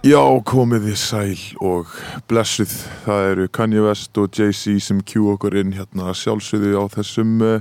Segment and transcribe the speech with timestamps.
[0.00, 1.90] Já, komið þið sæl og
[2.30, 2.70] blessuð.
[3.04, 7.60] Það eru Kanye West og Jay-Z sem kjú okkur inn hérna sjálfsögðu á þessum uh,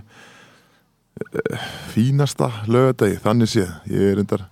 [1.20, 3.75] uh, fínasta lögadagi, þannig séð.
[3.91, 4.46] Ég er endar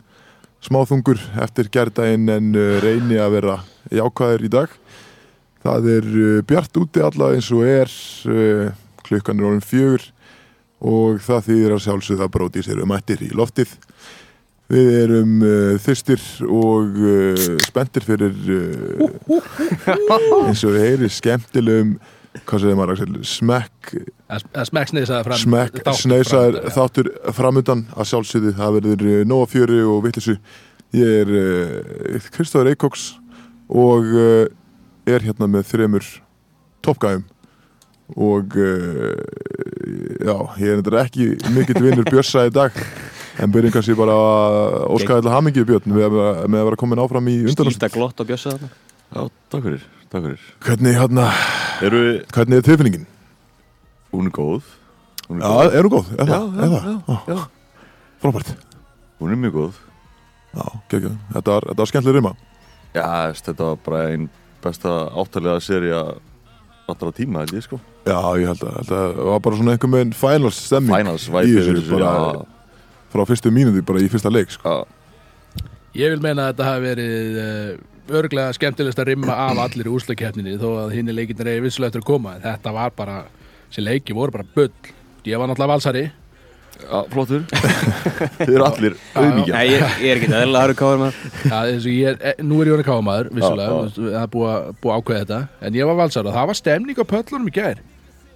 [0.68, 3.58] smáþungur eftir gerdaginn en uh, reyni að vera
[3.96, 4.78] jákvæður í dag.
[5.64, 6.14] Það er
[6.52, 7.98] bjart úti alla eins og er,
[9.08, 10.10] klukkan er orðin fjögur
[10.84, 13.80] og það þýðir að sjálfsögðu að bróti sér um ættir í loftið.
[14.68, 19.38] Við erum uh, þyrstir og uh, spenntir fyrir uh,
[20.48, 21.96] eins og við heyri skemmtilegum
[22.48, 23.94] hvað segir maður Axel, smekk
[24.68, 28.52] Smekk sneisaði fram smekk sneisaður þáttur framundan að sjálfsögðu.
[28.58, 30.36] Það verður nóga fjöri og vittlisu
[30.96, 33.10] ég er uh, Kristóður Eikóks
[33.68, 34.46] og uh,
[35.08, 36.08] er hérna með þremur
[36.86, 37.26] toppgæðum
[38.16, 39.16] og uh,
[40.24, 42.76] já, ég er þetta ekki mikill vinnur Björsa í dag
[43.40, 47.02] en byrjum kannski bara að óska allar hamingið Björn með, að- með að vera komin
[47.04, 47.78] áfram í undanúrslit.
[47.78, 48.70] Skýta glott og bjössa þarna.
[49.16, 49.22] Já,
[49.54, 50.42] takk fyrir, takk fyrir.
[50.68, 51.28] Hvernig, hérna,
[51.82, 52.02] Eru,
[52.34, 53.06] hvernig er tilfinningin?
[54.14, 54.64] hún er góð.
[55.30, 56.08] Hún er Já, góð, er hún góð?
[56.18, 56.48] Er Já, það?
[56.58, 57.22] já, Er það?
[57.28, 57.48] já, Ó,
[58.22, 58.56] Frábært.
[59.20, 59.74] Hún er mjög góð.
[60.58, 61.18] Já, geggjað.
[61.34, 62.32] Þetta var, þetta var skemmtileg rima.
[62.96, 63.08] Já,
[63.38, 64.30] þetta var bara einn
[64.64, 66.00] besta áttalega serja
[66.88, 67.80] allra tíma, held ég sko.
[68.08, 71.58] Já, ég held að þetta var bara svona einhver með finals stemming Finals í væpi
[71.60, 72.46] þessu
[73.18, 74.80] bara frá fyrstu mínúti bara í fyrsta leik sko.
[75.98, 79.96] Ég vil meina að þetta hafi verið uh, örglega skemmtilegst að rimma af allir í
[79.98, 83.18] úslakeppninni þó að hinn leikinir eigi vissulega eftir að koma en þetta var bara,
[83.72, 84.72] þessi leiki voru bara bull.
[85.28, 86.06] Ég var náttúrulega valsari.
[86.78, 87.42] Já, flottur.
[88.38, 91.22] Þið eru allir auðmíkja Nei, ég, ég er ekki eðla að káður maður.
[91.50, 94.52] Ja, eins og ég, er- eh, nú er ég orðin kámaður vissulega, það er búið
[94.54, 95.40] að, búið að ákveða þetta.
[95.66, 97.82] En ég var valsari og það var stemning á pöllunum í gær.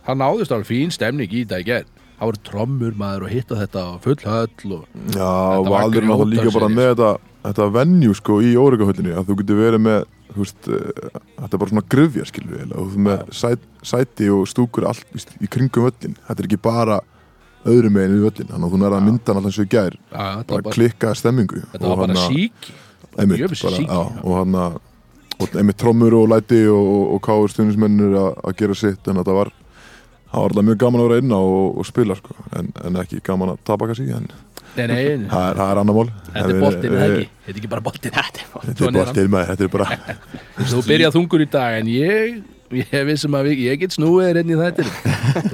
[0.08, 1.86] Það náðist alveg fín stemning í þetta í gær
[2.22, 6.08] það voru trommur maður og hitta þetta og full höll og Já, var Valur er
[6.08, 10.04] náttúrulega líka bara með þetta þetta venju sko í órygahöllinni að þú getur verið með
[10.32, 14.30] þú veist, uh, þetta er bara svona gröfja skilur við og þú með sæt, sæti
[14.32, 17.00] og stúkur allt víst, í kringum völlin þetta er ekki bara
[17.66, 19.98] öðrum meginn við völlin þannig að þú nærða að mynda alltaf eins og í gær.
[20.14, 22.78] Ja, var bara bara, klikka stemmingu þetta var bara hann að- síki
[23.18, 24.24] einmitt, bara, síki, já, já.
[24.24, 24.80] og hann að
[25.42, 29.18] og einmitt trommur og læti og, og, og káur stuðnismennir að að gera sitt en
[29.22, 29.52] þetta var
[30.32, 32.38] það var alltaf mjög gaman að vera inn á og, og spila sko.
[32.58, 34.30] en, en ekki gaman að tapa kannski en
[34.78, 36.08] nei, nei, það er, það er annar mál.
[36.32, 37.28] Þetta er boltinn, eða ekki?
[37.42, 38.16] Þetta er ekki bara boltinn.
[38.16, 40.00] Þetta er þetta er er til með þetta er bara
[40.72, 44.54] Þú byrjað þungur í dag en ég ég vissum að við, ég get snúið inn
[44.54, 44.92] í þetta já,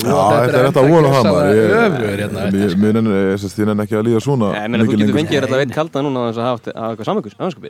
[0.06, 1.50] þetta er þetta að vona það maður.
[1.58, 4.94] ég, öfur hérna ég, mér ég, ég nenni ekki að líða svona Ég meina, þú
[4.94, 7.10] getur fengið þetta veit kalda núna að hafa eitthvað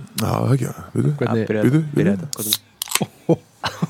[0.03, 3.45] já, það ekki, veitu Hvernig,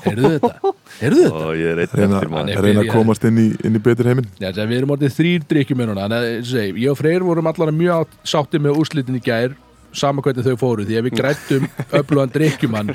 [0.08, 0.72] heyrðu þetta?
[0.98, 1.42] Heyrðu þetta?
[1.44, 2.52] Og ég er einn reyna, eftir maður.
[2.54, 4.28] Er reyna að komast inn í, inn í betur heiminn.
[4.40, 6.92] Já, að við erum orðið þrýr drikkjum með núna en að, eins og segi, ég
[6.92, 9.56] og Freyr vorum allar mjög sáttið með úrslitin í gær
[9.98, 11.68] sama hvernig þau fóru því að við grættum
[12.00, 12.94] öflugan drikkjumann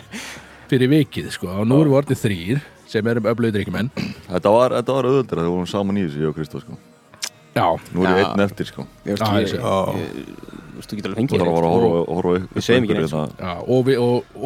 [0.71, 1.49] fyrir vikið sko.
[1.61, 2.63] Og nú erum við orðið þrýr
[2.93, 3.89] sem erum öflugið drikkjumenn
[4.29, 6.77] Þetta var, þetta var auðvöldra þegar við vorum saman í þessu, ég og Kristó sko.
[7.53, 8.27] Já, Nú er ég Já.
[8.29, 8.85] einn eftir sko.
[9.05, 12.57] Ég ég ég- þú getur alveg fengið þarf að þér fara að horfa, horfa upp
[12.57, 13.91] Við segjum ekki einhverju neitt, já og,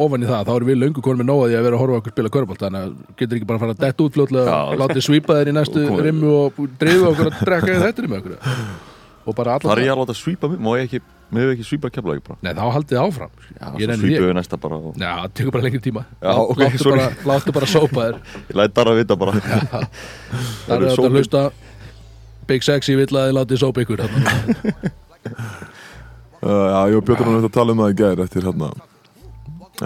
[0.06, 2.00] ofan í það þá erum við löngu konum með því að vera að horfa á
[2.02, 4.58] okkur spila körbólt þannig að getur ekki bara að fara að detta út fljótlega Já.
[4.58, 8.20] og látið svípa þér í næstu rimmu og dreifu okkur að drekka í þetta rimmu
[8.22, 8.38] okkur.
[9.28, 11.00] Og bara Það er ég að láta svípa mig, má ég ekki,
[11.34, 12.38] með við ekki svípa kefla ekki bara?
[12.46, 13.32] Nei, þá haldið þið áfram.
[13.52, 16.04] Já, Ég svo því við næsta bara og Já, það tekur bara lengri tíma.
[16.22, 17.02] Já, ok, láttu, sorry.
[17.02, 18.20] bara, láttu bara sópa þér.
[18.48, 19.34] Ég læt bara að vita bara.
[19.42, 21.42] Það eru er þetta að hlusta.
[22.48, 24.94] Big Sexy vill að þið látið sópa ykkur þarna.
[26.42, 28.70] já, ég og Björn erum að tala um það í gær eftir hérna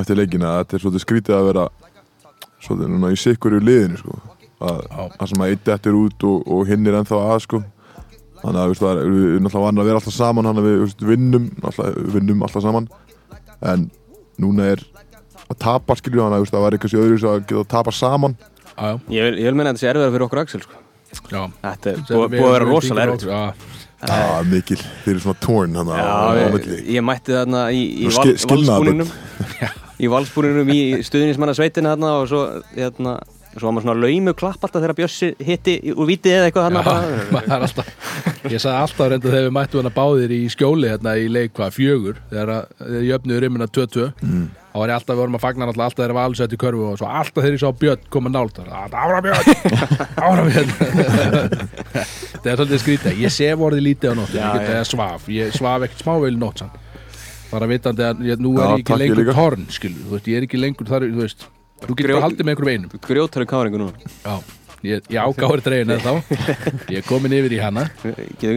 [0.00, 1.66] eftir leikina þetta er svolítið skrítið að vera
[2.62, 4.18] svolítið núna í sikkur í liðinu sko.
[4.62, 5.00] Að, Já.
[5.18, 7.62] að sem að eitt eftir út og, og hinn er ennþá að sko.
[8.42, 11.48] Þannig að það við erum náttúrulega vann að vera alltaf saman þannig að við vinnum,
[11.62, 12.88] alltaf, vinnum alltaf saman.
[13.72, 13.88] En
[14.42, 14.84] núna er
[15.48, 18.38] að tapa skilju þannig að það var eitthvað sér öðru að geta að tapa saman
[19.12, 20.78] Ég vil, ég vil meina að þetta sé erfiðar fyrir okkur Axel sko.
[21.12, 23.66] Þetta er búið að vera rosalega okkur,
[24.02, 25.90] Já, mikil, þeir eru svona torn hann
[26.56, 26.78] milli.
[26.96, 29.12] ég, mætti þarna í, í val, valsbúningnum.
[30.02, 32.40] Í valsbúningnum í stuðnismanna sveitina þarna og svo
[32.74, 33.12] hérna,
[33.52, 36.66] svo var maður svona laumu klapp alltaf þegar Bjössi hitti í- úr vítið eða eitthvað
[37.42, 37.86] er alltaf
[38.52, 41.76] Ég sagði alltaf reynda þegar við mættum hana báðir í skjóli hérna í leik hvað
[41.76, 42.16] fjögur?
[42.32, 44.06] Þegar að- þegar jöfnuður rimmina 2-2
[44.72, 46.84] þá var ég alltaf, við vorum að fagna alltaf alltaf þegar var alls í körfu
[46.88, 49.46] og svo alltaf þegar ég sá Björn koma nált þar, ára Björn
[50.26, 50.70] ára Björn
[52.42, 55.84] það er svolítið skrítið, ég sef orðið lítið á nótt ég að svaf, ég svaf
[55.86, 56.64] ekkert smáveil nótt
[57.52, 60.46] bara vitandi að ég, nú er ég ekki lengur torn skilu, þú veist, ég er
[60.48, 61.44] ekki lengur þar, þú veist
[61.86, 63.02] þú getur bara haldið með einhverjum einum.
[63.06, 64.12] Grjótari káringu núna.
[64.22, 64.34] Já,
[64.86, 66.38] ég, ég ágáður dregin eða þá
[66.92, 67.86] Ég er komin yfir í hana.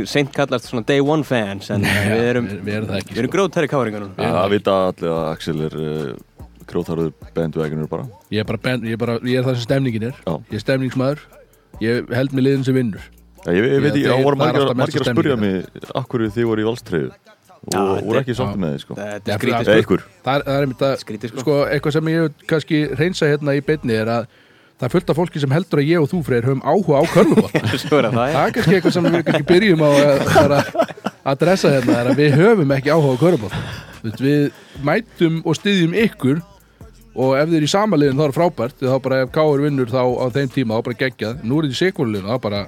[0.09, 3.31] Seint kallast svona day one fans en við erum, við, erum það ekki við erum
[3.31, 3.37] sko.
[3.37, 4.29] grjótari káringu núna.
[4.37, 8.07] Það vita allir að Axel er uh, grjótarður bandwagonur bara.
[8.33, 10.23] Ég er bara, ben, ég er, bara, ég er það sem stemningin er.
[10.25, 10.33] Já.
[10.49, 11.27] Ég er stemningsmaður.
[11.83, 13.11] Ég held með liðin sem vinnur.
[13.45, 16.63] Já, ég, ég veit ekki, það voru margir, margir að spurja mig Akkur þið voru
[16.63, 17.11] í valstreyðu
[17.73, 18.97] Og voru ekki sáttu með þið sko.
[18.99, 20.03] Þetta Já, er skrítið ykkur.
[20.25, 21.43] Það er, það er einmitt að sko.
[21.43, 21.59] sko.
[21.65, 24.27] eitthvað sem ég kannski reynsa hérna í beinni er að
[24.75, 27.03] það er fullt af fólki sem heldur að ég og þú freyr höfum áhuga á
[27.15, 30.59] er það það, það er kannski eitthvað sem við kannski byrjum á að, fara
[31.25, 34.49] að dressa hérna er að við höfum ekki áhuga á körfubótt við
[34.85, 36.43] mætum og styðjum ykkur
[37.15, 38.81] og ef þið er í samaliðin þá er frábært.
[38.81, 41.77] Þá bara ef Káur vinnur þá á þeim tíma þá bara geggjað, nú er þetta
[41.77, 42.61] í sekvöluleginu þá bara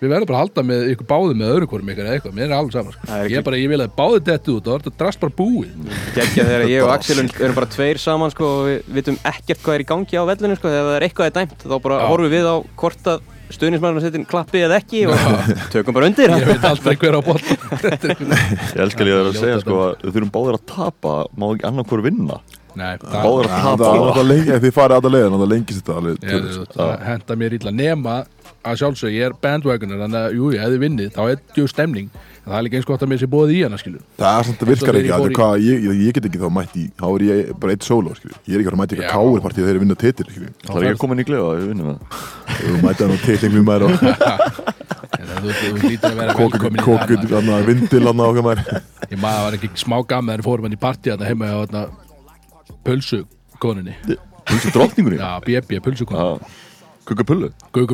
[0.00, 2.50] við verðum bara að halda með ykkur báði með öðru hvorum ykkur eða eitthvað, mér
[2.50, 3.06] er alveg saman sko.
[3.08, 5.22] Það ég, er bara, ég vil að báði þetta út og það er þetta drast
[5.22, 5.70] bara búið.
[6.16, 9.78] Gekkja þegar ég og Axel erum bara tveir saman sko, og við vitum ekkert hvað
[9.78, 12.06] er í gangi á vellinu sko, þegar það er eitthvað er dæmt þá bara Já.
[12.12, 16.32] horfum við á hvort að stuðnismannum setjum klappi eða ekki og tökum bara undir.
[16.34, 17.46] Ég veit aldrei hver á bótt
[18.74, 21.68] Ég elskar ég að Ljóta segja sko að við þurfum báðir að tapa Má ekki
[21.70, 22.40] annar hvort vinna?
[22.76, 27.06] Nei, Báðir að Það tapa er alltaf þið farið alltaf leiðin Það lengist þetta það
[27.06, 28.16] henda mér illa nema
[28.66, 32.08] að sjálfsög, ég er bandwagoner þannig að, jú, ef þið vinnið, þá er djú stemning.
[32.46, 34.44] En það er líka eins gott að mér sé bóðið í hana, skilur Það er
[34.46, 36.84] að og virkar ekki ég í- hvað, ég, ég, ég get ekki þá mætt í
[36.94, 39.00] þá er ég bara eitt solo, skilju Ég er ekki að að mæta Já.
[39.00, 41.48] eitthvað káurpartíð þegar þeir vinna titil, skilju Það er ekki að koma inn í glefa
[41.48, 41.98] að við vinnum það.
[42.60, 43.90] Þú mæta hann á titlingum maður að
[46.78, 47.56] í maður.
[47.56, 48.62] hann vindil á okkar maður.
[49.10, 51.82] Ég maður var ekki smá gaman þegar fórum hann í partí þarna heima á þarna
[52.86, 53.24] pulsu
[53.62, 56.06] koninni Þú veist drottningurinn já, BB, pulsu
[57.06, 57.24] Gauku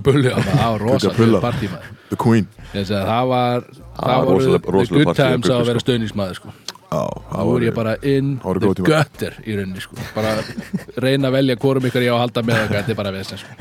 [0.01, 1.41] Pulli, það var rosalega Pulla.
[1.43, 2.47] partí maður The Queen.
[2.73, 3.65] Það var
[3.99, 5.85] það rosaleg good times að vera sko.
[5.85, 6.53] stöðningsmaður sko.
[6.93, 9.97] Já, þá voru ég bara in það the gutter í rauninni sko.
[10.15, 10.37] bara
[11.01, 13.43] reyna að velja hvorum ykkur ég á að halda með og þetta er bara vesen
[13.43, 13.59] sko.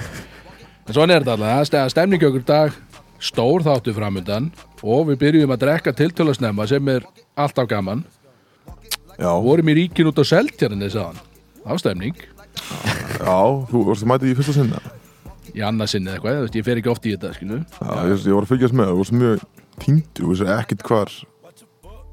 [0.87, 2.79] en svona er þetta alltaf, það stemningi okkur dag.
[3.21, 4.47] Stór þáttu framundan
[4.81, 7.03] og við byrjum að drekka tiltölu snemma sem er
[7.37, 8.01] alltaf gaman.
[9.19, 11.19] Já, vorum í ríkin út á Seltjarni aðan
[11.61, 12.17] á stemning,
[13.21, 13.37] já,
[13.69, 14.81] þú varst að mæta í fyrsta sinna
[15.55, 17.59] í annarsinni eða eitthvað ég fer ekki oft í þetta skilu.
[17.79, 19.43] Já, ég, ég var að fylgjast með, þú varst mjög
[19.81, 21.13] týndur, þú veist ekkert hvar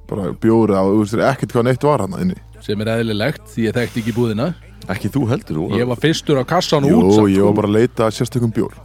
[0.08, 2.38] bara bjóri á, þú veist ekkert hvað neitt var hann inni.
[2.64, 4.50] Sem er eðlilegt því ég þekkti ekki búðina.
[4.88, 7.48] Ekki þú heldur þú ég var fyrstur á kassan og Jú, út samt, ég sko.
[7.50, 8.76] var bara að leita að sérstökum bjór.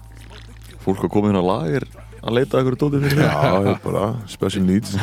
[0.83, 1.85] Fólk að koma hérna á lager
[2.23, 4.93] að leita að ykkur dótið fyrir Já, ég var bara special needs.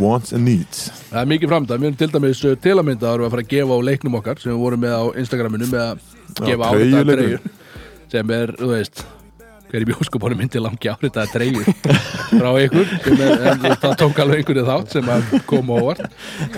[0.00, 0.82] Wants and needs.
[1.08, 3.34] Það er mikið framönda, við erum til dæmis uh, til að mynda að við að
[3.34, 6.68] fara að gefa á leiknum okkar sem við vorum með á Instagraminu með að gefa
[6.68, 7.46] á þetta treyjur
[8.12, 9.04] sem er, þú veist
[9.72, 11.68] hver í bjóskupunum myndi langi áritaða treyjur
[12.28, 16.02] frá ykkur sem er, en það tók alveg einhverju þátt sem að koma óvart.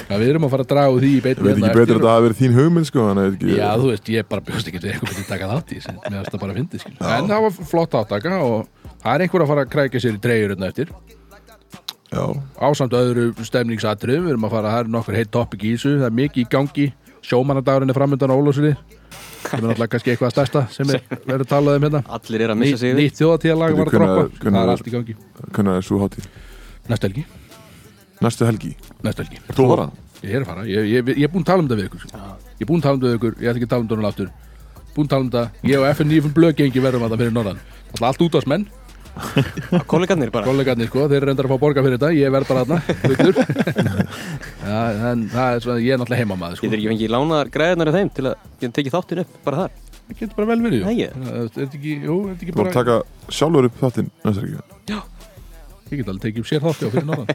[0.08, 1.84] Að við erum að fara að draga úr því í Ég beinni veit ekki betur
[1.84, 3.20] að þetta hafi verið þín hugmynd sko að
[3.54, 6.16] Já, þú veist, ég bara bjóst ekki til að einhver myndi taka þátt í mér
[6.16, 9.44] finnst það bara að fyndi, skil en það var flott áttaka og það er einhver
[9.46, 10.90] að fara að krækja sér í treyjurinn eftir.
[12.14, 12.24] Já,
[12.62, 15.96] ásamt öðru stemningsatriðum við erum að fara, það er nokkur heitt topic í þessu.
[16.02, 16.86] Það er mikið í gangi,
[17.26, 18.74] sjómanadagurinn er framöndan á Ólafsri
[19.44, 22.02] sem er náttúrulega kannski eitthvað stærsta sem er verið talað um hérna.
[22.19, 24.25] Allir eru að missa sig nýtt þjóðatíðalag var að droppa.
[24.44, 25.16] það er allt í gangi.
[25.50, 26.31] hvernig er svo hátíð?
[26.88, 27.25] næstu helgi,
[28.25, 28.72] Næstu helgi?
[29.05, 29.40] Næstu helgi.
[29.52, 30.00] Þú var það?
[30.25, 32.05] ég er að fara, ég, ég, ég er búinn að tala um þetta við ykkur.
[32.55, 33.88] Ég er búinn að tala um þetta við ykkur, ég ætla ekki að tala um
[33.88, 34.31] þetta núna aftur.
[34.94, 37.60] Búinn að tala um þetta, ég og FNÍ blöðgengi verðum að það fyrir norðan.
[37.90, 38.64] Alltaf allt út ásmenn,
[39.90, 42.64] Kollegarnir bara kollegarnir sko þeir eru reyndar að fá borga fyrir þetta, ég verð bara
[42.64, 43.37] þarna hlutur
[44.64, 44.81] ja,
[45.12, 46.66] en það er svona, ég er náttúrulega heimamaður sko.
[46.66, 49.81] Getur ekki fengið lánaðar græðunar af þeim til að geta tekið þáttin upp bara þar
[50.05, 50.82] Það getur bara vel verið.
[50.84, 52.74] Nei, ég- Það Er ekki, jú, er þetta ekki Bara bara...
[52.77, 55.00] taka sjálfur upp þáttinn næstu helgi
[55.93, 57.32] Ég get alveg tekið upp sér þátti á fyrir norðan.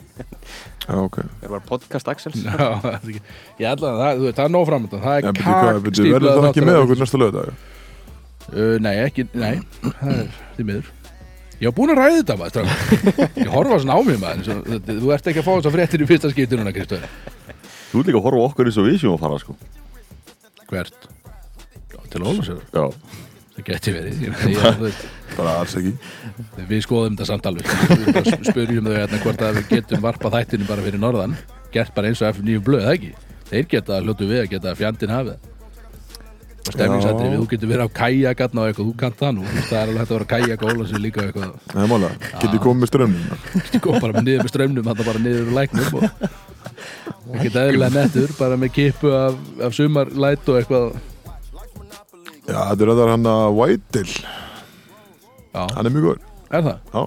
[0.84, 2.54] Já, ok Það er bara podcast Axels Já,
[2.84, 3.22] það er ekki...
[3.62, 4.30] Ég ætla að það, þú
[5.00, 5.28] það er.
[5.30, 6.64] Það Já, er það ekki
[7.24, 7.52] lögdag?
[8.50, 10.88] Uh, nei, ekki, nei, það er því miður.
[11.60, 12.70] Ég var búinn að ræða þetta maður.
[13.44, 14.62] Ég horfa svona á mig maður.
[14.88, 17.16] Þú ert ekki að fá þess að fréttir í fyrsta skipti núna, Kristóður.
[17.90, 19.56] Þú ert líka að horfa okkur eins og við séum að fara sko
[20.70, 21.08] Hvert?
[21.90, 22.64] Já, Til Ólusöður.
[22.72, 22.86] Já
[23.60, 24.22] Það geti verið.
[25.38, 25.92] Bara alls ekki
[26.70, 27.72] við skoðum þetta samt alveg.
[28.48, 31.36] Spurjum þau hérna hvort að við getum varpað þættinu bara fyrir norðan.
[31.74, 33.12] Gert bara eins og F9 blöð, það ekki?
[33.50, 35.49] Þeir geta hljótu við að geta fjandinn hafið.
[36.70, 37.38] Já.
[37.40, 39.46] þú getur verið á kajagatna og eitthvað, þú kannt það nú.
[39.70, 41.54] Það er alveg hægt að vera og Ólusöður líka eitthvað.
[41.72, 42.10] Það er mála,
[42.42, 43.24] getið komið með strömmum
[43.70, 48.36] Þú kom bara niður með strömmnum hann bara niður úr læknum og ekkert eðlilega nettur
[48.40, 50.92] bara með kipu af, af sumarlæt og eitthvað.
[52.50, 54.14] Já, þetta er þetta hann að Whitetail.
[55.50, 56.24] Já, Hann er mjög góður.
[56.50, 56.78] Er það?
[56.94, 57.02] Já,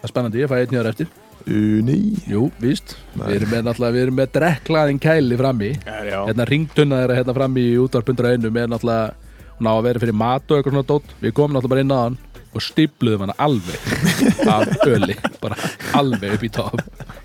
[0.00, 1.10] Það er spennandi, ég fæ einn hér eftir
[1.46, 3.26] nei Jú, víst, Nei.
[3.28, 5.70] við erum með náttúrulega við erum með drekklaðin kæli frammi.
[5.86, 9.30] Já, hérna ringtunna þeirra hérna frammi í útvarpundra einu með náttúrulega
[9.60, 11.14] hún á að vera fyrir mat og eitthvað svona dót.
[11.20, 12.18] Við komum náttúrulega bara inn á hann
[12.50, 13.90] og stípluðum hann alveg
[14.54, 15.58] af öli bara
[15.94, 16.80] alveg upp í top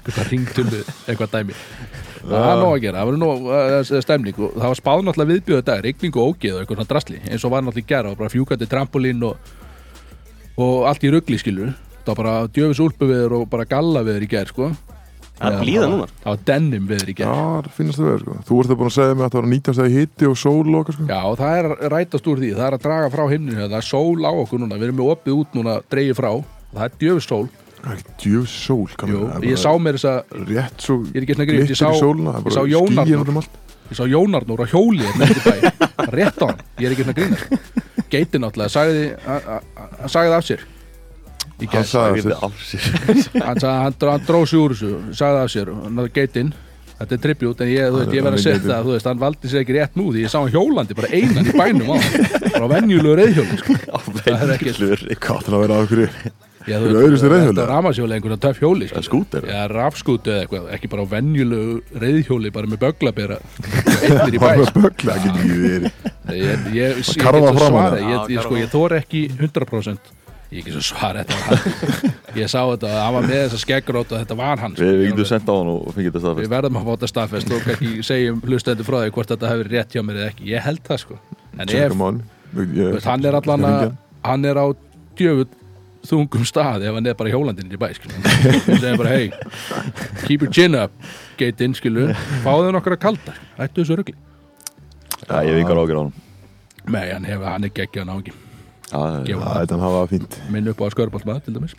[0.05, 1.55] eitthvað ringtunnu, eitthvað dæmi.
[2.25, 4.37] Það er nóg að gera, það var nóg uh, stemning.
[4.41, 7.45] Og það var spáð náttúrulega viðbjöðu dag, rigning og ógeð og eitthvað svona drasli, eins
[7.45, 9.51] og var náttúrulega í gera og bara fjúkandi trampolín og,
[10.61, 11.73] og allt í ruggli skilur
[12.05, 14.69] það var bara djöfis úlpuviður og bara gallaviður í ger sko.
[15.35, 16.05] Það er blíða núna.
[16.21, 18.35] það var denim viður í Já, ger það finnast það verið sko.
[18.47, 20.69] Þú ert það búin að segja mig að það var 19 stæði hitti og sól
[20.69, 21.07] og okkar sko.
[21.09, 23.65] Já, og það er rætast úr því, það er að draga frá himninu.
[23.65, 26.31] Það er sól á okkur núna, við erum með opið út núna dreigið frá,
[26.71, 27.47] það er djöfis sól.
[27.85, 31.25] Það er ekki djöf sól Jú, ég sá mér þess að Rétt svo Ég er
[31.27, 33.43] ekki út um hérna
[40.25, 40.65] á
[41.63, 42.85] hann, er sagði, af sér.
[43.05, 43.41] Hann er sér.
[43.45, 46.53] Hann, hann, dró- hann dróð sig úr þessu sagði af sér, hann hafði geitin
[46.95, 49.07] þetta er tribut, en ég, þú veist, ég verð að er setja það, þú veist,
[49.11, 51.89] hann valdi sér ekki rétt nú því ég sá hann hjólandi, bara einan í bænum
[51.91, 53.75] á hann bara venjulegu reyðhjóli, sko.
[54.23, 54.75] Það er ekki-
[55.19, 56.05] Hvað það að vera að okkur
[56.65, 57.51] Já, Eru öðruvísi reiðhjóli?
[57.53, 59.43] Þetta er ramashjóli, einhvern töff hjóli Það er skúter.
[59.51, 63.37] Já, rafskútu eða eitthvað, ekki bara á venjulegu reyðhjóli, bara með böglabera
[64.01, 64.81] einnig í bæ Bara sko.
[68.33, 70.13] ég, sko, ég þór ekki 100%
[70.51, 71.23] ég ekki svo svara
[72.39, 74.85] ég sá þetta, hann var með þessa skeggrót og þetta var hann sko.
[74.85, 77.11] Við við getum sendt á hann og fengið þetta við staðfest verðum að fá þetta
[77.11, 80.47] staðfest og ekki segjum hlustendur frá því hvort þetta hefur rétt hjá mér eða ekki,
[80.51, 81.19] ég held það sko.
[81.55, 82.09] En ef, á
[82.55, 83.85] veist, hann er allan að
[84.25, 84.65] hann er á
[85.17, 85.49] djöfull
[86.05, 88.13] þungum stað ef hann er bara hjólandinn í bæ skilu.
[88.21, 89.31] hann segir bara hey
[90.25, 90.93] keep your chin up,
[91.39, 92.11] geit inn skilu
[92.45, 94.15] fáðu nokkra kaldar, ættu þessu rugli.
[95.25, 96.13] Já, ég hef yngar ágjör á hann
[96.85, 98.44] nei, hann, hefur, hann er geggjað náðingi Já,
[99.81, 101.77] hafa það fínt minn upp á skörbálsmaður til dæmis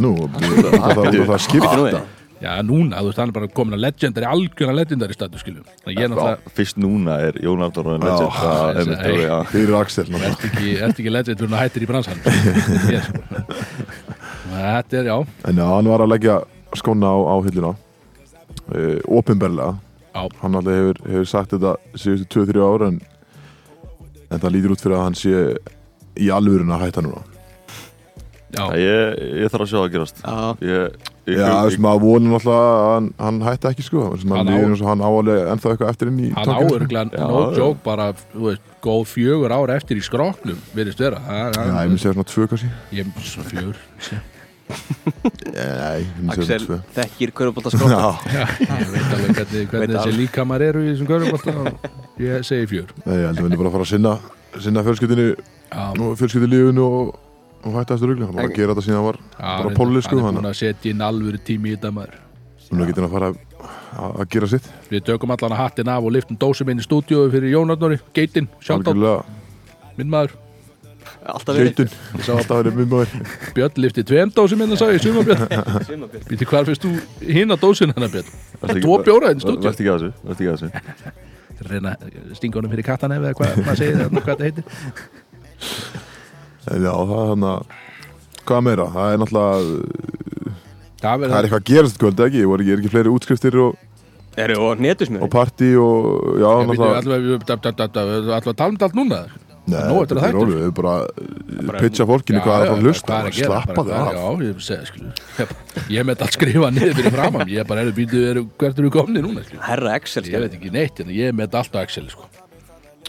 [0.00, 2.00] Nú, það skipta
[2.40, 5.66] Já, núna, þú veist, hann er bara komin að legendary, algjörna legendary statu, skiljum.
[5.84, 9.34] Náttúrulega, Fyrst núna er Jón og legend já.
[9.50, 10.30] Fyrir Axel náttúrulega.
[10.30, 12.22] ert ekki, ekki legend fyrir að hættir í bransan.
[12.94, 13.44] Ég, sko.
[14.54, 15.18] Þetta er, já,
[15.50, 16.38] En já, hann var að leggja
[16.80, 19.74] skóna á, á hilluna uh, Opinberlega
[20.10, 20.24] Já.
[20.40, 22.96] Hann alltaf hefur, hefur sagt þetta síðustu 2-3 ára en,
[24.32, 25.44] en það lítur út fyrir að hann sé
[26.18, 27.22] í alvörun að hætta núna.
[28.50, 30.22] Já, Já, Ég, ég þarf að sjá það að gerast.
[30.24, 30.96] Já, Ég,
[31.30, 34.06] ég, Já, ég, þess maður vonum alltaf að hann, hann hætti ekki sko.
[34.10, 34.50] Hann
[34.88, 37.28] hann áalega ennþá eitthvað eftir inn í hann tankinn, sko.
[37.30, 41.22] no joke, bara, þú veist, góð fjögur ár eftir í skroknum, virðist vera.
[41.30, 42.72] Já, ég myndi segja svona tvö kannski.
[42.98, 43.14] Ég,
[43.54, 44.24] fjögur, myndi segja.
[44.26, 44.29] svona
[46.66, 46.78] tvö.
[46.96, 52.22] þekkir körubólta Já, ég veit alveg hvernig, hvernig þessi líkamar eru í þessum körfubólta og
[52.22, 52.94] ég segi fjör.
[53.04, 54.14] nei, ég held að myndi bara að fara að sinna
[54.58, 57.12] sinna fjölskyldinu Já, og fjölskyldilífinu og,
[57.62, 59.78] og hætta þessu rugli hann var að gera þetta síðan hann var já, bara reyndar,
[59.78, 62.18] póli sko hann er hann búin að setja inn alvöru tími í þetta maður.
[62.70, 64.66] Núna getur hann að fara að, að gera sitt.
[64.90, 67.98] Við tökum allan að hattin af og liftum dósum inn í stúdíói fyrir Jón Arnóri,
[68.14, 68.94] Geitin, sjátt á
[69.98, 70.36] minn maður,
[71.34, 71.70] Alltaf verið.
[71.70, 73.32] Geitin, Ég sá alltaf verið minn maður.
[73.56, 75.42] Björn lifti tveim dósum að sagði, Sumarbjörn.
[76.30, 76.92] Býtti hvar fyrst þú
[77.26, 78.30] hinn að dósin hennar Björn?
[78.60, 79.66] Vertu ekki- Tvo bjóra inn í stúdíó.
[79.68, 81.28] Vertu ekki að þessu, vertu ekki að þessu?
[81.70, 84.64] Reyna að stinga honum fyrir kattan eða hvað hvað segir það, hvað þetta heitir.
[86.70, 87.78] En já, það er hann að
[88.50, 88.86] Hvað meira?
[88.94, 89.58] Það er náttúrulega
[91.00, 92.42] Það Það er eitthvað að gerast kvöld ekki?
[92.48, 93.78] Voru ekki, er ekki fleiri útskriftir og,
[94.40, 99.22] Eru og netusmjör og partí og Já, náttúrulega Alltaf að tala um þetta allt núna
[99.68, 100.92] Nei, þetta er er rólu Við erum bara
[101.68, 103.16] Bara- pitcha fólkinu hvað er að að hlusta.
[103.20, 105.10] að gera Slappa það af Já, ég segi, skilu
[105.94, 108.90] Ég með allt skrifað niður fyrir framam Ég er bara, er, býtu, er, hvert eru
[108.90, 111.80] komni núna, skilu Herra Excel Ég veit ekki neitt, en ég er með allt á
[111.84, 112.26] Excel, sko.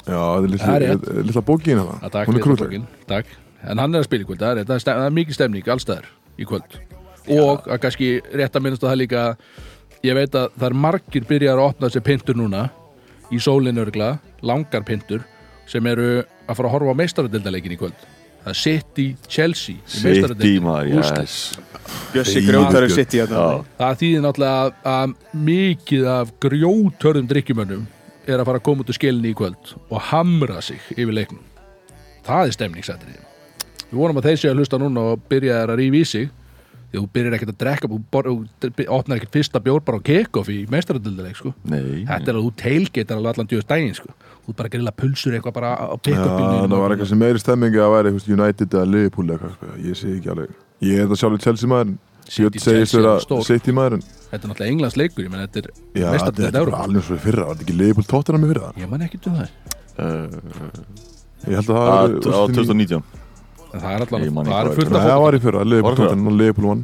[0.01, 2.69] Já, þetta er Það er litla- bókin að hérna takk Hún er litla krútleg.
[2.69, 3.25] bókin, takk.
[3.63, 6.05] En hann er að spila í kvöld, það er, það það mikið stemning allstæðar
[6.41, 6.77] í kvöld.
[7.29, 9.25] Og að kannski rétt að minnast að það líka
[10.03, 12.63] ég veit að það er margir byrjar að opna sér pintur núna
[13.31, 15.21] í sólinu örgla, langar pintur
[15.71, 18.05] sem eru að fara að horfa á meistaradildaleikin í kvöld.
[18.41, 20.63] Það er City Chelsea meistaradeildinni.
[20.65, 21.35] maður, yes.
[22.11, 23.47] Bjössi grjótar í þetta Já,
[23.77, 27.87] það þýðir náttúrulega að, að mikið af grjótörðum drikkjumönnum
[28.25, 31.43] er að fara að koma út úr skelinni í kvöld og hamra sig yfir leiknum.
[32.25, 33.27] Það er stemningsættrið
[33.91, 36.29] við vonum að þeir séu að hlusta núna og byrja að rífa í sig.
[36.91, 37.97] Því þú byrjar ekkert að drekka þú
[38.91, 41.53] opnar ekkert fyrsta bjór bara á kick-off í meistaradildileik sko.
[41.63, 42.03] nei.
[42.07, 44.11] Þetta er að þú tailgatear alveg allan djöðust daginn sko.
[44.47, 47.39] Ert bara að grilla pulsur eitthvað bara á Já, pick-up-bílnum það var eitthvað sem meiri
[47.43, 49.65] stemmingi að væri United eða Liverpool eða eitthvað sko.
[49.87, 50.49] Ég sé ekki alveg
[50.81, 51.93] Ég er þetta sjálfur Chelsea maður
[52.31, 53.43] City, Björn segist vera er.
[53.47, 56.11] City maður en þetta er náttúrulega Englands leikur ég menn þetta er Já, þetta er
[56.15, 58.69] meistaradildin bara Európa alveg svo í fyrra Var þetta ekki Liverpool tóttina með fyrra?
[58.81, 59.49] ég man ekki um það
[60.01, 60.29] Uh,
[61.51, 63.03] Ég held að það úrslitin í- 2019
[63.71, 65.91] En það er man það er fullt af það fólk var í fyrra Liverpool.
[65.91, 66.07] Var það?
[66.11, 66.81] tóttina og Liverpool vann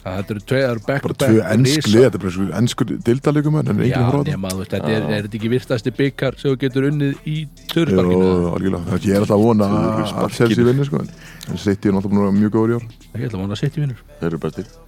[0.00, 2.44] Eru það eru back Bara to back tvö ennsk risa- lið Þetta er bara svo
[2.60, 5.20] ennskur dildalegum En Já, enginn að horfa á þetta nema, þú veist, þetta er, er
[5.26, 7.36] þetta ekki virtasti byggar sem þú getur unnið í
[7.70, 10.32] Það Ég er alltaf að vona að-.
[10.38, 11.12] Chelsea vinni sko en-
[11.60, 12.84] City er náttúrulega búin að vera mjög góður í ár.
[13.18, 14.00] Ég ætla að vona að setja vinnur.
[14.20, 14.66] Þeir eru bestir.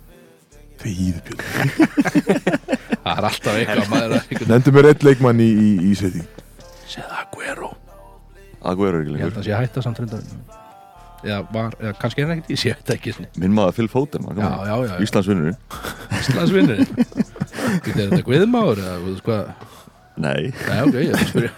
[3.02, 6.22] Það er alltaf eitthvað maður að einhvern Nendu mér eitt leikmann í, í, í seti
[6.90, 7.70] Segð Aguero.
[8.66, 10.22] Aguero er ekki Ég held lengur að það sé hætta samt reyndar
[11.22, 13.12] Eða var, eða kannski er það ekkert, ég sé þetta ekki.
[13.38, 14.94] Minn maður Phil Foden var Já, já, já.
[15.04, 15.58] Íslandsvinnurinn
[16.18, 19.52] Íslands vinnur Þetta er þetta guðmáður eða þú veist hvað?
[20.22, 21.52] Nei, Nei, ok, ég er að spyrja.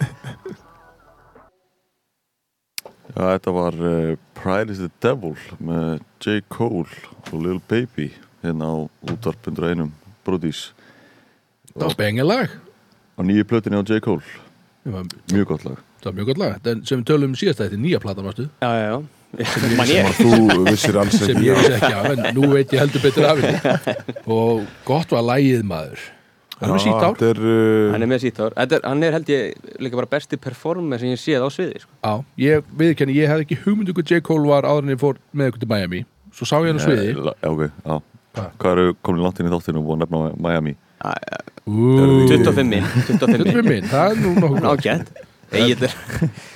[3.15, 5.89] Já, þetta var uh, Pride is the Devil með
[6.23, 6.39] J.
[6.51, 8.09] Cole og Lil Baby
[8.43, 8.75] hérna á
[9.09, 9.91] útvarpundur einum
[10.27, 10.67] Brodís
[11.73, 12.53] Það var bengilag
[13.15, 13.97] á nýju plötinni á J.
[14.03, 14.23] Cole.
[15.31, 15.79] Mjög gott lag.
[16.03, 16.57] Það var mjög gott lag.
[16.59, 18.45] Þetta sem við tölum um síðast að þetta er nýja platan varstu?
[18.61, 18.97] Já, já, já
[19.43, 22.73] sem ég að þú vissir alls sem ekki ég vissi ekki af en nú veit
[22.75, 23.95] ég heldur betur af henni
[24.37, 25.99] og gott var lægið maður.
[26.55, 27.15] Hann er með sítt ár.
[27.19, 28.53] Þetta er, uh, Hann er með sítt ár.
[28.55, 31.81] Þetta er, Hann er held ég líka bara besti performer sem ég séð á sviði
[31.83, 31.91] sko.
[31.99, 32.13] Já,
[32.45, 34.21] ég viðkenni, ég hef ekki hugmyndu hvað J.
[34.23, 35.99] Cole var áður en ég fór með ykkur til Miami.
[36.31, 37.11] Svo sá ég hann á sviði.
[37.27, 37.99] la- Já, ok, já.
[38.35, 38.71] Hvað?
[38.71, 40.75] Eru komin langt inn í þáttinu og búin að nefna Miami?
[41.65, 41.91] Ú,
[42.31, 44.65] 25 minn 25 25 minn það er nú nokkuð.
[44.71, 45.11] Ágætt.
[45.51, 45.89] Egil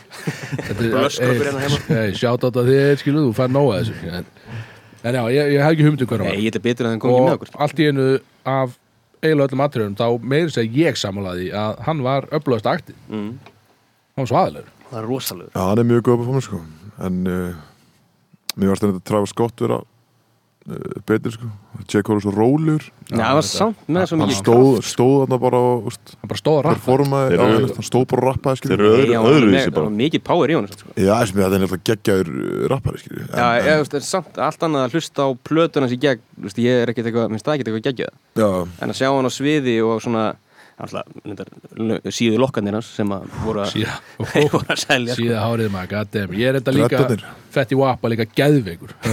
[0.09, 4.11] Þetta er- Blöskroppur hérna sjátt þetta þér, skilu, þú fær nóga þessu.
[4.19, 4.25] En,
[5.03, 6.39] en já, ég, ég hef ekki hugmyndu hvað hann var.
[6.39, 7.53] Egil er betur en hann kom ekki með og okkur.
[7.65, 8.07] allt í einu
[8.55, 8.75] af
[9.19, 13.31] eiginlega öllum atriðum þá meiri seg ég samanlaði að hann var öflugast akti, mm.
[14.15, 15.51] hann var svaðilegur Það er rosalegur.
[15.53, 16.59] Já, hann er mjög góð performance sko.
[17.05, 17.57] En uh,
[18.57, 21.49] mér varst þetta Travis Scott vera uh, betur sko
[21.87, 22.01] J.
[22.03, 22.83] Cole svo rólegur.
[23.09, 26.39] Já, það var samt með svo Hann mikið stóð, stóð þarna bara og hann bara
[26.41, 29.71] stóð að rappa hann- hann stóð bara og rappaði skilur Þeir eru hann er öðruvísi
[29.73, 29.85] bara.
[29.89, 30.91] hann mikið power í honum sko.
[30.99, 33.47] Já, að þetta er nefnilega geggjaður uh, rappari Já,
[33.79, 36.93] það er samt allt annað að hlusta á plötuna sér gegn, þú veist, ég er
[36.93, 38.49] ekkert eitthvað, minnst það ekkert eitthvað geggjað, Já,
[38.85, 40.25] en að sjá hann á sviði og svona,
[42.15, 43.75] síðu lokkarnir hans sem að voru að,
[44.53, 45.21] voru að selja, sko.
[45.21, 47.25] síðan hárið maður, goddamn ég er enda líka, Dreddarnir.
[47.55, 48.27] Fetty Wap var líka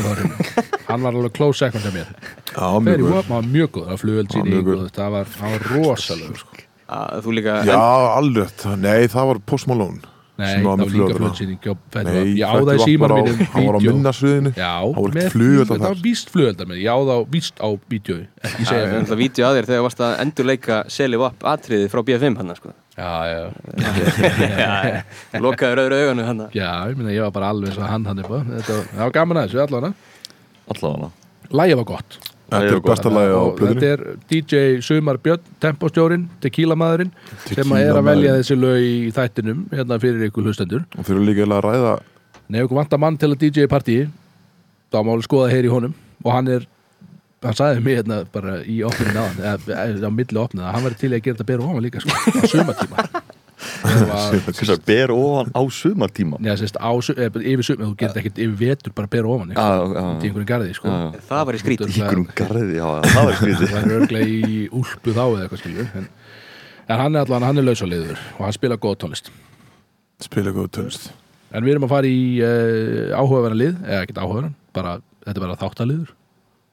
[0.06, 0.34] hárið.
[0.90, 3.86] hann var alveg close second af mér já, Fetty mjög góð Wap var mjög góð,
[3.86, 4.84] það var flugöld sín mjög góð.
[5.00, 6.60] það var, hann var rosalegur sko.
[7.00, 7.80] að þú líka, Já,
[8.20, 11.06] alveg, nei, það var Post Malone nei, það var var líka
[12.06, 14.50] Wap, ég á Fetty það í var á- mínum Hann var á minnasviðinu.
[14.96, 15.12] Var
[15.80, 18.90] það var víst flugöldar með, ég á það víst á vídeo ekki ég segja er
[18.92, 22.54] mér alltaf vídeo að þér þegar varst að endurleika Seli Vapp atriði frá B5 hann,
[22.60, 22.74] sko.
[22.96, 23.40] Já, já,
[24.56, 26.44] Já, lokaður öðru auganu hann.
[26.56, 29.14] já, ég meina ég var bara alveg og hann hann upp Þetta var- það var
[29.18, 29.94] gaman að þessu allan
[30.72, 31.10] Allavega.
[31.60, 35.42] Lægið var gott Þetta er besta lagi á og plöðinu þetta er DJ Sumar Björn,
[35.62, 37.10] tempostjórin, tequila maðurinn
[37.42, 38.36] sem að er að Tequila velja maðurinn.
[38.38, 40.84] þessi lög í þættinum hérna fyrir ykkur hlustendur.
[40.94, 41.96] Og eru líka að ræða
[42.46, 44.06] Nei, ykkur vantar mann til að DJ partíi
[44.94, 45.96] þá má alveg skoða heyri í honum.
[46.22, 46.68] Og hann er,
[47.42, 51.00] hann sagði mig hérna bara í opninu náðan, eða á milli opninu að hann væri
[51.02, 53.08] til að gera þetta bera ofan líka sko, á sumatíma
[53.56, 54.34] Var-
[54.76, 58.56] að ber ofan á sumartíma Nei, sérst, á, eða, yfir sumar, þú þetta ekkert yfir
[58.60, 60.92] vetur bara bera ofan, Já, sko, já, í einhverjum garði sko.
[60.92, 61.22] já, já.
[61.30, 61.86] Það var í skrítið.
[61.86, 63.66] Þetta er Ígrum garði, já, það var skrítið.
[63.72, 66.08] Það er örglega í úlpu þá eða eitthvað skilju en,
[66.86, 69.32] en hann er allan, hann er lausaliður og hann spila góð tónlist.
[70.26, 71.10] Spila góð tónlist.
[71.56, 75.46] En við erum að fara í uh, áhugaverðan lið eða ekkert áhugaverðan, bara, þetta er
[75.46, 76.16] bara þáttaliður.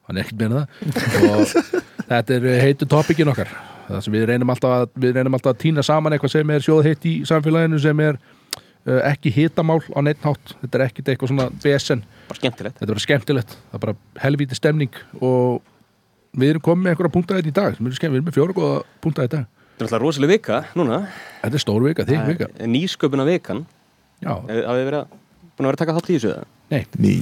[0.03, 1.29] Hann er ekkert meina það.
[1.31, 1.43] Og
[2.11, 3.53] þetta er heitu topikin okkar
[3.87, 6.65] það sem við reynum alltaf að við reynum alltaf að týna saman eitthvað sem er
[6.65, 11.11] sjóð heitt í samfélaginu sem er uh, ekki hitamál á neitt hátt þetta er ekkert
[11.13, 12.77] eitthvað svona vesen skemmtilegt.
[12.79, 15.61] þetta er bara skemmtilegt, það er bara helvíti stemning og
[16.33, 19.27] við erum komið með einhverja punkta þetta í dag, við erum með fjóra góða punkta
[19.27, 19.43] þetta
[19.73, 20.97] Þetta er alltaf rosalega vika núna.
[21.41, 23.63] Þetta er stór vika, þig vika Nýsköpuna vikan.
[24.21, 26.43] Já, Hafið þið verið að, að vera að taka þátt í þessu eða?
[26.73, 27.13] nei, Ný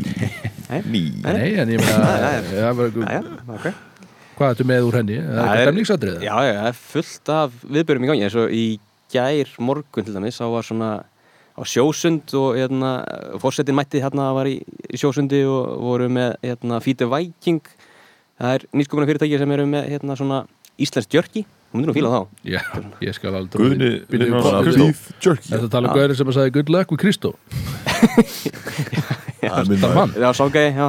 [0.91, 2.52] Ný nei, en ég meina Nei, nei.
[2.52, 3.90] það var- ok.
[4.41, 5.19] Hvað ertu með úr henni?
[5.21, 8.25] Það er Það stemningsatrið Já, já, það er fullt af viðbörum í gangi.
[8.25, 8.65] Eins og í
[9.13, 10.89] gær morgun til dæmis þá var svona
[11.51, 12.91] á sjósund og hérna,
[13.43, 17.60] fórsetin mætti hérna var í, í sjósundi og voru með hérna Fíti Viking
[18.41, 20.39] það er nýskupuna fyrirtæki sem eru með hérna svona
[20.82, 22.21] Íslands Jörki, þú myndir nú fíla þá.
[22.47, 22.62] Já,
[23.04, 23.89] ég skal alveg Guðni?
[24.10, 25.51] Beef jerky.
[25.51, 25.99] Þetta tala um Já.
[25.99, 27.36] gaurin sem að sagði good luck with Kristó
[29.41, 30.15] Það er minn Það er mann.
[30.15, 30.88] Já, Ságæði, já,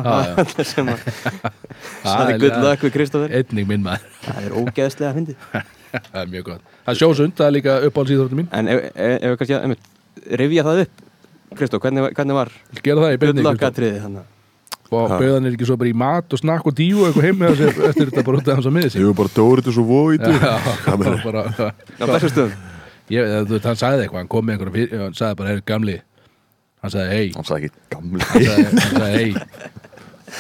[2.03, 4.07] Að Það er- good luck við Kristoffer Einnig minn maður.
[4.27, 5.47] Það er ógeðslega fyndið.
[6.13, 6.69] Það er mjög gott.
[6.83, 8.47] Það er sjósund, það er líka uppáhaldsýþróttum mín.
[8.57, 9.89] En ef, við kannski að, einmitt,
[10.43, 11.03] rifja það upp
[11.59, 13.73] Kristó, hvernig, var- hvernig var Vil gera það í good beinni luck Kristó?
[13.75, 14.31] atriði þannig
[14.93, 17.39] Og bauðan er ekki svo bara í mat og snakk og díu og eitthvað heim
[17.41, 19.87] með þessi eftir þetta bara út af hans að miði Ég var bara Dóritus og
[19.89, 20.57] Vóitu Já,
[21.01, 21.45] bara, bara,
[22.21, 22.49] þessu
[23.53, 25.97] veit, hann sagði eitthvað, hann kom með einhverjum fyrir, hann sagði bara, hey, gamli.
[26.83, 27.33] Hann sagði, hey.
[27.37, 28.21] Hann sagði ekki gamli.
[28.29, 29.33] Hann sagði, hann sagði hey.
[29.33, 29.82] Það var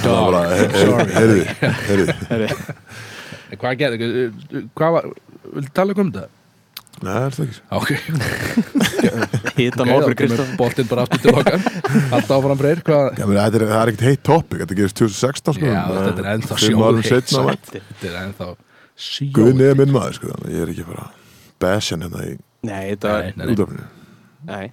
[0.00, 0.36] dog,
[0.76, 1.42] sorry.
[1.88, 2.50] heyrðu
[3.52, 4.06] En hvað gerði,
[4.78, 5.10] hvað var
[5.52, 6.28] viltu tala um þetta?
[7.02, 7.60] Nei, það er það ekki.
[7.76, 7.90] Ok,
[9.58, 11.64] Hita mál fyrir Kristó boltinn bara aftur til okkar.
[12.14, 15.00] Alltaf áfram freyr, hvað Já, meni, þetta er, það er ekkert heitt topic, þetta gerist
[15.00, 15.72] 2016 sko.
[15.72, 17.72] Já, þetta er ennþá mætt.
[17.72, 18.52] þetta er ennþá
[19.34, 21.08] Guðni er minn maður, sko, ég er ekki bara
[21.62, 22.36] basjan hérna í
[22.68, 23.16] Nei, þetta
[23.50, 23.86] útafninu
[24.46, 24.66] Nei,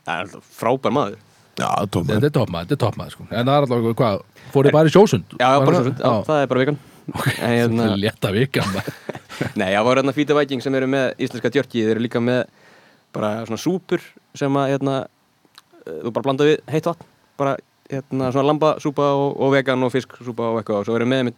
[0.00, 1.18] það er alltaf frábær maður
[1.54, 3.26] Já, Þetta er toppmaður, þetta er toppmaður sko.
[3.30, 4.22] En það er alltaf, hvað,
[4.54, 5.36] fóruð bara í sjósund?
[5.38, 6.78] Já, já, bara svo, já, það er bara vikan
[7.14, 8.96] En hérna, Það er létta vika maður.
[9.60, 12.40] Nei, það var hérna Fíta Viking sem eru með íslenska djörki Þeir eru líka með
[13.14, 14.02] bara svona súpur
[14.34, 14.96] sem að hérna,
[15.84, 17.06] eh, þú bara blanda við heitt vatn
[17.38, 17.54] bara
[17.90, 21.30] hérna, svona lambasúpa og, og vegan og fisksúpa og eitthvað og svo eru með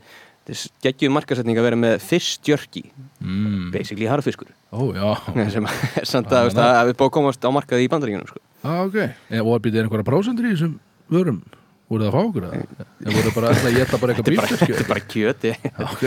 [0.46, 2.84] með geggjum markasetning að vera með fiskdjörki
[3.20, 3.68] mm.
[3.74, 4.50] basically harfiskur
[5.00, 5.10] já.
[5.52, 8.42] Sem er samt að, að við búum að komast á markaði í bandaríkjunum sko.
[8.66, 8.98] ah, ok.
[9.30, 10.76] En voru býtið einhverja prósendur í þessum
[11.12, 11.40] vörum?
[11.86, 12.84] Voru það að fá okkur það?
[13.06, 14.76] En voru bara alltaf að geta bara eitthvað Þetta bílstyrkju?
[14.76, 15.52] er bara kjöti.
[15.86, 16.04] Ok.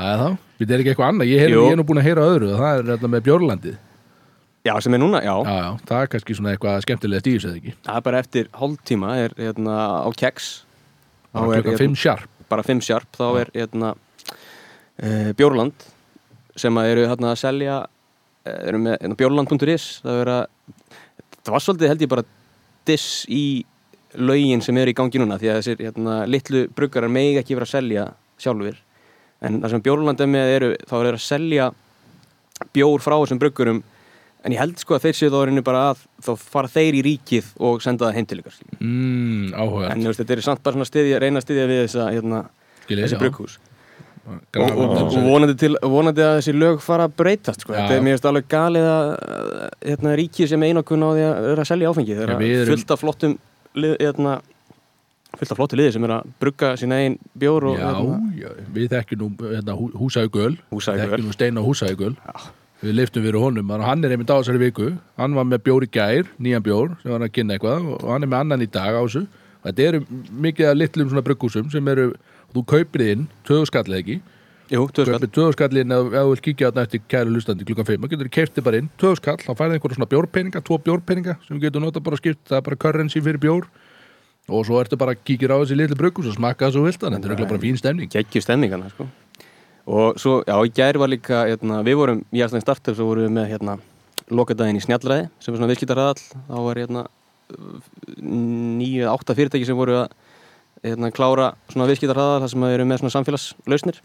[0.00, 0.28] Það er þá.
[0.60, 1.30] Býtið er ekki eitthvað annað?
[1.30, 3.78] Ég, ég er nú búin að heyra öðru og Það er þetta með Björlandið
[4.68, 7.60] Já, sem er núna, já, Já, já, það er kannski svona eitthvað skemmtilega stíðis eða
[7.60, 7.72] ekki?
[7.86, 10.50] Það er bara eftir hálftíma er hérna á keks
[11.30, 13.94] Það er klukkan hérna- 5 sharp bara 5 sharp þá er hérna
[14.98, 15.88] e, Bjórland
[16.58, 17.80] sem eru hérna að selja
[18.44, 20.42] e, eru með hérna, bjórland.is það að
[21.40, 22.26] það var svolítið held ég bara
[22.90, 23.44] diss í
[24.20, 27.68] lögin sem eru í gangi núna því að þessir hérna, litlu bruggarar megi ekki vera
[27.68, 28.08] að selja
[28.40, 28.80] sjálfur
[29.46, 31.70] en það sem Bjórland er með eru þá er að selja
[32.74, 33.82] bjór frá þessum bruggurum
[34.44, 37.02] en ég held sko að þeir séu þá reynu bara að þá fara þeir í
[37.08, 40.78] ríkið og senda það heim til ykkur mm, Áhuga en veist, þetta er samt bara
[40.78, 42.44] svona stiðja, reyna stiðja við þessa, hérna,
[42.88, 43.58] þessi brugghús.
[44.30, 47.72] Og, og, og vonandi, til, vonandi að þessi lög fara að breytast sko.
[47.72, 47.80] Já.
[47.88, 49.08] þetta er finnst alveg galið að
[49.88, 52.16] hérna, ríkið sem einokun á því að vera að selja áfengi.
[52.20, 53.34] Þeir Já, eru erum- fullt af flottum
[53.80, 54.34] lið, hérna,
[55.40, 58.48] fullt af flottu liði sem er að brugga sín einn bjór og Já, hérna, já,
[58.76, 61.10] við þekkjum nú hérna, hú- Húsægöl Húsavíkuröl.
[61.16, 62.14] Þekkjum nú Steina Húsægöl
[62.80, 64.86] Við liftum fyrir honum, að hann er einmitt á þessari viku.
[65.20, 68.24] Hann var með bjór í gær, nýjan bjór sem var að kynna eitthvað og hann
[68.24, 69.26] er með annan í dag á þessu.
[69.66, 70.00] Þetta eru
[70.46, 72.06] mikið að litlum svona bruggúsum sem eru,
[72.54, 74.16] þú kaupir inn töðu skallið ekki,
[74.72, 77.68] jú, tvö skall kaupir töðu skallið inn ef þú vilt kíkja þarna eftir kæru lustandi
[77.68, 80.64] klukkan 5, þá getur þú keiptið bara inn töðu skall, þá færði einhverja svona bjórpeninga
[80.64, 83.68] tvo bjórpeninga sem getur nota bara skipt það er bara currency fyrir bjór.
[84.50, 87.04] Og svo ertu bara að kíkja á þessi litlu bruggús og smakka það svo vilt
[87.04, 88.10] þetta er bara fín stemning.
[88.10, 89.06] Geggju stemmingana sko.
[89.86, 93.28] Og svo, já, í gær var líka hérna, við vorum, í Arslan Startup svo vorum
[93.28, 93.78] við með hérna,
[94.30, 97.06] lokadaginn í snjallræði sem er svona viðskiptarraðall þá var hérna
[98.20, 100.12] nýju, átta fyrirtæki sem voru að
[100.86, 104.02] hérna, klára svona viðskiptarraðall þar sem að eru með svona samfélagslausnir.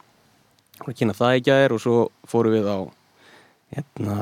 [0.84, 2.78] Og kynna það í gær og svo fórum við á
[3.76, 4.16] hérna,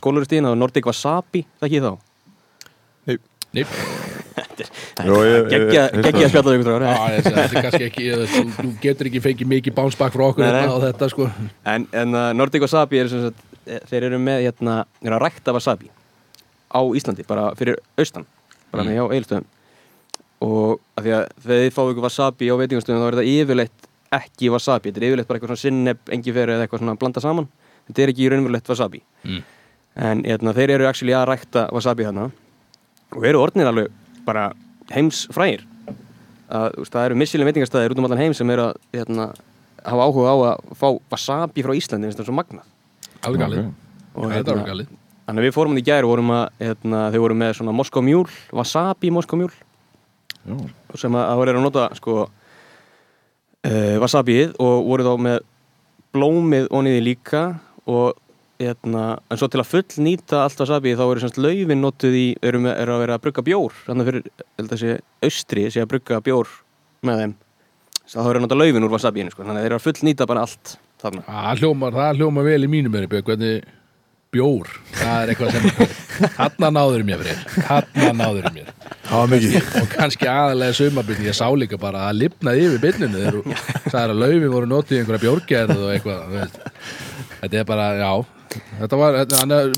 [0.00, 1.90] skólaristíðin á Nordic Wasabi, það ekki þá?
[3.08, 3.18] Nei,
[3.56, 3.66] Ég-
[6.02, 10.24] geggja spjallaðu ykkur þetta er kannski ekki, þú, þú getur ekki fengið mikið bánsbakk frá
[10.28, 10.60] okkur Nei, nei.
[10.62, 11.28] hérna á þetta sko.
[11.74, 15.22] En, en uh, Nordic Wasabi er sem sagt, eh, þeir eru með hérna, eru að
[15.26, 15.90] rækta wasabi
[16.68, 18.26] á Íslandi, bara fyrir austan
[18.70, 18.88] bara Mm.
[18.90, 19.46] með hjá eilstöðum
[20.44, 23.86] og að því að þegar þið fáu ykkur wasabi á veitingastöðum þá er þetta yfirleitt
[24.18, 27.48] ekki wasabi, þetta er yfirleitt bara eitthvað svona sinneb, engiferi eða eitthvað svona blanda saman.
[27.88, 29.00] Þetta er ekki raunverulegt wasabi.
[29.24, 29.40] Mm.
[29.98, 32.28] en hérna, þeir eru actually að rækta wasabi þarna
[33.16, 33.90] og eru orðnir alveg
[34.26, 34.50] bara
[34.92, 35.64] heimsfrægir?
[36.48, 39.28] Að, það eru missilin veitingastæðir út um allan heim sem eru að hérna,
[39.84, 42.08] hafa áhuga á að fá wasabi frá Íslandi
[43.26, 43.64] Alveg galið,
[44.14, 44.90] og, þetta er hérna, alveg galið.
[45.26, 47.74] þannig að við fórum hann í gær og vorum að hérna, þau voru með svona
[47.74, 49.50] Moskó mjúl wasabi Moskó mjúl.
[50.48, 50.56] Já.
[50.96, 55.40] sem að það voru að nota sko uh, wasabiið og voru þá með
[56.14, 57.42] blómið oniði líka
[57.88, 58.16] og
[58.58, 62.26] hérna, en svo til að full nýta allt wasabi þá eru semst laufin notuð í
[62.42, 64.96] eru, með, eru að vera að brugga bjór þannig fyrir, held að sé
[65.28, 66.52] austri sé að brugga bjór
[67.06, 67.34] með þeim.
[68.08, 69.44] Þá eru að nota laufin úr wasabiinu sko.
[69.44, 71.26] þannig að þeir eru að full nýta bara allt þarna.
[71.28, 73.74] Það hljómar, það hljómar vel í mínum er hvernig
[74.34, 78.72] bjór það er eitthvað sem hanna náður mér fyrir hanna náður mér.
[79.08, 83.22] Og kannski aðalega sumabyrni ég sá líka bara að það lifnaði yfir bynninu
[83.86, 86.58] þegar að laufin voru notið í einhverja bjórgerð og eitthvað
[87.38, 88.12] þetta er bara, já
[88.78, 89.18] þetta var,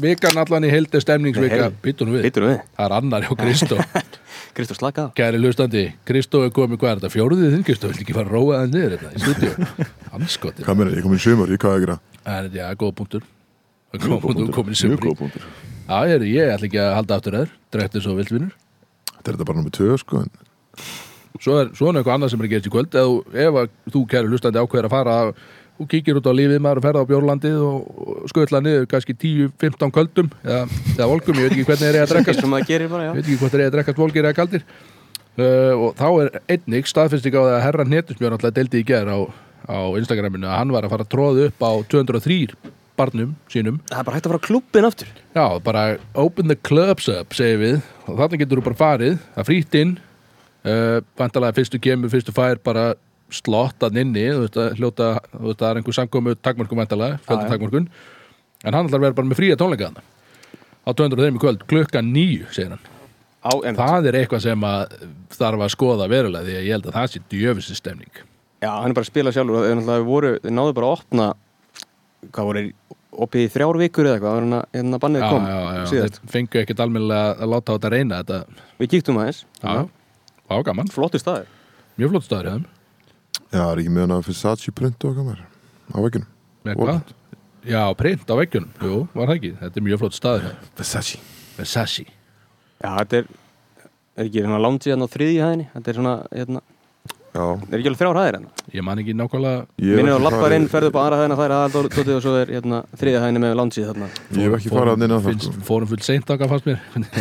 [0.03, 2.27] vikan allan í heildi stemningsvika, nú við.
[2.29, 3.79] Býtur við, það er annar hjá Kristó.
[4.57, 5.09] Kristóf slaka á.
[5.15, 8.35] Kæri hlustandi, Kristó er komið hvað er þetta, fjóruðið þinn Kristó, viltu ekki fara að
[8.35, 9.69] róa það niður þetta í stúdíu,
[10.19, 11.99] anskoti Hvað meina, ég kom í sumar, ég hvað að gera?
[12.25, 13.29] Það er, já, góð punktur.
[13.91, 15.47] Það er Mjög góð punktur, komin í Mjög sumri góð punktur.
[15.91, 18.53] Já, ég, er, ég ætla ekki að halda aftur þér Drektir svo viltvinnur
[19.11, 20.35] Þetta er þetta bara nummið tvö, sko en
[21.41, 22.91] Svo er svona eitthvað annað sem er að gerast í kvöld.
[22.93, 25.15] Þú- ef að þú, kæri hlustandi, ákveður að fara
[25.81, 29.15] Þú kíkir út á lífið maður og ferða á Bjórlandið og, og skutla niður kannski
[29.17, 33.15] 10-15 kvöldum eða, eða volgum, ég veit ekki hvernig þeir eru að það bara, Ég
[33.17, 34.67] veit ekki hvort þeir eru að drekkast volgir eða kaldir.
[35.41, 39.09] Uh, og þá er einnig staðfesting á það að herra Hnetusmjörn alltaf deildi í ger
[39.09, 39.19] á,
[39.65, 42.39] á Instagraminu að hann var að fara að tróða upp á 203
[43.01, 43.81] barnum sínum.
[43.89, 45.13] Það er bara hægt að fara klubbin aftur.
[45.33, 45.85] Já, bara
[46.21, 47.81] open the clubs up, segir við.
[48.05, 49.97] Og þarna getur þú bara farið, það er frítt inn
[50.67, 52.91] uh, vantalega fyrstu kemur, fyrstu fær bara
[53.35, 57.19] slottan inni þú veist að hljóta, þú veist að það er einhver samkomu takmörkum væntalega,
[57.27, 57.53] fjölda Já, já.
[57.55, 57.91] takmörkun.
[58.65, 60.03] En hann ætlar að vera bara með fría tónleika þarna.
[60.81, 62.85] Á 200 þeim í kvöld, klukkan nýju segir hann,
[63.45, 64.97] á, það er eitthvað sem að
[65.37, 68.23] þarf að skoða verulega því að ég held að það sé djöfisir stemning.
[68.61, 69.69] Já, hann er bara að spila sjálfur.
[69.89, 71.29] Þeir voru, þeir náðu bara að opna
[72.31, 72.65] hvað voru
[73.21, 76.35] opið í þrjár vikur eða eitthvað, hann að hérna bannið já, kom já, já, þeir
[76.35, 79.41] fengu ekkert almennilega að láta á þetta reyna þetta, við kíktum aðeins.
[79.61, 79.73] Já,
[80.51, 81.49] já, flottur staður.
[82.01, 82.80] Mjög flott staður hjá
[83.51, 85.45] Já, er ekki með hana Versace print og hvað maður?
[85.91, 86.29] Á vegginum
[86.69, 87.15] með hvað?
[87.71, 89.53] Já, print á veggjunum, jú, var það ekki?
[89.61, 90.67] Þetta er mjög flott staður þeim.
[90.81, 91.19] Versace.
[91.59, 92.05] Versace.
[92.81, 93.31] Já, þetta er
[94.21, 95.67] er ekki hérna lounge hérna á þriðji hæðinni?
[95.75, 96.63] Þetta er svona, hérna,
[97.31, 98.49] Já, er ekki alveg þrjár hæðir hérna?
[98.75, 101.19] Ég man ekki nákvæmlega ég minnir á ekki lappar farið- inn, ferðu upp á aðra
[101.21, 104.09] hæðina það er aðaldótið og svo er hérna þriðja hæðinni með loungeið þarna.
[104.35, 105.63] Ég hef ekki farið að neina það sko.
[105.69, 106.81] fórum full seint okkar fannst mér.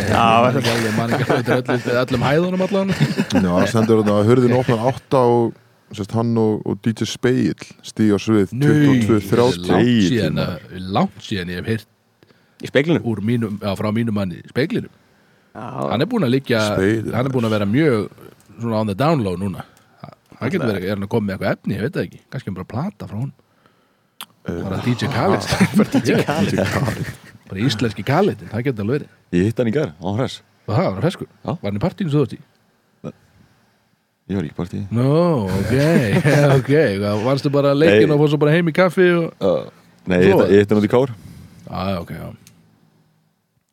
[0.10, 4.86] Já, alveg, man ekki alveg öllum, hæðunum allan Já, það sendur þarna að hurðin opnar
[4.90, 5.54] átta og
[5.96, 11.52] sérst, hann og, og DJ Speill stíg á svið 22.30 langt síðan að- langt síðan
[11.54, 11.88] ég hef heyrt
[12.64, 14.92] í speiklinum úr mínum, já, frá mínum manni speiklinum,
[15.56, 17.14] já, hann er búinn að liggja Spegill.
[17.16, 18.10] hann er búinn að vera mjög
[18.60, 19.64] svona on the down low núna.
[20.40, 22.20] Hann getur verið, er hann að koma með eitthvað efni, ég veit það ekki.
[22.32, 23.32] Kannski bara plata frá hún
[24.50, 25.44] bara DJ Khaled.
[26.04, 27.10] DJ Khaled.
[27.50, 29.10] bara íslenski Khaled, það getur alveg verið.
[29.36, 30.22] Ég hitt hann í gær, á og
[30.76, 31.50] það var feskur, Já.
[31.56, 32.40] var hann í partínu svo því
[34.30, 35.06] Ég var ekki partí Nó,
[35.50, 35.74] ok,
[36.60, 36.72] ok.
[37.26, 39.32] Varstu bara að leikin og fórstu bara heim í kaffi og...
[39.42, 39.64] uh,
[40.10, 41.14] Nei, ég hitt- hann út í kár
[41.70, 42.28] Já, ok, já.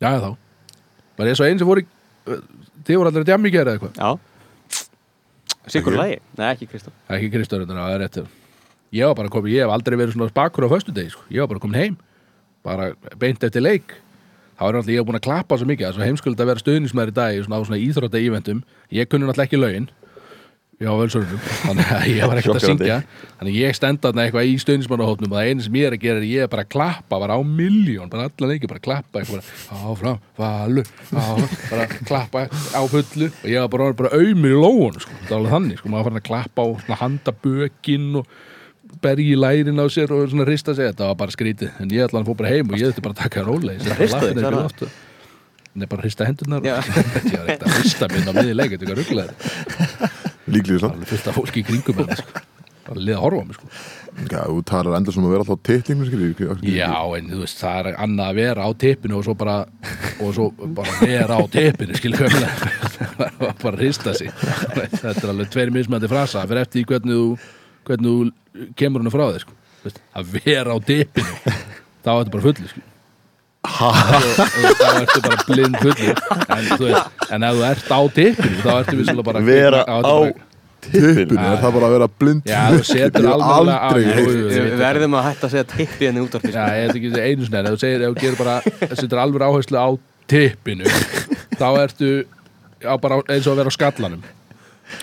[0.01, 0.31] Já, þá.
[1.17, 1.87] Var ég svo einn sem voru í
[2.87, 3.93] Þið voru allir að djammi gera eitthvað?
[4.01, 4.09] Já.
[5.67, 8.19] Sigur lagi, nei ekki Kristof Ekki Kristofur, það er rétt
[8.95, 11.25] Ég var bara komin, ég hef aldrei verið svona bakur á föstudegi sko.
[11.33, 11.97] Ég var bara komin heim
[12.63, 12.85] Bara
[13.19, 13.97] beint eftir leik.
[14.57, 16.49] Það var náttúrulega, ég hef búin að klappa svo mikið Það er svo heimskuld að
[16.53, 18.61] vera stuðnismæður í dag í svona, á svona íþrótta íventum
[18.95, 19.89] Ég kunni náttúrulega ekki lögin
[20.77, 22.95] Já, völsörnum Þannig að ég var ekkert að syngja.
[23.39, 26.21] Þannig ég stenda þarna eitthvað í stuðnismannahópnum og það einu sem ég er að gera
[26.21, 29.23] er ég er bara að klappa bara á miljón, bara allan ekki, bara að klappa
[29.23, 29.49] eitthvað.
[29.73, 33.31] Áfram, valu áfram, bara að klappa á fullu.
[33.31, 35.17] Og ég var bara, bara auðmur í lóun sko.
[35.23, 38.37] það var alveg þannig, sko, maður fann að klappa á svona handa bökin og
[39.01, 40.91] bergi í lærin á sér og svona rista sig.
[40.93, 43.17] Þetta var bara skrítið, en ég ætla að fór bara heim og ég þurfti bara
[43.17, 43.97] að taka rólega?
[45.77, 46.63] Nei, bara hrista hendurnar.
[46.65, 50.95] Ég var ekkert að hrista minna á miði leik Þetta er eitthvað rugglaður Líklega sann
[50.95, 52.43] Alveg fullt af fólki í kringum með sko.
[52.87, 53.69] Bara liða að horfa á mig sko.
[54.17, 57.89] Já, þú talar enda sem að vera alltaf titling skilur, Já, en þú veist, það
[57.91, 59.57] er annað að vera á tippinu og svo bara
[60.23, 60.47] og svo
[60.79, 61.99] bara vera á tippinu
[63.63, 67.27] bara hrista sig Þetta er alveg tveir mismændi frasa fyrir eftir því hvernig þú,
[67.89, 69.57] hvernig þú kemur hann frá þér sko.
[70.17, 72.85] Að vera á tippinu þá er þetta bara sko.
[72.87, 72.96] og
[73.75, 78.69] þá ertu bara blind fullu en, þú veist, en ef þú ert á tippinu þá
[78.81, 80.35] ertu við bara Vera á bara-
[80.87, 82.43] Tippin, er það bara að vera blind?
[82.47, 84.51] Já, þú setur alveg aldrei.
[84.53, 87.09] Við verðum að hætta að segja tippi henni út af því Já, ég veit ekki
[87.11, 89.87] þessi einu sinni en ef þú segir, ef þú gerir bara setur alveg áherslu á
[90.31, 90.93] tippinu
[91.57, 92.11] þá ertu
[92.87, 94.21] á bara eins og að vera á skallanum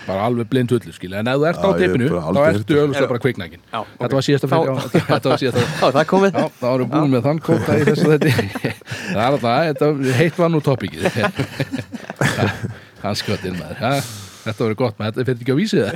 [0.07, 1.21] bara alveg blind hullu, skilja.
[1.21, 3.63] En ef þú ert á tippinu, þá ertu auðvitað bara kviknækin.
[3.73, 4.67] Já, Þetta var síðasta fyrir,
[5.11, 6.33] þetta var síðasta það er komið.
[6.41, 8.29] Já, þá erum við búin með þann kóta í þessu þetta
[9.15, 11.03] Það er alltaf, þetta heitt var nú topikið
[13.05, 13.79] Hann skotinn maður.
[13.83, 13.95] Ja,
[14.45, 15.95] Þetta voru gott maður, þetta fyrir ekki á vísið það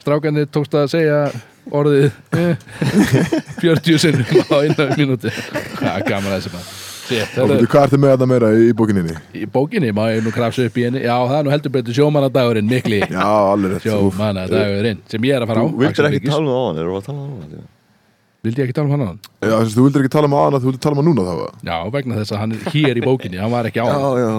[0.00, 1.18] Strákanir tókst að segja
[1.76, 2.54] orðið eh,
[3.60, 8.28] 40 sinnum á einu mínúti Það er gaman að þessi maður Hvað ertu með þetta
[8.30, 9.16] meira í, bókininni?
[9.34, 11.96] í bókinni má ég nú krafsa upp í henni Já, það er nú heldur betur
[11.98, 13.80] sjómanadagurinn mikli Já, alveg.
[13.84, 16.80] Sjómanadagurinn sem ég er að fara á Þú vildir ekki tala um það á hann,
[16.80, 17.68] erum við að tala um hann?
[18.40, 19.20] Vildi ég ekki tala um hann á hann?
[19.44, 21.60] Já, þess, þú vildir ekki tala um aðan þú vildir tala um að núna þá?
[21.70, 24.30] Já, vegna þess að hann er hér í bókinni Hann var ekki á hann já,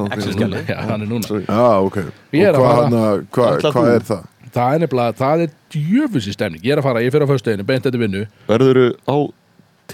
[0.82, 3.84] Hann er núna, já, hann ok að hvað, þú?
[3.92, 4.24] er það?
[4.52, 7.68] Það er nefnilega, það er djöfusi stemning Ég er að fara, ég fyrir á föstudeginu,
[7.70, 9.16] beint þetta vinnu Verður á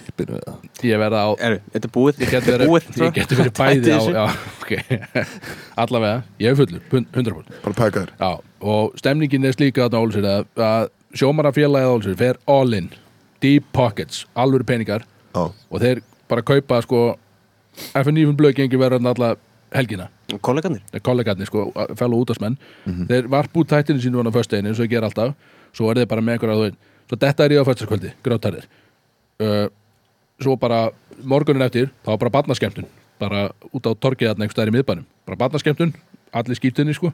[0.05, 0.53] tippinu eða?
[0.87, 2.21] Ég verða á Er, Þetta er búið.
[2.23, 4.01] Ég geti verið, Búið, ég geti verið bæði á.
[4.17, 4.25] Já,
[4.61, 4.71] ok.
[5.83, 8.31] Allavega, ég er fullur, pund- 100% Bara pæka þér Já,
[8.73, 10.89] og stemningin er slíka þarna á Ólsir að, að
[11.21, 12.91] sjómarafélagið Ólsir fer all in,
[13.43, 15.05] deep pockets alvöru peningar.
[15.33, 17.01] Já, og þeir bara kaupa sko
[17.93, 19.35] FNÍFN blöð gengur verður alla
[19.75, 20.07] helgina.
[20.43, 22.57] Kolleganir kollegarnir sko, fellow útastmenn
[23.07, 25.35] þeir varp út tættinu sínu föstudeginu eins og ég ger alltaf,
[25.75, 28.65] svo er þeir bara með einhverja þú veit, svo þetta er ég á föstudagskvöldi, grátarðir
[29.39, 29.67] uh,
[30.41, 30.87] svo bara
[31.23, 32.85] morgunin eftir, þá var bara barnaskemmtun.
[33.21, 35.07] Bara út á torgið þarna einhver staðar í miðbænum.
[35.25, 35.95] Bara barnaskemmtun,
[36.37, 37.11] allir skýrtunni sko.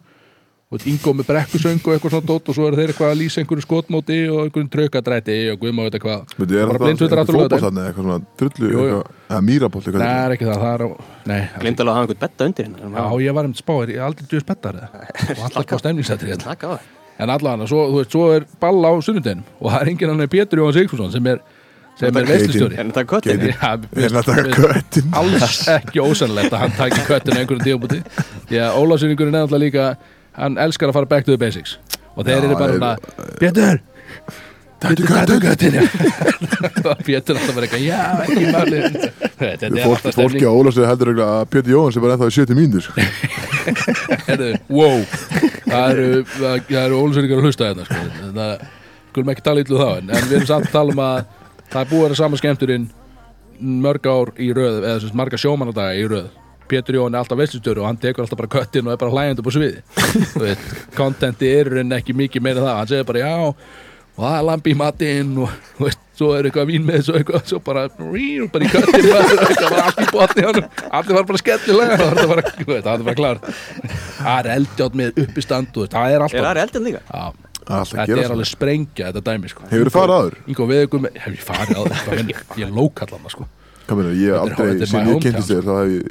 [0.73, 3.41] Og Ingo með brekkusöng og eitthvað svona dót og svo er þeir eitthvað að lýsa
[3.43, 6.23] einhverju skotmóti og einhverjum trökkadræti og guðma og þetta hvað.
[6.39, 9.91] Veitu, er Bara það blindfullur eitthvað á fótboltatni eitthvað svona drullu eitthvað- Eða mýrabolt Nei,
[9.93, 10.89] eitthvað það er ekki það, það er á
[11.83, 14.25] alveg að hafa einhvern betta undir Já, hérna ég var um spáir, ég er aldrei
[14.33, 14.89] djöðs bettar eða
[15.37, 16.57] og alltaf hvað stemningsættir hérna.
[16.57, 16.79] Á
[17.21, 19.45] en allavega, svo, þú veist, svo er ball á sunnudeginum.
[19.61, 21.41] Og það er enginn hann Pétur Jóhann Sigfússon sem er,
[21.93, 23.43] sem Þetta er veistlustjóri En það er köttin.
[23.93, 25.09] Þetta köttin?
[25.19, 27.99] alls ekki ósannlegt að hann taki köttin einhverjum tíðabúti
[28.49, 29.89] því að Ólafsyningurinn er alltaf líka
[30.39, 31.77] hann elskar að fara back to the basics.
[32.17, 32.93] Og þeir eru bara svona
[33.41, 33.81] Pétur,
[34.83, 35.77] Þetta er köttin
[37.05, 38.81] Pétur alltaf bara eitthvað, já, ekki máli
[39.39, 42.93] þetta fólki á Ólafsvegi heldur að Pétur Jóhanns er bara ennþá í 70 mínútur sko.
[44.73, 45.03] Wow.
[45.69, 46.07] Það eru,
[46.97, 48.01] Ólafsynningur að hlusta hérna sko.
[49.13, 51.17] skulum ekki tala ítlu þá en, en við erum samt að tala um að
[51.73, 52.87] það er búið að vera sama skemmturinn
[53.83, 56.31] mörg ár í röð eða sem sagt marga sjómanadaga í röð.
[56.69, 59.43] Pétur Jón er alltaf veistlustjóri og hann tekur alltaf bara köttin og er bara hlægjandi
[59.43, 59.81] upp á sviði.
[60.99, 62.77] Kontenti er rauninni ekki mikið meira það.
[62.79, 63.33] Hann segir bara já
[64.13, 67.15] og það er lampi í matinn og þú veist, svo er eitthvað vín með þessu
[67.19, 69.07] eitthvað, svo bara, ríu, bara í köttin
[69.63, 71.97] bara allt í botni allir var bara skellilega.
[71.97, 73.41] Það var bara, bara klar
[74.19, 77.01] það er eldjátt með uppistand það er Er alltaf það eldin líka?
[77.09, 79.67] Já, Að þetta er alveg sprengja þetta dæmi sko.
[79.71, 80.37] Hefur þið farið áður?
[80.51, 82.17] Ingo við ykkur með, hef ég farið þetta
[82.59, 83.47] ég er lókallan sko.
[83.93, 86.03] Meina, ég Þetta er- aldrei, þetta sem my ég kynntist þér þá hef ég,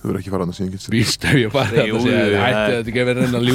[0.00, 0.94] þú verður ekki farað annað sem ég kynntist þér.
[0.94, 3.08] Víst ef ég farið Jú, þetta sé jú, að það hætti er- þetta ekki að
[3.10, 3.48] vera reyna að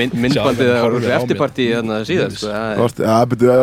[0.00, 2.82] Mynd, myndbandið það voru eftirparti þannig að síðan sko, það er-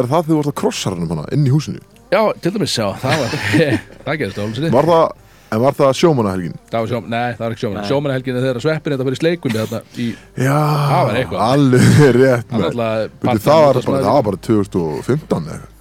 [0.01, 1.05] er það þegar þú varst að krossa hann
[1.37, 1.79] inn í húsinu?
[2.11, 3.31] Já, til dæmis sjá, það var
[4.07, 5.05] það gerist á Olsinni Var það,
[5.51, 6.55] en var það sjómanahelgin?
[6.71, 7.87] Það var sjóm, nei, það var ekki sjómann Nei.
[7.91, 10.07] Sjómannahelginni þegar sveppin þetta fyrir sleikunni þarna í,
[10.37, 10.57] Já,
[10.87, 11.39] Það var eitthvað.
[11.47, 11.81] alveg
[12.21, 15.71] rétt með alltaf Betur, það, var bara, það var bara 2015 eða eitthvað.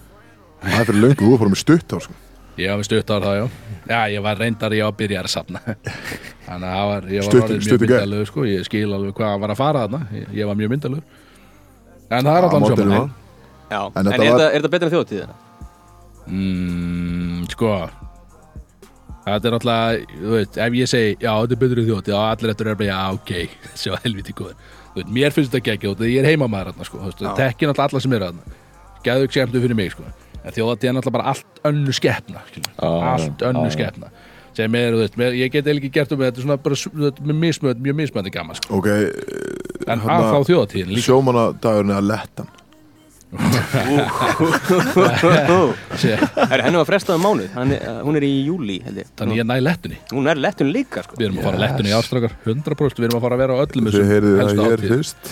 [0.67, 2.13] Það er fyrir löngu, þú bara með stutt á sko.
[2.57, 3.47] Ég var með stutt ár það, já
[3.87, 5.61] Já, ég var reyndar, ég var að byrja að safna
[6.47, 7.83] Þannig að það var, ég var Stutt- í mjög gegn.
[7.85, 11.05] myndalögur sko Ég skil alveg hvað var að fara þarna Ég, ég var mjög myndalögur
[12.11, 12.97] En það er Já, alltaf módelið
[19.27, 21.87] þetta er, er er alltaf, þú veit, ef ég segi Já, þetta er betur í
[21.89, 23.33] þjóti, já, allir eftir er bara Já, ok,
[23.73, 24.55] þessi var helviti góður.
[24.93, 27.33] Þú veit, mér finnst þetta geggja út, ég er heimamaður þarna, sko, þú veist, Já.
[27.43, 28.57] Tekkin alltaf alla sem eru þarna.
[29.07, 30.07] Gæðu ekki skemmtu fyrir mig, sko.
[30.47, 32.43] En þjóti er alltaf bara allt önnu skeppna
[32.87, 34.13] Allt önnu skeppna
[34.57, 37.03] sem er, þú veist, mér, ég get ekki gert um þetta er svona bara, þú
[37.03, 38.79] veit, með mismönd, mjög mismöndi gaman, sko.
[38.79, 38.87] Ok,
[39.87, 40.39] En Þarna- að þá
[40.95, 41.05] líka.
[41.11, 42.49] sjómanadagurinn eða lettan?
[42.49, 42.66] sé, Er
[46.63, 49.09] henni var frestað um mánuð, hann er, hún er í júli held ég.
[49.19, 49.99] Þannig ég næ lettunni.
[50.13, 51.19] Hún er lettun líka sko.
[51.19, 51.65] Við erum að fara yes.
[51.65, 54.51] lettunni í ástrakar 100% Við erum að fara að vera á öllum Þið heyrið það
[54.63, 55.23] hér fyrst.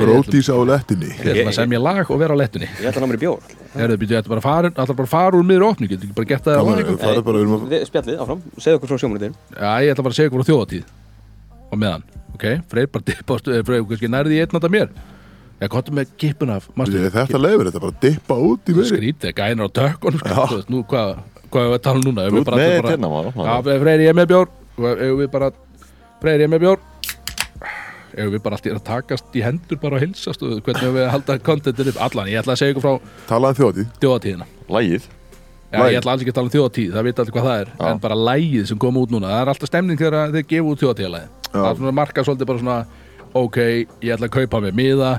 [0.00, 2.68] Brótís á lettinni Við ætlum að semja lag og vera á lettunni.
[2.80, 3.38] Ég ætla að ná mér í bjór.
[3.70, 6.26] Herðu, býtu, þetta bara fara, ætla bara að fara úr miður opni Getur ekki bara
[6.32, 8.98] gert það á Gaman, einhver Það er bara, við erum Spjallið áfram, segðu okkur frá
[8.98, 10.84] sjómanuðin Já, ég ætla bara að segja ykkur á þjóðatíð
[11.70, 12.02] Og meðan,
[12.34, 13.38] ok, Freyr bara á
[13.92, 14.90] kannski nærði ég einn að mér
[15.60, 18.88] Ég kottum með kippuna af Ég- Þetta leifir, þetta bara dippa út í meiri.
[18.88, 21.18] Skrítið, gænar á tökkunum sko, Nú, hvað,
[21.52, 22.28] hvað er að tala um núna?
[22.30, 24.48] Þú við ert með hérna maður Já, Freyr, ég er með bjór.
[25.20, 25.50] Við bara,
[26.22, 26.78] Freyr, ég með bjór.
[28.16, 31.08] Eigum við bara allt í að takast í hendur bara að hilsast og hvernig við
[31.12, 32.00] halda kontentinu upp?
[32.02, 32.94] Allan, ég ætla að segja ykkur frá
[33.28, 35.04] Talaðan þjóðatíð þjóðatíðina Lægið
[35.70, 35.92] Já, Lagið.
[35.94, 37.86] ég ætla alls ekki að tala um þjóðatíð, það veit allir hvað það er Já.
[37.92, 40.82] En bara lægið sem kom út núna, það er alltaf stemning þegar þeir gefa út
[40.82, 41.60] þjóðatíðalæði Já.
[41.60, 42.78] Það er marka svolítið bara svona
[43.44, 43.56] Ok,
[44.02, 45.12] ég ætla að kaupa mér miða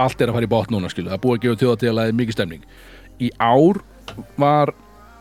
[0.00, 2.62] Allt er að fara í botn núna, skilu Það búið að gefa þjóðatíðalæði, mikið stemning.
[3.20, 3.80] Í ár
[4.40, 4.72] var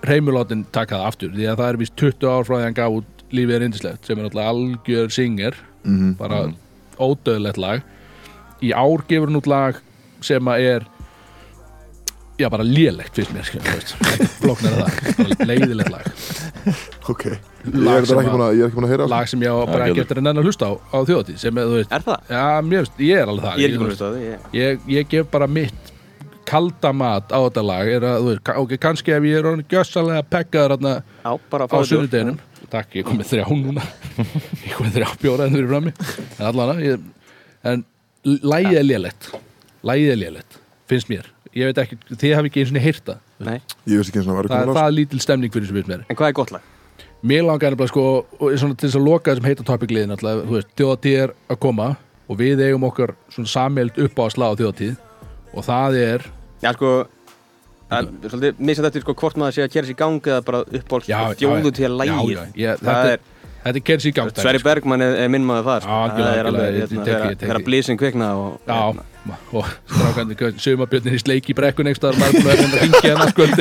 [0.08, 3.00] Reymulótin takkað aftur Því að það er vist 20 ár frá því að hann gaf
[3.02, 6.16] út Lífið er indislegt, sem er náttúrulega algjör singer Mhm.
[6.20, 6.40] Bara
[7.00, 7.84] ódöðlegt lag.
[8.60, 9.78] Í ár gefur hann út lag
[10.22, 10.88] sem að er
[12.40, 13.48] Já, bara lélegt fyrst mér,
[14.40, 16.08] Flóknar það, leiðilegt lag.
[17.12, 17.26] Ok
[17.60, 20.22] Lag er ég er ekki búin að heyra lag sem ég á bara ekki eftir
[20.22, 22.20] að nenn að hlusta á á þjóðatíð sem er, þú það?
[22.32, 23.60] já, mér ég er alveg það.
[23.60, 25.92] Ég er ekki búin að hlusta á það ég- ég, ég gef bara mitt
[26.50, 30.24] kalda mat á þetta lag er að, þú veist, ok, kannski ef ég er gjössalega
[30.34, 32.40] pekkaður á sunnudeginum.
[32.74, 33.84] takk, ég kom með þrjá núna.
[34.68, 35.94] Ég kom með þrjá bjóraðin fyrir frammi.
[36.38, 37.06] En allan ég,
[37.66, 37.84] en
[38.26, 39.30] lagið er lélegt.
[39.90, 40.60] Lagið er lélegt,
[40.92, 41.30] finnst mér.
[41.58, 43.56] Ég veit ekki, þið hafi ekki eins og heyrta Nei,
[43.90, 46.04] Ég veist ekki eins og það var það er lítil stemning fyrir sem finnst mér.
[46.06, 46.68] En hvað er gott lag?
[47.20, 48.04] Mér langar nefnilega sko
[48.56, 51.88] svona, til þess að loka þessum heita topic-liðin alltaf, þú veist, þjóðatíð er að koma
[52.30, 54.94] og við eigum okkar svona samheld upp á að slá á þjóðatíð
[55.60, 56.28] og það er
[56.64, 56.92] Já, sko
[57.90, 60.62] er svolítið misað eftir sko hvort maður sé að kera sér í gang eða bara
[60.80, 62.14] uppáhalds Já, þjóðu til að
[62.56, 63.24] ég- Það þetta er,
[63.66, 64.70] þetta er kersi í gang dæmi, Sverri sko.
[64.70, 66.00] Bergmann er, er minn maður það sko.
[66.16, 69.04] Það er þegar blísin kvikna og Já, hérna,
[69.56, 73.56] og strákandi sumabjörnir í sleik í brekkun einhverstaðar er búin að ringja hann að skvöld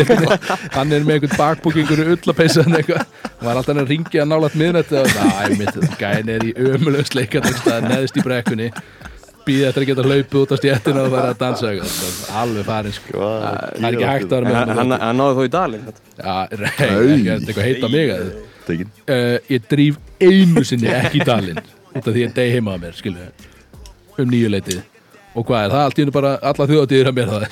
[0.76, 3.04] hann er með einhvern bakbúk einhverju ullapeysa hann eitthvað.
[3.38, 7.06] Og var alltaf að ringja hann nálægt miðnætti og það er mitt, gæn er í
[7.12, 8.68] sleikat einhverstaðar neðist í brekkunni.
[9.48, 11.70] Býði eftir að geta hlaupið út á stjættina og fara að dansa.
[11.72, 13.30] Það er alveg farin sko.
[13.46, 15.86] það er ekki hægt að vera með hann, hann, hann hann náði þó í dalinn
[15.86, 16.04] þetta.
[16.18, 18.28] Já, rey, ekki að eitthvað heita mig að
[18.68, 21.60] Tekin uh, ég drýf einu sinni ekki í dalinn
[21.94, 23.26] út af því ég degi heima að mér skilu
[24.18, 24.82] um nýju leitið
[25.34, 27.48] og hvað er það allt í hennu bara alla þjóðatíðir að mér það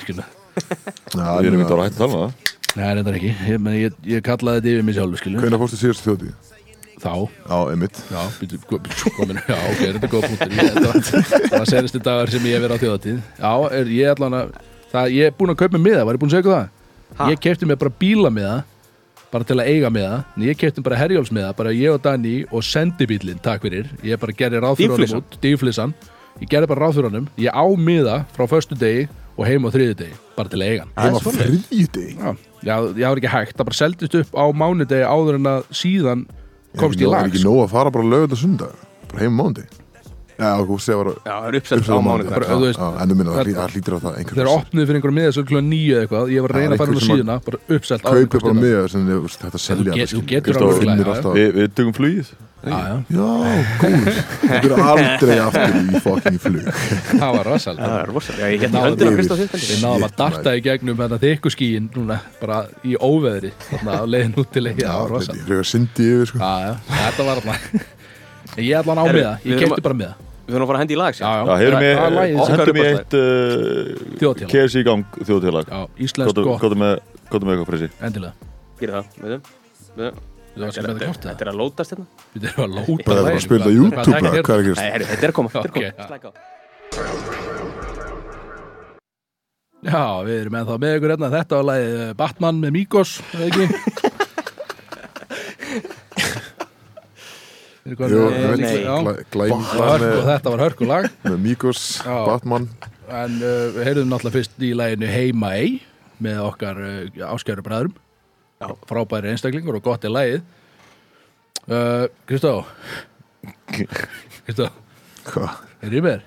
[1.17, 2.53] Við erum ekki að hætta að tala um það.
[2.77, 5.43] Nei, reyndar ekki, ég, meni, ég, ég kallaði þetta yfir mig sjálfur skilur.
[5.45, 6.53] Hvenær fórstu síðast þjóðtíð?
[7.01, 7.13] þá.
[7.45, 7.99] Já, einmitt.
[8.09, 10.55] Já, býtu, komin, já, ok, þetta er góð punktur.
[10.57, 14.09] Ég, það, það var senasti dagar sem ég hef verið á þjóðatíð Já, er, ég
[14.09, 14.55] er allan að
[14.93, 16.73] það, ég er búin að kaupa miða, var ég búin að segja það?
[17.17, 17.29] Ha?
[17.31, 18.57] Ég kefti mér bara bílamiða
[19.27, 22.63] bara til að eiga miða, en ég kefti bara herjólfsmiða, bara ég og Dani og
[22.65, 25.93] sendibílinn, takk fyrir, ég bara gerði ráð fyrir honum út, dýflissan
[26.41, 29.07] ég gerði bara ráð fyrir honum, ég á miða frá föstu degi
[29.37, 30.93] og heim á þriði degi bara til að eiga hann.
[30.97, 32.13] Það var þriðjudegi
[32.67, 36.23] Já, það var ekki hægt, það bara seldist upp á mánudegi áður en að síðan
[36.77, 38.73] komst í Það er lag ekki nóg að fara bara lögðu sundag
[39.07, 39.65] Bara heim mándi
[40.37, 42.33] Já, þú segir bara Já, það er uppsett á uppsala mánudag.
[42.37, 44.97] Bara, þú veist, En þú minna, það- það hlýtur á það einhver þeir opnuðu fyrir
[44.99, 46.97] einhverjum miða svo klukkan nýju eða eitthvað, ég var að reyna að fara einhver út
[46.97, 48.91] á sem að síðuna bara uppselt áður en Kaupir komst bara á.
[48.93, 51.33] sem þið veist, þetta selja þú getur alveg.
[51.37, 52.29] Við, við tökum flugið.
[52.67, 54.07] Já, góð
[54.41, 56.69] Þetta er aldrei aftur í fucking flug.
[57.13, 58.81] Það var rosal Það er rosa Já, ég hérna
[59.83, 64.35] náðum að darta í gegnum þetta þykku skíin núna bara í óveðri þarna á leiðin
[64.41, 65.61] út til það var þetta er
[66.07, 66.41] yfir sko.
[66.89, 70.69] Þetta var alltaf Ég er allan á miða, ég að- bara miða Við höfum að
[70.69, 71.71] fara að hendi í lag sér já, það er
[72.47, 72.87] hendum við Körfubolta.
[72.95, 74.47] eitt uh.
[74.53, 76.93] KFC í gang þjóðtíðalag Já, íslensk gott, Góðum með,
[77.57, 78.33] eitthvað frisi endilega.
[78.79, 79.43] Gerir það, veitum
[80.63, 82.07] að það Þetta það er að lótast hérna.
[82.33, 83.43] Við erum að lóta Bara að laginu.
[83.45, 84.81] spila YouTube hvað er er að Nei, gerast?
[84.87, 85.85] herru, þetta er að koma, þetta er að Ok, koma.
[85.87, 86.05] já.
[86.07, 86.33] Slæka á.
[89.87, 91.29] Já, við erum ennþá með ykkur hérna.
[91.35, 95.13] Þetta var lagið Batman með Mikos eða ekki Veitir hvað Jú, það er?
[95.67, 95.93] ég veit
[97.27, 97.76] nei.
[97.76, 97.76] Já.
[97.76, 97.76] Glæm Það var hörku,
[100.27, 101.07] þetta var hörku lag.
[101.23, 102.17] Með Mikos, Já.
[102.27, 102.67] Batman.
[103.07, 105.77] En uh, við heyrðum náttúrulega fyrst í laginu Heima ei
[106.23, 107.95] með okkar uh, áskæru bræðrum.
[108.59, 108.67] Já.
[108.89, 110.41] Frábæri einstaklingur og gott er lagið.
[111.67, 112.65] Uh, Kristó.
[114.47, 114.67] Kristó,
[115.27, 115.63] Hvað?
[115.83, 116.21] er ég með?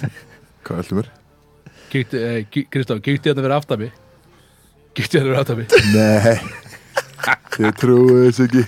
[0.00, 0.18] Þér?
[0.66, 1.08] Hvað heldur mér?
[1.90, 3.88] Kíkti, eh, Kristó, kíkti hérna fyrir aftami
[4.96, 6.36] Kíkti hérna fyrir aftami Nei.
[7.62, 8.62] Ég trúi þess ekki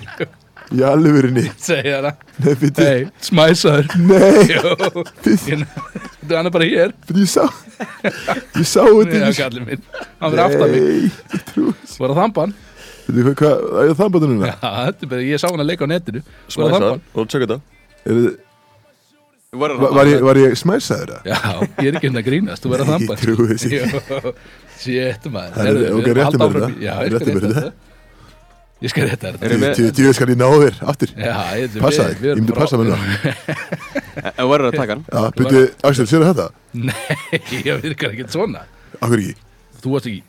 [0.76, 2.10] Í alvörinni Segja hana
[2.44, 3.86] Nei, fyrir Hei, smæsaður.
[4.04, 4.72] Nei, Jó,
[5.24, 5.62] fyrir
[6.28, 6.92] þú hann er bara hér.
[7.16, 7.44] Ég sá
[8.58, 9.82] Ég sá þetta Já, ekki kallið minn
[10.20, 11.14] Hann fyrir aftami Nei, ég
[11.54, 12.52] þess Var að þamban
[13.08, 14.50] Veitu hvað, hvað, er það bæta núna?
[14.50, 14.58] Já,
[14.90, 16.20] þetta er bara, ég sá hann að leika á netinu.
[16.20, 17.58] Var að Smæsa, þamban og tjekka þetta
[18.04, 18.36] Er þið-
[19.62, 21.20] Var Var, ég, var ég smæsaður það?
[21.32, 21.38] Já,
[21.80, 23.78] ég er ekki hérna að grínast, þú verður að Nei, þamba ég trúi þess ekki.
[23.80, 24.32] ekki
[24.78, 25.54] Sétt maður.
[25.56, 26.12] Það er- Heyrðu, ok, við
[27.48, 27.72] erum
[28.85, 29.70] ég skal rétta þetta.
[30.05, 31.35] Ég skal ég ná þér aftur Já,
[31.83, 33.03] Passa þig, ég myndi passa mér núna
[34.39, 36.47] Það var að taka hann Já, byrju, Axel, séu þetta?
[36.79, 36.95] Nei,
[37.68, 38.62] ég virkar ekki svona
[39.01, 39.35] Akkur ekki?
[39.83, 40.22] Þú varst ekki,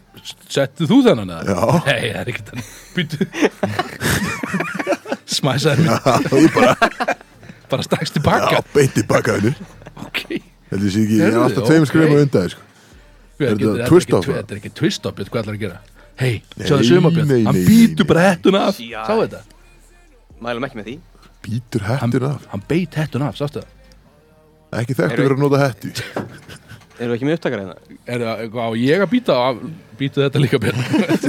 [0.49, 1.43] settu þú þennan eða?
[1.49, 1.57] Já.
[1.85, 3.17] Nei, það er ekki þannig Býtu
[5.37, 6.73] Smæsaður mér Já, ég bara,
[7.71, 9.53] bara strax já, tilbaka beinti baka hennu
[10.07, 10.23] Ok
[10.69, 12.65] Þetta sé ekki, ég er alltaf tveim skrifum á undan, sko
[13.39, 14.41] Er getur- þetta er twist ekki off, twi- eða?
[14.43, 15.77] Þetta er ekki twist off, hvað ætlar að gera?
[16.19, 18.79] Hei, sjáðu sumabjörn Hann býtur bara hettuna af.
[18.83, 19.01] Já.
[19.07, 19.43] Sá þetta?
[20.43, 20.95] Mælum ekki með því.
[21.45, 22.47] Býtur hettur af.
[22.51, 23.75] hann beit hettuna af, sástu það?
[24.81, 25.93] Ekki þekktu Eru- verið að nota hettu.
[26.99, 27.75] Erum við ekki með upptakar hérna?
[28.11, 29.59] Er það, á ég að býta af,
[29.99, 30.81] býta þetta líka björn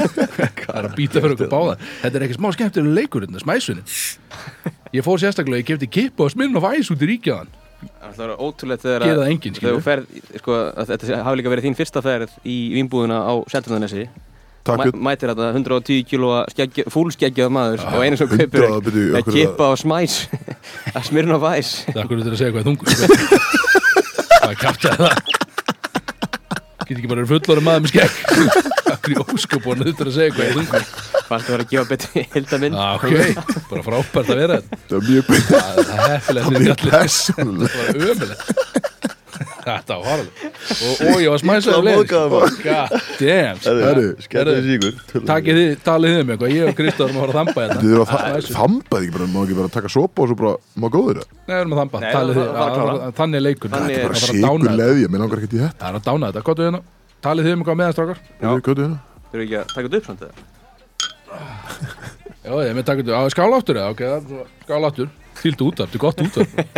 [0.64, 3.84] Það er að býta fyrir okkur báða Þetta er ekki smá skemmtilega leikur þetta, smæsunni
[4.96, 7.52] Ég fór sérstaklega, ég kefti kippa og sminn og væs út í ríkjaðan
[8.00, 11.38] Það var ótrúlega þegar Gera það enginn, þegar skilur þú ferð, sko, að þetta hafi
[11.40, 14.08] líka verið þín fyrsta ferð í vínbúðuna á Seltjarnanesi
[14.60, 19.30] Takk mætir þetta 110 kílóa skeggja, fúlskeggjaða maður og einu sem 100 kaupir að að
[19.32, 20.16] kippa á smæs.
[20.96, 22.88] Að smyrna á væs Það er hvernig þetta að segja hvað er þungur.
[24.40, 25.00] Hvað kjátt það?
[26.90, 28.14] Get ekki bara verið fullorinn maður með skegg.
[28.90, 30.84] Akkur í óskapun Þetta er að segja hvað er þungur.
[31.30, 33.12] Fannst það var að gefa betri heldaminn ah, Ok,
[33.70, 34.56] bara frábært að vera.
[34.66, 37.94] Þetta Það er mjög beint Það það er heppilegt fyrir Mjög allir persónulega Það var
[38.10, 38.70] ömulegt
[39.60, 40.30] Þetta var horfið
[40.80, 42.34] og, og ég var smæsað á Illa leið móðgaður sko.
[42.34, 42.50] maður.
[42.64, 42.88] God
[43.20, 43.70] damn sko.
[43.84, 44.94] Herru, Skellið þessi ykkur
[45.30, 46.50] Takið þið, talið þið um eitthvað.
[46.56, 49.12] Ég og Kristóður erum að fara að þamba Þið hérna eru að þa- þamba ekki
[49.16, 51.28] bara, má ekki bara taka sopa og svo bara, má góður það?
[51.40, 54.04] Nei, við erum að þamba, talið þið var að Þannig er leikur Þannig Þetta er
[54.06, 54.76] bara að sigur þetta.
[54.80, 55.78] leðja, mér langar ekkert í þetta.
[55.80, 56.80] Það er að dána þetta, kottu hérna.
[57.20, 58.18] Talið þið um eitthvað meðanstrákar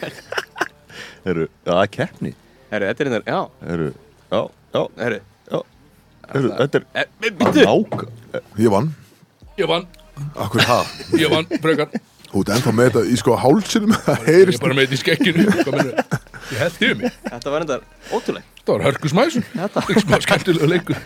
[1.24, 2.32] Herru, já, það er keppni
[2.70, 3.90] Herru, þetta er hérna, já, Herru,
[4.30, 4.40] já,
[4.74, 5.20] já, herru
[6.30, 7.64] herru, þetta er e, Býttu!
[7.66, 8.06] nák
[8.60, 8.88] Ég vann
[9.58, 9.86] Ég vann,
[10.40, 10.94] Akkur það?
[11.20, 11.92] ég vann, frekar
[12.30, 14.98] Þú ert ennþá með þetta í sko hálsinum Það Ég heyrist er bara með þetta
[14.98, 16.20] í skekkinu Hvað meinarðu?
[16.50, 20.20] Ég held yfir mig Þetta var endar ótrúlega Það var hörku smæsun Þetta, Ekki smá
[20.26, 21.00] skemmtilegu leikur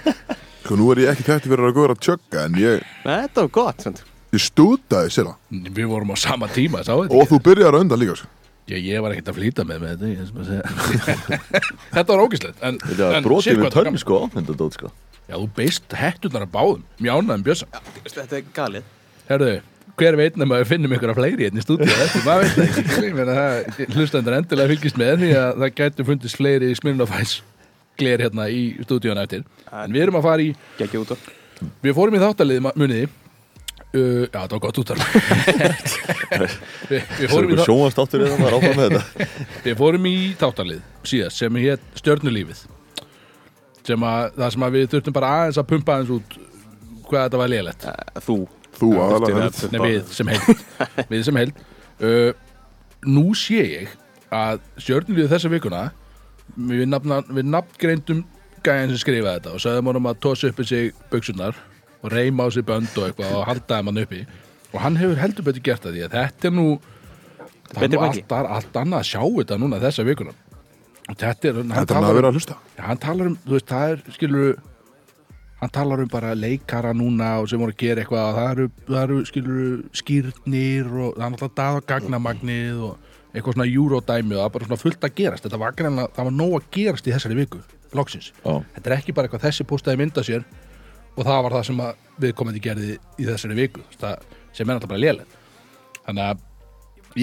[0.65, 3.55] Sko nú er ég ekki þekkt fyrir að góða að tjögga En ég, þetta var
[3.61, 4.05] gott sant?
[4.35, 5.69] Ég stútaði sér það?
[5.77, 8.31] Við vorum á sama tíma, Og þú byrjar að undan líka sko.
[8.65, 10.65] Já, ég var ekkert að flýta með með þetta ég sem að segja.
[11.99, 14.91] Þetta var ógislegt en, Þetta brotið við hvað törn sko Þetta dót sko.
[15.29, 17.69] Já, þú beist hettunar að báðum Mjánaðum bjössa.
[18.09, 18.87] Þetta er galið.
[19.29, 19.51] Herðu,
[20.01, 23.93] hver veit nema við finnum ykkur að fleiri hérna í stúdíu Þetta, maður veit það
[23.99, 27.35] hlustendur endilega fylgist með því að það gætu fundist fleiri Smirnofæs
[28.01, 30.55] gler hérna í En við erum að fara í
[31.85, 33.07] Við fórum í þáttalið muniði
[33.95, 34.99] uh, Já, það var gott úttal
[36.91, 39.29] við, er fórum í sjónvastáttur eða maður áfram með þetta?
[39.67, 42.65] Við fórum í þáttalið síðast sem hétt Stjörnulífið
[43.85, 46.37] sem að það sem að við þurftum bara aðeins að pumpa aðeins út
[47.09, 47.83] hvað þetta var lélætt
[48.25, 48.37] Þú.
[48.79, 50.63] Þú Já, aðalega er- Nei, við sem held.
[51.13, 51.59] Við sem held.
[52.01, 52.31] Uh,
[53.05, 53.91] Nú sé ég
[54.35, 55.83] að stjörnulífið þessa vikuna
[56.57, 58.23] við, nafna, við nafngreindum
[58.65, 61.59] gæðin sem skrifaði þetta og sagðum honum að tósa uppi sig buksunar
[62.05, 64.21] og reyma á sig bönd og eitthvað og halda þeim hann uppi.
[64.75, 66.67] Og hann hefur heldur betur gert það því að þetta er nú
[67.71, 70.37] það er nú allt, allt annað að sjá þetta núna þessa vikuna.
[71.05, 72.57] Og þetta er, hann Þetta talar að um vera að hlusta.
[72.77, 74.55] Já, hann talar um, þú veist, það er, skilur
[75.61, 78.69] hann talar um bara leikara núna og sem voru að gera eitthvað og það eru,
[78.89, 84.37] það eru skilur, skýrnir og það er náttúrulega dað og gagnamagnið og eitthvað svona júródæmi
[84.37, 85.47] og það er bara svona fullt að gerast.
[85.47, 87.63] Þetta var greinlega, það var nóg að gerast í þessari viku
[87.95, 88.59] loksins, Já.
[88.75, 90.45] þetta er ekki bara eitthvað þessi postaði mynda sér
[91.15, 94.19] og það var það sem að viðkomandi gerði í þessari viku það,
[94.55, 95.39] sem er náttúrulega bara léleg
[96.05, 96.43] þannig að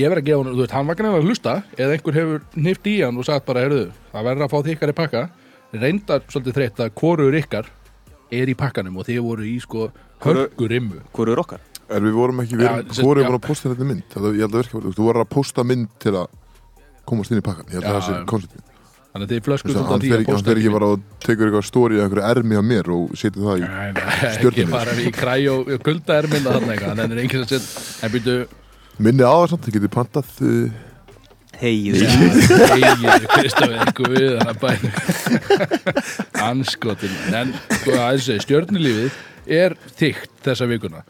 [0.01, 2.43] ég verð að gefa hann, þú veist, hann var greinlega að hlusta eða einhver hefur
[2.67, 5.23] nift í hann og sagt bara, heyrðu, það verður að fá þykkar í pakka.
[5.71, 7.67] Reyndar svolítið þreytt að hvorur ykkar
[8.31, 9.85] er í pakkanum og þið voru í sko
[10.23, 11.61] hörgurimmu Hvor er okkar?
[11.91, 13.27] En við vorum ekki, við erum, sem- vorum já.
[13.27, 14.03] bara að posta þetta mynd?
[14.13, 16.27] Þetta, Ég held að virka, þú voru að posta mynd til að
[17.07, 18.70] komast inn í pakkan Ég held Já, að það sé konceptið
[19.11, 20.91] þannig að þið út Hann af því að ekki, hann posta fer ekki ekki bara
[20.91, 24.05] og tekur eitthvað stóri eða einhverju ermi á mér og setur það í Nei, nei,
[24.51, 27.65] ekki bara í kræ og, og kulda er minna þarna eitthvað en er enginn sem
[27.65, 28.39] set en byrju
[29.01, 30.79] Minni á það samt, það getur pantað uh,
[31.61, 35.71] Heiði eigið Kristofið eitthvað við þannig að bæna
[36.49, 39.19] anskotin en sko að þessi stjörnulífið
[39.51, 41.03] er þygt þessa vikuna.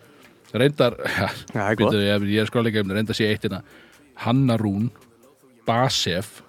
[0.51, 1.93] Reyndar ja, Já, það er gott.
[1.93, 3.61] byrju, ég, ég er skráleika um reyndar sé eitt hérna.
[4.25, 4.89] Hanna Rún
[5.67, 6.41] Basef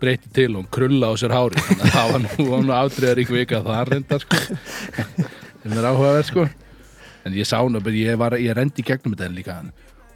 [0.00, 3.22] breyti til og krulla á sér hári þannig að það var nú, var nú afdreðar
[3.24, 4.40] ykkur vika það reyndar sko.
[5.60, 6.46] Sem er áhugaverð sko.
[7.28, 9.60] En ég sá nú, ég, var, ég rendi gegnum þetta líka.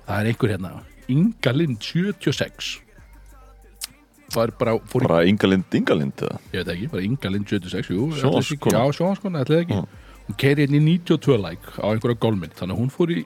[0.08, 0.72] Það er einhver hérna
[1.12, 2.80] Inga Lind 76
[4.34, 6.38] var bara, fór Bara Ingalind, Ingalind eða?
[6.52, 8.24] ég veit ekki, bara Inga Lind 76 jú, já,
[8.96, 9.78] sjónvaskona, ætlaði ekki.
[9.78, 10.12] Já.
[10.28, 13.24] hún keiri inn í 92 like á einhverja gólmynd þannig að hún fór í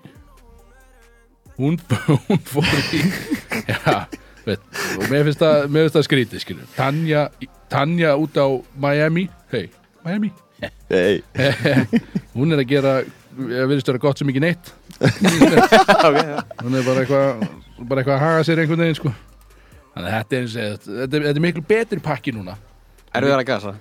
[1.59, 1.79] hún,
[2.29, 3.03] hún fór í
[3.71, 3.95] já,
[4.57, 7.29] og mér finnst það, mér finnst það skrítið skilur Tanja,
[7.69, 8.47] Tanja út á
[8.81, 9.29] Miami.
[9.53, 9.67] Hei,
[10.07, 10.33] Miami.
[10.89, 11.21] Hey.
[12.37, 12.93] hún er að gera
[13.39, 14.73] ég virðist vera gott sem ekki neitt.
[14.99, 17.45] Hún er bara eitthvað
[17.87, 19.13] bara eitthvað að haga sér einhvern veginn sko.
[19.95, 22.57] Þannig að þetta er, þetta, er- þetta er miklu betri pakki núna.
[23.15, 23.75] Erfiðar að gasa?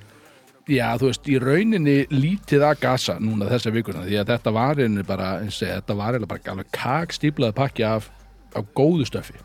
[0.67, 4.81] Já, þú veist, í rauninni lítið að gasa núna þessa vikuna því að þetta var
[4.83, 8.09] einnig bara, þetta var eiginlega bara alveg kakstíplað pakki af,
[8.51, 9.37] af góðu stöfi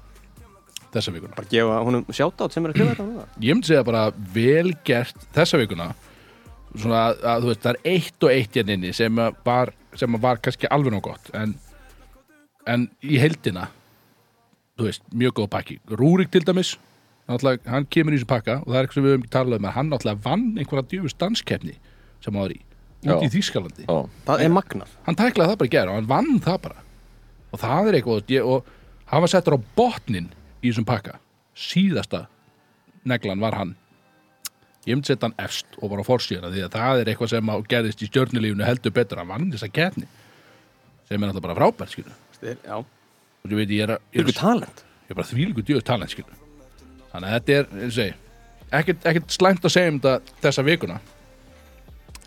[0.94, 1.36] þessa vikuna.
[1.36, 3.26] Bara gefa honum sjátátt sem er að skrifa þetta núna.
[3.38, 5.90] Ég myndi segja bara vel gert þessa vikuna.
[6.72, 10.18] Svona að, að þú veist, það er eitt og eitt hérna inni sem var, sem
[10.22, 11.32] var kannski alveg nóg gott.
[11.36, 11.54] En,
[12.70, 13.68] en í heldina
[14.78, 15.78] þú veist, mjög góð pakki.
[16.00, 16.76] Rúrik til dæmis
[17.30, 19.74] hann kemur í þessu pakka og það er eitthvað sem við höfum talað um að
[19.76, 21.74] hann náttúrulega vann einhverja djöfus danskeppni
[22.22, 22.58] sem var í,
[23.06, 23.30] út í.
[23.32, 23.86] Þýskalandi.
[24.26, 24.94] Það er magnað.
[25.06, 26.84] Hann tæklaði það bara að gera og hann vann það bara.
[27.52, 30.28] Og það er eitthvað ég, og hann var settur á botnin
[30.62, 31.18] í þessum pakka.
[31.58, 32.26] Síðasta
[33.04, 33.74] neglan var hann.
[34.86, 37.66] Ég myndi setja hann efst og bara forsíðuna því að það er eitthvað sem að
[37.70, 39.20] gerðist í stjörnulífunu heldur betur.
[39.22, 40.08] Hann vann þessa keppni
[41.08, 44.32] sem er náttúrulega bara frábært skilu Já, og ég veit ég er, að- ég er,
[44.34, 44.82] talent.
[45.06, 46.34] ég er bara þvílíku djöðu talent skilu
[47.12, 48.14] þannig að þetta er,
[48.72, 50.96] ekkert, ekkert slæmt að segja um þetta þessa vikuna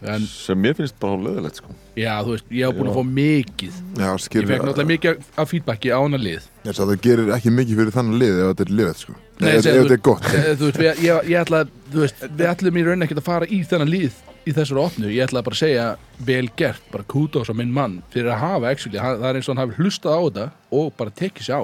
[0.03, 1.71] en Sem mér finnst bara leðilegt sko.
[1.95, 2.97] Já, þú veist, ég hef búin að Já.
[2.99, 3.75] fá mikið.
[3.95, 6.47] Já, ég skilur fekk náttúrulega mikið af feedbacki á hana lið.
[6.65, 9.15] Að það gerir ekki mikið fyrir þannig lið ef þetta er liðið sko.
[9.39, 10.23] Nei, Ef ef þetta er gott.
[10.25, 13.29] þú veist, við, ég, ég ætla að, þú veist, við ætlum í rauninni ekkert að
[13.29, 15.85] fara í þennan lið í þessari opnu, ég ætla bara að segja
[16.27, 19.49] vel gert, bara kudos á minn mann fyrir að hafa actually, hann, það er eins
[19.49, 21.63] og hann hafi hlustað á þetta og bara tekið sér á.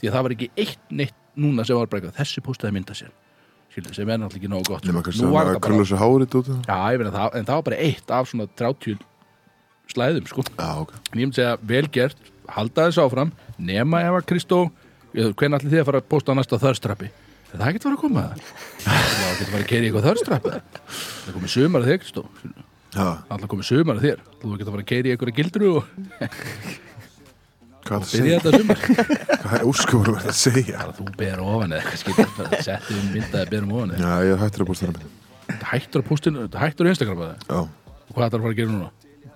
[0.00, 2.94] Því að það var ekki eitt neitt núna sem var bara eitthvað, þessi postaði mynda
[2.96, 3.10] sér
[3.70, 4.84] skilur, sem er náttúrulega ekki nógu gott.
[4.90, 6.60] Nú var að það bara, það.
[6.66, 8.98] já, ég meina það en það var bara eitt af svona 30
[9.90, 10.44] slæðum, sko.
[10.50, 10.94] Já, ok.
[10.98, 14.60] En ég myndi segja, vel gert, halda þess áfram nema ef að Kristó
[15.14, 17.10] hvernig allir þið að fara að posta næsta þörstrappi?
[17.50, 18.24] Er það getur fara að koma.
[18.84, 20.52] Það getur fara að keira í eitthvað þörstrappi.
[21.24, 22.22] Það komið sumar að þig Kristó.
[23.00, 24.22] Alltaf komið sumar að þér.
[24.38, 25.82] Þú getur fara að keira í eitthvað gildru og
[28.00, 29.06] Hvað er það þetta að segja?
[29.40, 30.76] Hvað er óskóru að segja?
[30.84, 34.04] bara þú ber ofan eða eitthvað bara settu um myndaði berum ofan eða?
[34.04, 35.16] Já, ég er hættur að þér minn
[35.70, 37.36] hættur á postinu, hættur á Instagram eða?
[37.50, 38.90] Já, og hvað ætlar að fara að gera núna?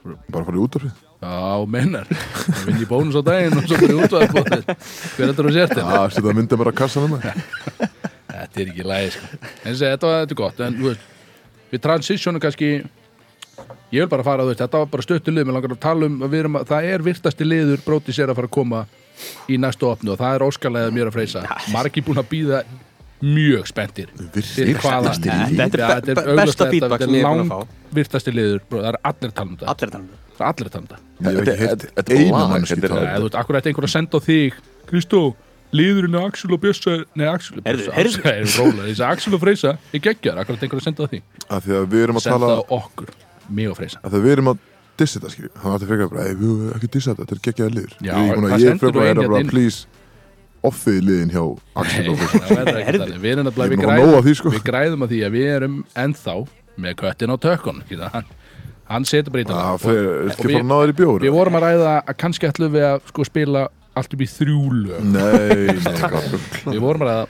[0.04, 2.08] bara fara í útdórfið Já, mennar.
[2.44, 5.78] Það vinn í bónus á daginn og svo fyrir útvaðið hver heldur þú sért Já,
[5.80, 6.02] þetta?
[6.12, 7.14] setja að mynda mér að kassa hann
[8.34, 9.30] Þetta er ekki lægi sko.
[9.64, 10.60] en þetta var þetta er gott.
[10.66, 10.76] En
[11.72, 12.70] við transitionum kannski
[13.94, 16.08] ég vil bara fara, þú veist, þetta var bara stöttu lið mér langar að tala
[16.10, 18.80] um að við erum að það er virtasti liður bróti sér að fara að koma
[19.48, 21.44] í næstu opnu og það er óskalega mér að freysa.
[21.72, 22.62] Margi búin að býða
[23.24, 24.10] mjög spenntir?
[24.18, 24.44] Þetta er
[26.10, 27.94] þetta er besta að þetta- feedback þetta sem er ég er búin að lang- fá.
[27.94, 29.66] virtasti liður, það er allir um þetta.
[29.70, 30.98] Allir það er um þetta.
[31.94, 33.86] Þetta er einu lag, manneski þetta er- tala Nei, um þú veist, akkur ætti einhver
[33.86, 34.52] að senda á þig
[34.90, 35.20] Kristó,
[35.72, 37.92] liðurinn er Axel og Bjössa Nei, Axel og Bjössa.
[37.94, 41.08] Axel er róla, þessi Axel og Freysa er geggjar, akkur ætti einhver að senda á
[41.14, 41.22] þig?
[41.48, 43.08] Af því að við erum að Senda tala á okkur,
[43.50, 44.58] mig og Freysa að það við erum að
[44.98, 47.44] dissa þetta skilju hann átti frekar bara, "Ey, við höfum ekki dissa þetta, þetta er
[47.48, 47.92] geggjaði liður.
[48.00, 49.48] Já, ég, búin það að ég sendir frekar þú að er hérna bara inn.
[49.50, 49.86] please
[50.64, 51.44] offið liðin hjá
[51.76, 53.20] Axel og Freysa Það verður ekki þannig.
[53.24, 54.48] Við erum nefnilega, við er búin að nóg af því, sko.
[54.54, 56.34] við græðum að því að við erum ennþá
[56.84, 57.82] með köttin á tökkun
[58.14, 58.24] hann,
[58.88, 59.84] hann setur bara í Það þetta.
[59.84, 61.20] Og ekki við- fara að ná þér í bjór?
[61.20, 64.62] Við vorum að ræða að kannski ætlum við að sko spila allt upp í þrjú
[64.72, 65.02] lög.
[65.04, 67.26] Nei, nei, Við vorum að ræða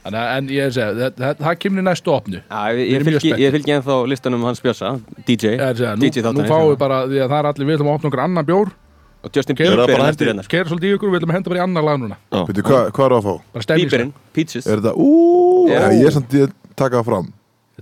[0.00, 2.38] Þannig að, en ég er að segja, það, það, það kemur í næstu opnu.
[2.40, 3.08] Já, ég,
[3.40, 4.92] ég fylgi ennþá listanum hans Bjössa,
[5.26, 6.70] DJ að segja, nú, DJ nú fáum já.
[6.70, 8.72] við bara, því að það er allir, við ætlum að opna okkur annan bjór.
[9.20, 10.46] Og Justin Bieber bara er næstur hérna.
[10.48, 12.16] Kera svolítið í ykkur, við ætlum að henda bara í annar lag núna.
[12.32, 13.34] Veitu, hvað, hvað er að fá?
[13.52, 14.64] Bara stemning Bieberinn, Peaches.
[14.64, 15.82] Er þetta, úúúú Já.
[15.92, 17.28] Ég er samt ég taka það fram.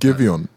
[0.03, 0.49] Givjón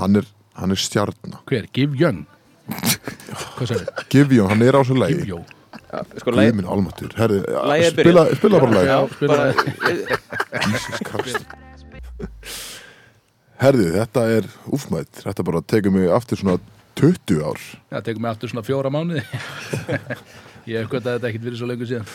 [0.00, 1.66] Hann er, hann er stjarnar Hver?
[1.76, 2.22] Young
[3.56, 4.06] Hvað sagði?
[4.12, 5.24] Givjón, hann er á svo lagi.
[5.28, 9.36] Young Sko, Guð lagi, minn almatur Herri, er spila, spila bara lagi Já, spila.
[10.68, 11.56] Jesus Christ.
[13.62, 16.58] Herði, þetta er úfmætt Þetta bara tekur mig aftur svona
[17.00, 17.60] 20 ár.
[17.92, 19.22] Það tekur mig aftur svona fjóra mánuði.
[20.68, 22.08] Ég hvað þetta ekkert verið svo lengur síðan.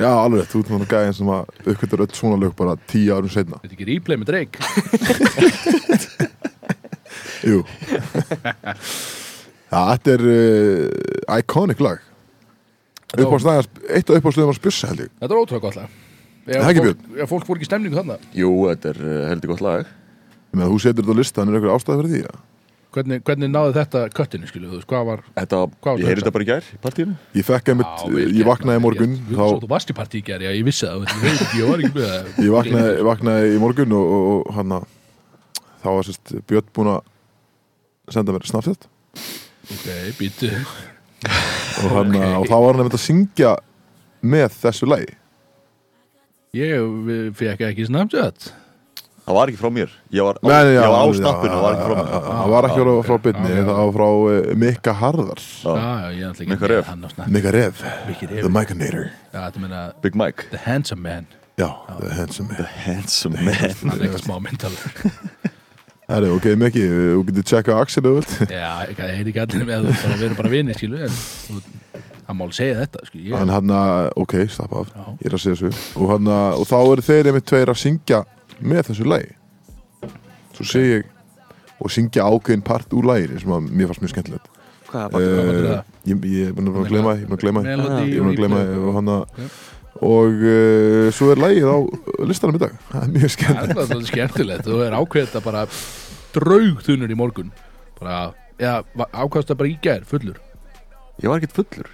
[0.00, 3.30] Já, alveg, þú ert náttúrulega gæðin sem að uppkvæmdur öll svona lög bara 10 árum
[3.30, 4.56] setna Þetta er ekki replay með Drake.
[7.46, 7.58] Jú.
[9.72, 12.02] Já, þetta er uh, iconic lag
[13.12, 15.10] Þetta var- Uppáðslega, eitt af uppáðslegum að spjössa held ég.
[15.20, 15.98] Þetta er ótrúlega gott lag.
[16.42, 19.28] Það er ekki fólk, ef fólk fór ekki í stemningu þannig Jú, þetta er uh,
[19.30, 19.84] heldur gott lag.
[19.86, 22.22] Ég meina, þú setur þetta á listan, er eitthvað ástæði fyrir því?
[22.24, 22.40] Ja?
[22.92, 24.80] hvernig, hvernig náðu þetta köttinu skilu, þú?
[24.82, 26.32] Veist, hvað var Þetta, Hvað varstu ég að heyrði þetta?
[26.34, 27.14] bara í gær í partíinu.
[27.38, 30.20] Ég fekk einmitt, Já, ég vaknaði í morgun ég- þá, Svo þú varst í partí
[30.20, 32.90] í gær, já, ég vissi það ég, veit ekki, ég var ekki með Ég vaknaði,
[32.98, 34.84] ég vaknaði í morgun og, og, og hann að
[35.80, 38.88] þá var sérst Björn búinn að senda mér snafsett.
[39.72, 39.88] Ok,
[40.20, 40.52] býtu
[41.26, 42.24] og, hann, Ok.
[42.40, 43.52] og þá var hann einmitt að syngja
[44.22, 45.14] með þessu lagi.
[46.52, 48.50] Ég fekk ekki Snapchat.
[49.22, 49.90] Það var ekki frá mér.
[50.10, 52.08] Ég var á, Nei, já, ég var á snappinu, það var ekki frá mér.
[52.26, 53.62] Það var ekki frá, frá bytni, Já, já.
[53.68, 55.42] það var frá uh, Mikka Harðar.
[55.42, 57.84] Á Snap Mikka Rev,
[58.18, 60.48] The Micanator Já, þetta meina Big Mike.
[60.50, 61.26] The Handsome Man.
[61.56, 61.70] Já,
[62.02, 62.66] The Handsome Man.
[62.82, 63.54] Handsome man.
[63.54, 64.40] Hann er eitthvað smá
[66.12, 68.34] myndalur Herri, ok, Mikki, þú getur tjekka Axel eða vilt.
[68.52, 71.16] Já, ég heyri ekki allir með Við erum bara vinir, skilu en
[72.28, 75.06] hann mál segja þetta, skilu ég, Hann að, ok, slappa af Já.
[75.22, 75.72] Ég er að segja þessu.
[75.98, 76.28] Og, hann,
[76.60, 78.22] og þá eru þeir einmitt tveir að syngja
[78.62, 79.32] með þessu lagi.
[80.52, 81.08] Svo segi ég
[81.82, 84.48] og syngja ákveðin part úr laginu sem að mér fannst mjög skemmtilegt.
[84.92, 85.98] Hvað er var bara þetta?
[86.12, 88.40] ég, ég er búin að glema ég er búin að glema ég er búin að
[88.42, 89.40] glema og hann Ok.
[90.04, 91.76] og uh, svo er lagið á
[92.28, 92.76] listanum í dag.
[92.92, 93.72] Það er mjög Það skemmtilegt.
[93.72, 95.64] er alltaf skemmtilegt Þú er ákveðið þetta bara
[96.36, 97.52] draugþunur í morgun.
[98.00, 98.20] Bara,
[98.60, 98.80] já,
[99.10, 100.40] ákvæðast það bara í gær, fullur?
[101.22, 101.92] Ég var ekkert fullur.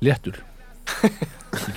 [0.00, 0.40] Léttur?
[1.00, 1.72] Í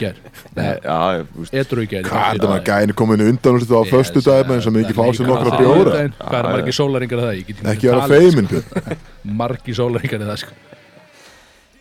[1.38, 2.64] veist edru í gær hvað er það.
[2.68, 6.04] gæni kominu undan úr þetta á föstu daginn sem ekki fá sér nokkra bjóra.
[6.20, 7.40] Hvað er margir sólaringar það?
[7.74, 8.66] Ekki vera talið, feimin Björn.
[8.70, 8.98] sko.
[9.42, 10.58] Margir sólaringar það sko.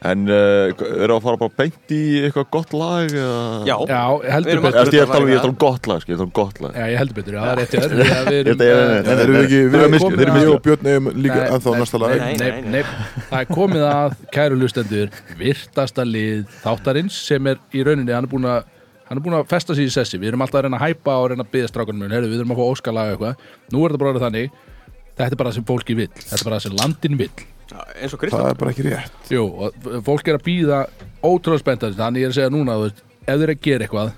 [0.02, 0.72] En uh,
[1.04, 3.42] eru að fara bara beint í eitthvað gott lag eða?
[3.68, 4.00] Já, Já,
[4.34, 6.26] heldur betur ég er að tala um- um gott lag, sko, ég er að tala
[6.26, 6.72] um gott lag.
[6.74, 7.92] Já, ég heldur betur, já, það er rétt hjá þér.
[7.92, 9.84] Því að Við erum Þetta er- eh, Nei, En erum við ekki, Þeir við eru
[9.86, 10.56] erum komin þeir eru að ég misku.
[10.56, 12.10] og Björn eigum líka ennþá nei, næsta lag.
[12.10, 12.82] nei, Nei, nei, nei.
[13.30, 18.32] Það er komið að, kæru lustendur virtasta lið þáttarins sem er í rauninni, hann er
[18.34, 18.64] búin að
[19.12, 21.14] hann er búin að festa sig í sessi, við erum alltaf að reyna að hæpa
[21.20, 23.42] og reyna að byggja strákunum minn, heyrðu, við erum að fá óskalaga eitthvað,
[23.74, 24.54] nú er þetta bara þannig
[25.18, 27.34] þetta er bara það sem fólki vill, þetta er bara það sem landin vill
[27.72, 29.30] eins og það Kristján er bara ekki rétt.
[29.32, 30.82] Jú, og fólk er að býða
[31.22, 34.14] ótrúlega spennt þannig ég er að segja núna, þú veist, ef þeir að gera eitthvað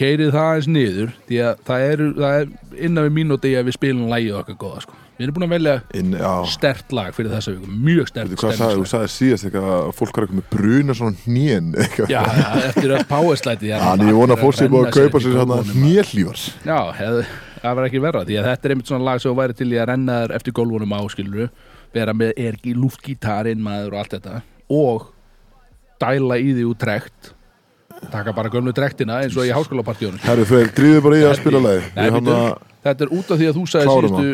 [0.00, 3.76] keirið það eins niður því að það er, það er innan við mínúti að við
[3.76, 4.96] spilum lægið okkar góða sko.
[5.18, 8.86] við erum búin að velja stert lag fyrir þessa viku, mjög stert hvað sagði, þú
[8.92, 12.14] sagði síðast eitthvað að fólk var eitthvað með bruna svona hnén eitthvað.
[12.14, 12.22] Já,
[12.70, 16.46] eftir öll powerslæti Þannig ég vona að fólk sé búið að kaupa sér svona hnélífar
[16.70, 16.78] Já,
[17.60, 19.68] það var ekki verra því að þetta er einmitt svona lag sem þú væri til
[19.74, 21.50] í að renna þér eftir gólfunum á skiluru
[21.94, 24.40] vera með ergi, luftgítarinn maður og allt þetta.
[24.70, 25.06] Og
[26.00, 27.34] dæla í því út trekt
[28.10, 30.20] taka bara gömlu trektina eins og í háskólapartíunum.
[30.24, 32.14] Herru, þeir dríðu bara í að spila leið að
[32.86, 34.30] þetta er út af því að þú sagði síðustu,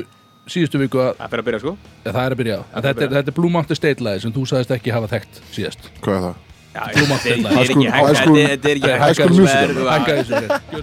[0.54, 1.72] síðustu viku að Það fyrir að byrja sko.
[2.04, 2.58] Ja, það er að byrja.
[2.70, 5.40] En þetta, er, þetta er Blue Mountain State lagi sem þú sagðist ekki hafa þekkt
[5.56, 5.88] síðast.
[6.04, 6.36] Hvað er það?
[6.76, 9.36] Já, Blue Mountain þetta er ekki High hægt School- Þetta er ekki High hægt School
[9.40, 9.66] Musical.
[9.66, 10.34] verð og- Hækka þessu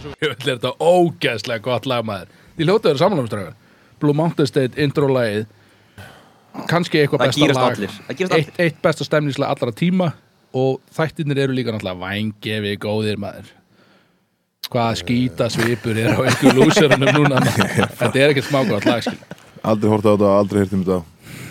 [0.04, 2.28] Ég vil þetta ógeðslega gott lag maður.
[2.58, 3.54] Þið hljótaðu að vera samanlægumstræðar
[4.04, 5.46] Blue Mountain State intro lagið
[6.70, 7.82] kannski eitthvað besta lag
[8.38, 10.12] eitt, eitt besta stemningslega allra tíma
[10.54, 13.49] og þættirnir eru líka náttúrulega vængefi góðir maður
[14.74, 17.89] hvaða skýta svipur er á einhver lúserunum núna maður.
[18.01, 19.18] þetta er ekkert smágótt lag skil.
[19.64, 21.01] Aldrei horta á þetta, aldrei heyrt um þetta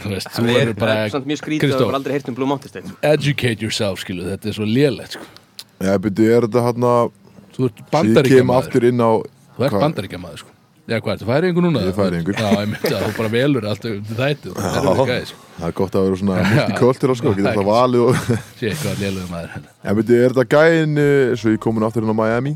[0.02, 1.90] þú veist, þú Það er verður það er bara samt mjög skrítið að Kristó, það
[1.90, 5.28] var aldrei heyrt um educate yourself skilu, þetta er svo lélegt sko.
[5.82, 7.12] Já, byrju, er þetta hann að
[7.56, 9.84] þú ert Ég kem bandaríkjamaður aftur inn á þú ert hvað?
[9.86, 10.51] bandaríkjamaður sko.
[10.90, 11.80] Já, hvað er þetta, færingur núna?
[11.84, 12.34] Ég er Færeyingur.
[12.34, 15.44] Já, ég myndi að þú bara velur allt um þættu Það er þetta gæði, sko.
[15.58, 18.16] Það er gott að vera svona multikultur sko, getur það valið og
[18.58, 22.10] Sé eitthvað lélugur maður En byrju, er þetta gæinn eh, Svo ég komin aftur inn
[22.10, 22.54] á Miami?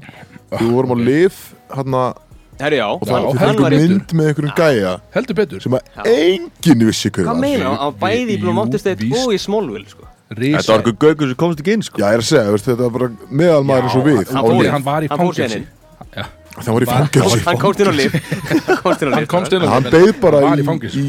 [0.56, 1.38] Þú vorum á liv
[1.76, 2.22] hann að
[2.56, 4.92] Herru já, Og Já, það hann, er hann einhver var réttur mynd með einhverjum gæja
[5.14, 5.62] Heldur betur.
[5.62, 7.78] Sem að enginn vissi hver Hvað meina, hann?
[7.84, 9.22] Var bæði í Blue Jú, Mountain State víst.
[9.22, 10.08] og í Smallville sko.
[10.34, 12.00] Rísa Þetta var eitthvað gaugur sem komst ekki inn sko.
[12.02, 13.08] Já, ég er að segja, þetta var bara
[13.42, 14.16] meðal maður eins og við.
[14.32, 15.60] hann á í- Hann var í Hann fór fangelsi.
[15.60, 16.24] síðan Já,
[16.56, 19.88] Það var í fangelsi Hann komst inn á lif Hann komst inn á lif Hann
[19.88, 20.66] en beið bara í
[21.02, 21.08] í,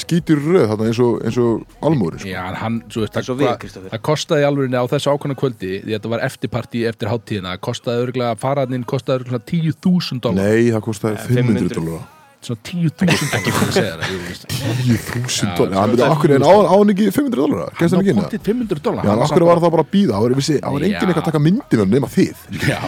[0.00, 2.30] skítur röð þarna eins og, eins og almúri sko.
[2.30, 5.94] Já, en hann, svo veist, það, við, það kostaði alveg á þessu ákvæmna kvöldi því
[5.94, 10.84] þetta var eftirparti eftir háttíðina það kostaði örgulega, faraðnin kostaði örgulega 10.000 dólar, Nei, það
[10.88, 11.78] kostaði 500 500.
[11.78, 12.13] dólar
[12.44, 16.06] svona 10.000 dólar fyrir að segja það, jú, veist 10.000 Já, dólar, hann svo- byrði
[16.14, 18.34] akkur en á á hann ekki 500 dólar, gæst hann ekki inn Hann það?
[18.34, 20.98] átti 500 dólar akkur var það bara að býða, það var, Já.
[20.98, 22.36] eitthvað að taka myndi með hann nema þið.
[22.68, 22.80] Já,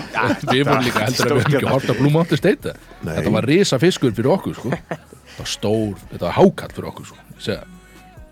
[0.52, 2.74] við vorum líka heldur að við höfum ekki hort að Mountain State.
[3.06, 3.14] Nei.
[3.16, 4.70] Þetta var risa fiskur fyrir okkur sko.
[4.76, 7.56] Þetta var stór, þetta var hákall fyrir okkur sko.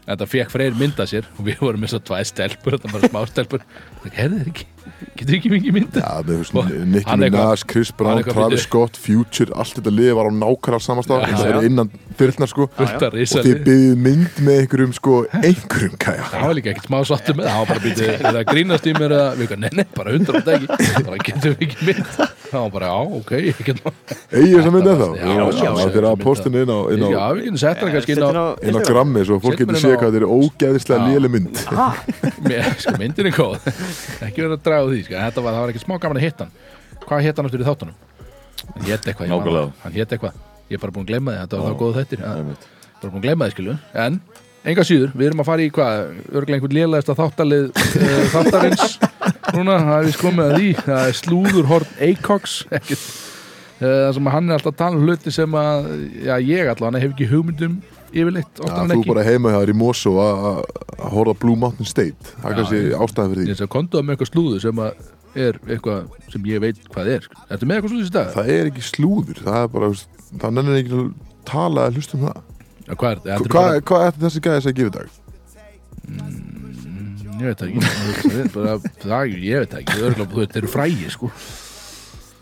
[0.05, 3.21] Þetta fekk freyr mynda sér og við vorum með svo tvæð stelpur þetta var smá
[3.31, 3.63] stelpur.
[4.03, 4.67] Það herði þér ekki,
[5.19, 5.77] getur ekki mikið
[7.09, 10.81] hann eitthvað- Minaj, Chris Brown, Travis Scott, Future allt þetta liði var á nákvæmlega
[11.15, 11.59] og já.
[11.59, 12.63] er innan þyrlnar sko.
[12.71, 16.99] Og að þið byggðið mynd með einhverjum sko einhverjum kæja Það var líka ekkert smá
[17.09, 19.13] sáttu með það Það var bara býtið, er það grínast í mér
[19.45, 20.67] eitthvað, nei, nei, bara hundra á degi.
[21.05, 22.07] Bara getum við ekki mynd?
[22.45, 23.91] Það var bara, já, ok, ég get má
[24.35, 25.87] Eigið þess að mynd eða Já, já, þá já.
[25.89, 28.31] þegar að postinu inn á, inn á, Já, við getum sett hana kannski inn á
[28.63, 31.03] inn á grammi svo fólk getur séð hvað þetta er ógeðislega
[34.75, 35.19] Að draga því, sko.
[35.25, 36.55] þetta var, það var ekki smá gaman að hitta hann.
[37.05, 37.97] Hvað hitt hann aftur í þáttunum?
[38.65, 39.35] Hann hétt eitthvað,
[40.15, 40.39] eitthvað.
[40.71, 42.23] Ég er bara búin að glemma því, þetta var þá góð þettir
[43.05, 44.19] bara búin að glemma því, skilu en,
[44.65, 45.99] enga síður, við erum að fara í hvað
[46.33, 48.97] örglega einhvern lélægasta þáttalið uh, þáttarins
[49.55, 50.71] núna, það er við komið að því.
[50.81, 53.05] Það er slúður hort Acox ekkert.
[53.75, 55.91] Uh, það sem að hann er alltaf að tala um hluti sem að,
[56.25, 57.77] já, ég allavega hef ekki hugmyndum
[58.15, 59.09] yfirleitt, Já, en þú ekki.
[59.11, 60.47] bara heima hjá þér í Mosó að
[60.95, 62.33] að horfa Blue Mountain State.
[62.41, 63.57] Það er Já, kannski ástæðan fyrir því.
[63.67, 64.93] að kontaðu með eitthvað slúður sem að
[65.35, 66.01] er eitthvað
[66.33, 67.35] sem ég veit hvað er sko.
[67.51, 68.29] Ertu með eitthvað slúður í dag?
[68.37, 69.89] það er ekki slúður, það er bara
[70.45, 71.13] það nennir ekki að
[71.45, 72.43] tala að hlusta um það.
[72.85, 75.09] Ja, hvað er er Hvað bara- hvað er þessi gæði að gefa dag?
[76.05, 76.41] Mm,
[77.35, 77.81] Ég veit ekki.
[78.55, 79.97] Það Ég veit ekki.
[79.99, 81.31] Þeir eru frægir sko.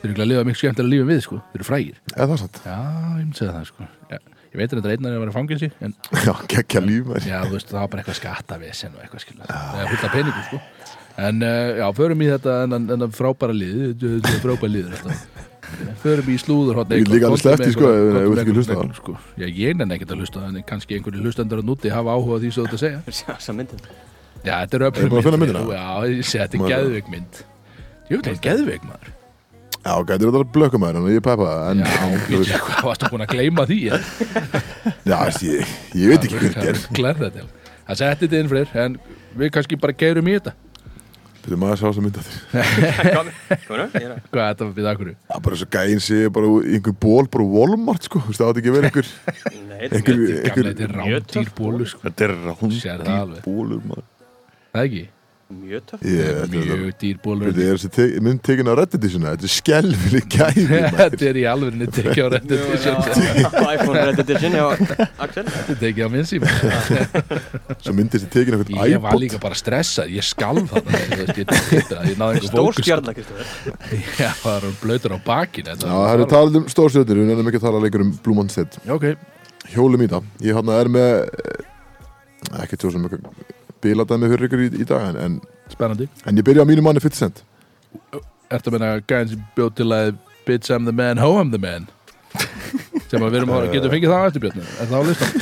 [0.02, 1.38] Þeir eru ekki að lifa mikið skemmtilega lífum við sko.
[1.52, 1.96] Þeir eru frægir.
[2.12, 2.60] Eða það satt?
[2.66, 3.86] Já, ég myndi segja það sko.
[4.12, 4.18] Ja,
[4.53, 5.94] Ég veit að þetta er einnar að vera fangelsi En
[6.26, 9.78] Já, geggja líf já, þú veist, það var bara eitthvað skattavesen og eitthvað skilja Það
[9.80, 10.61] er fullt af peningum sko.
[11.22, 15.16] En uh, já, förum í þetta en, en frábæra lið Þetta er frábæra þetta.
[16.03, 18.80] Förum í slúður Ég líka alveg því, sko, ef- ef þú vilt ekki hlusta á
[18.82, 18.92] það.
[19.00, 19.16] sko.
[19.40, 22.38] Já, ég nenni ekkert að hlusta En kannski einhverju hlustendur að núti hafa áhuga á
[22.42, 23.00] því svo þetta segja.
[24.42, 25.57] Já, þetta er að finna mynd
[26.44, 27.42] þetta er geðveik mynd.
[28.11, 29.12] Ég veit ekki, geðveik maður
[29.82, 32.42] Já, gætir þetta að blöka maður en ég er peppa það, en, Já, þú við
[32.42, 33.78] veist, hvað varstu búin að gleyma því?
[35.10, 37.46] Já, ég, ég veit ekki hver ger Klær þetta
[37.82, 38.98] Það setti þetta inn fyrir En
[39.40, 40.52] við kannski bara geirum í þetta.
[41.42, 42.36] Þetta er maður að sjá þess að mynda þér
[43.98, 45.08] ég er að Hvað er þetta við akkur?
[45.10, 48.70] Já, bara svo gæinn sé bara einhver ból bara úr Walmart, sko, það átti ekki
[48.70, 49.10] að vera einhver
[49.82, 52.04] þetta er Mjög rándýr töff bólu sko.
[52.06, 52.36] Þetta er
[52.78, 53.42] Sér það alveg.
[53.42, 54.06] rándýr bólur maður.
[54.70, 55.02] Það ekki?
[55.53, 56.03] Mjög töff.
[56.03, 59.32] Ég, Þetta er þetta er Mjög dýr bólu Þetta er mynd tekin á Reddit svona,
[59.34, 60.64] þetta er skelfileg gæði.
[61.03, 62.59] Þetta er í alvegni tekið á Þetta
[63.72, 64.64] iPhone Red Edition já,
[65.26, 65.44] Axel.
[65.62, 66.53] Er tekið á minn síma.
[67.82, 69.24] Svo myndi þessi tekin á Ég einhvern var iPod.
[69.24, 72.11] líka bara stressað Ég skalf þarna þú veist, Ég ég það
[74.46, 77.82] var blöytur á bakin Já, það er talað um stórsöður, við nefnum ekki að tala
[77.84, 78.38] lengur um Blue
[78.86, 79.09] Já, ok.
[79.72, 81.66] Hjólum í það, ég hann er með eh,
[82.64, 82.90] ekkert svo
[83.82, 85.40] sem eitthvað biladæmi fyrir ykkur í, í dag en, en,
[85.72, 86.08] Spennandi.
[86.26, 87.42] en ég byrja á mínu manni 50 cent
[88.52, 90.14] Ertu að meina gæðin sem bjóð til að
[90.46, 91.86] Bitch I'm the man, ho I'm the man?
[93.08, 95.32] Sem að við erum að getum fengið það á eftir björnu Er það á listan?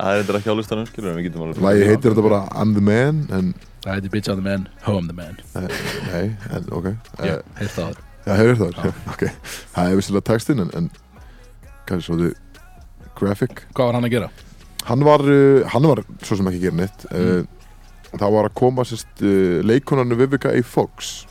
[0.00, 2.40] Það er þetta ekki á listanum, skilur en við getum alveg Lægi heitir þetta bara
[2.56, 3.50] I'm the man en
[3.80, 5.38] Það heitir Bitch on the Man, Home the Man.
[5.56, 5.68] Eh,
[6.10, 6.88] Nei, en ok.
[7.16, 7.94] Já, Eh, heilt það
[8.26, 9.22] Já, hefur það, ok.
[9.72, 10.90] Það er vissilega textin en, en
[11.88, 12.34] kannski svo þau
[13.16, 13.62] graphic.
[13.72, 14.28] Hvað var hann að gera?
[14.84, 17.06] Hann var, uh, hann var svo sem ekki að gera neitt.
[17.08, 17.48] Mm.
[18.16, 20.62] Það var að koma sérst uh, leikonarnu Vivica A.
[20.66, 21.26] Fox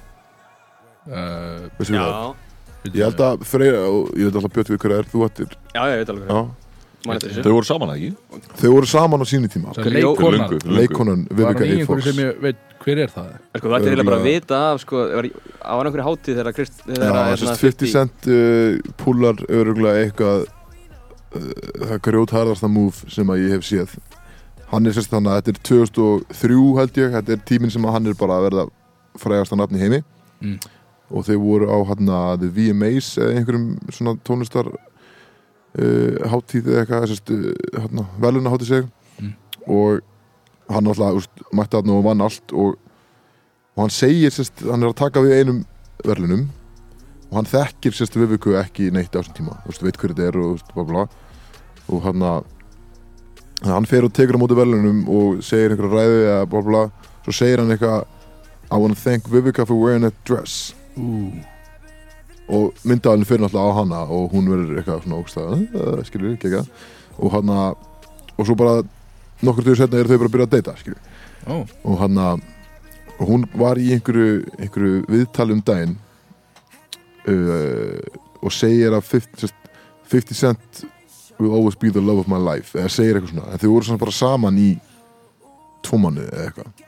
[1.10, 2.90] Uh, Veistu Já, það?
[2.94, 5.80] Ég held að Freyra, og ég veit alltaf Björn við hverja er þú ættir já,
[5.90, 6.34] ég veit alveg
[7.24, 8.10] þessu Þau voru saman ekki?
[8.60, 10.54] þau voru saman á sínu tíma leikonan.
[10.68, 11.88] Leikonan Var Vivica hann A.
[11.88, 13.32] Fox sem ég veit Hver er það?
[13.56, 16.58] Sko, þú ættir eiginlega bara að vita af, sko, það það var einhverju hátíð þegar
[16.60, 21.50] Krist, Já, þegar sérst 50 Cent uh, púlar öruglega eitthvað uh,
[21.88, 23.98] það grjótharðasta move sem að ég hef séð
[24.72, 27.96] hann er sérst þannig að þetta er 2003 held ég, þetta er tíminn sem að
[27.96, 28.66] hann er bara að verða
[29.20, 30.04] frægasta nafn í heimi.
[30.40, 30.60] Mm.
[31.10, 36.84] og þeir voru á hann að The VMAs eða einhverjum svona tónlistar uh, hátíð eða
[36.84, 39.34] eitthvað sérst, uh, hann veluna hátíð seg Mm.
[39.68, 40.00] og
[40.72, 42.78] hann alltaf úst, mætti hann og vann allt og,
[43.76, 45.58] og hann segir sérst, hann er að taka við einum
[46.06, 46.46] verðlunum
[47.30, 49.58] og hann þekkir sérst Viviku ekki neitt á þessum tíma.
[49.66, 51.20] Þú veist, veit hver þetta er og,
[51.90, 52.48] og hann að
[53.66, 56.84] hann fer og tekur á móti verðlunum og segir einhverja ræði eða bla bla
[57.26, 58.06] svo segir hann eitthvað
[58.70, 60.76] I wanna thank Vivica for wearing that dress.
[60.94, 61.32] Ú,
[62.50, 66.50] og myndaðalinn fyrir náttúrulega á hana og hún verður eitthvað svona ógstæða uh, skilur, ekki
[66.50, 66.70] eitthvað.
[67.18, 67.80] Og hann að
[68.40, 68.84] og svo bara
[69.44, 71.02] nokkur tíu setna eru þau bara að byrja að deyta skilur
[71.48, 72.46] ó, og hann að
[73.20, 75.98] og hún var í einhverju, einhverju viðtali um daginn
[77.28, 78.00] uh,
[78.40, 79.70] og segir að 50, sest,
[80.14, 80.84] 50 Cent
[81.40, 82.76] will always be the love of my life.
[82.78, 84.70] Eða segir eitthvað svona, en þau voru svona bara saman í
[85.88, 86.86] tvo manni eða eitthvað.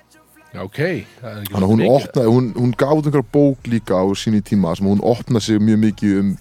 [0.62, 0.80] Ok.
[1.22, 4.42] Það er ekki þannig að hún opnaði, hún, hún út einhverja bók líka á síni
[4.44, 6.32] tíma sem hún opnaði sig mjög mikið um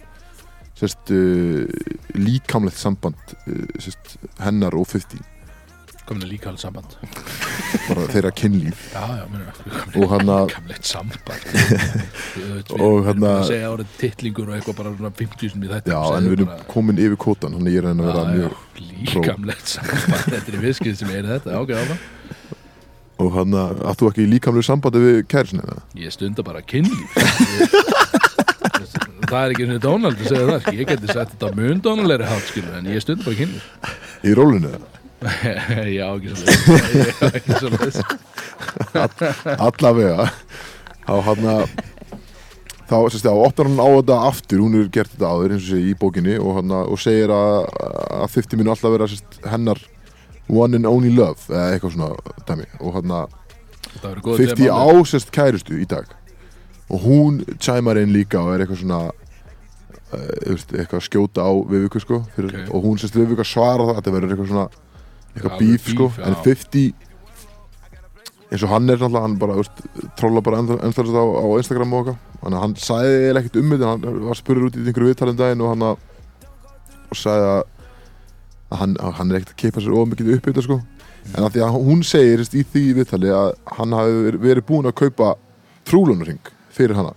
[0.81, 1.69] sest, uh,
[2.17, 5.21] líkamlegt samband uh, sest, hennar og 50
[6.11, 6.95] Komin að líka alveg samband.
[7.87, 8.81] Bara þeirra kynlíf.
[8.91, 11.21] Já, já, mér og hann að Kamleitt samband
[12.75, 15.93] Og erum hérna- að segja árið titlingur og eitthvað bara svona 50 sem í þetta.
[15.95, 18.59] Já, en við erum komin yfir kótan að ég er að að vera mjög
[18.91, 20.27] Líkamlegt samband.
[20.35, 21.63] Þetta er viskið sem er þetta.
[21.63, 22.03] Ok, áfram.
[23.21, 25.83] Og hann að átt þú ekki í líkamlegu sambandi við kærisina eða?
[25.95, 27.19] Ég stunda bara kynlíf.
[29.31, 30.73] Það er ekki svona Donald að segja það.
[30.75, 33.69] Ég geti sagt þetta mun Donald hátt skilu En ég stunda bara kynlíf.
[34.27, 34.89] Í rólinu eða?
[35.99, 36.49] Já, ekki svo
[37.61, 37.71] svo
[39.61, 40.29] allavega.
[41.07, 41.65] Þá hann að
[42.91, 44.63] þá, opnar hann á þetta aftur.
[44.65, 47.35] Hún er gert þetta áður eins og sé í bókinni og, hann að, og segir
[47.35, 47.69] að,
[48.21, 49.83] að 50 minn alltaf vera sérst, hennar
[50.51, 52.69] one and only love eða eitthvað svona dæmi.
[52.81, 53.37] Og hann að
[53.91, 56.11] Það verður góð 50 á sérst kærustu í dag.
[56.91, 59.03] Og hún chæmar inn líka og er eitthvað svona
[60.11, 62.71] veist, eitthvað að skjóta á Viviku sko fyrir, Ok.
[62.75, 64.69] og hún sérst Viviku að svara það þetta verður eitthvað svona
[65.35, 66.25] eitthvað bíf sko já.
[66.27, 66.95] en 50
[68.51, 69.83] eins og hann er náttúrulega hann bara veist,
[70.19, 74.25] tróla bara ennþarst á, á Instagram og eitthvað hann sagði eiginlega ekkert um þetta hann
[74.27, 76.09] var spurður út í einhverju viðtalum daginn og hann að
[77.11, 77.63] og sagði að,
[78.81, 80.81] hann, hann er ekkert að keipa sér ómikið upp í þetta sko.
[81.35, 84.99] En að því að hún segir í því viðtali að hann hafi verið- búinn að
[85.03, 85.33] kaupa
[85.91, 87.13] trúlunarring fyrir hana.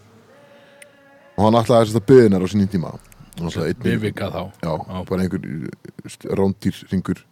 [1.37, 2.95] Og hann ætlaði sérst, að hennar á sinni tíma.
[3.37, 4.41] Hann ætlaði einn- Vivika þá.
[4.65, 5.03] Já, Já.
[5.09, 5.41] bara einhver
[6.41, 7.23] rándýrringur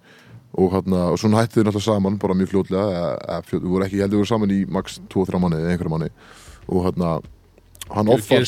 [0.52, 4.06] og, hana, og svona hættu þau náttúrulega saman bara mjög fljót, við voru ekki, ég
[4.06, 6.12] held við voru saman í max 2-3 manni eða einhverja manni
[6.68, 7.12] og hérna
[7.92, 8.46] hann offar,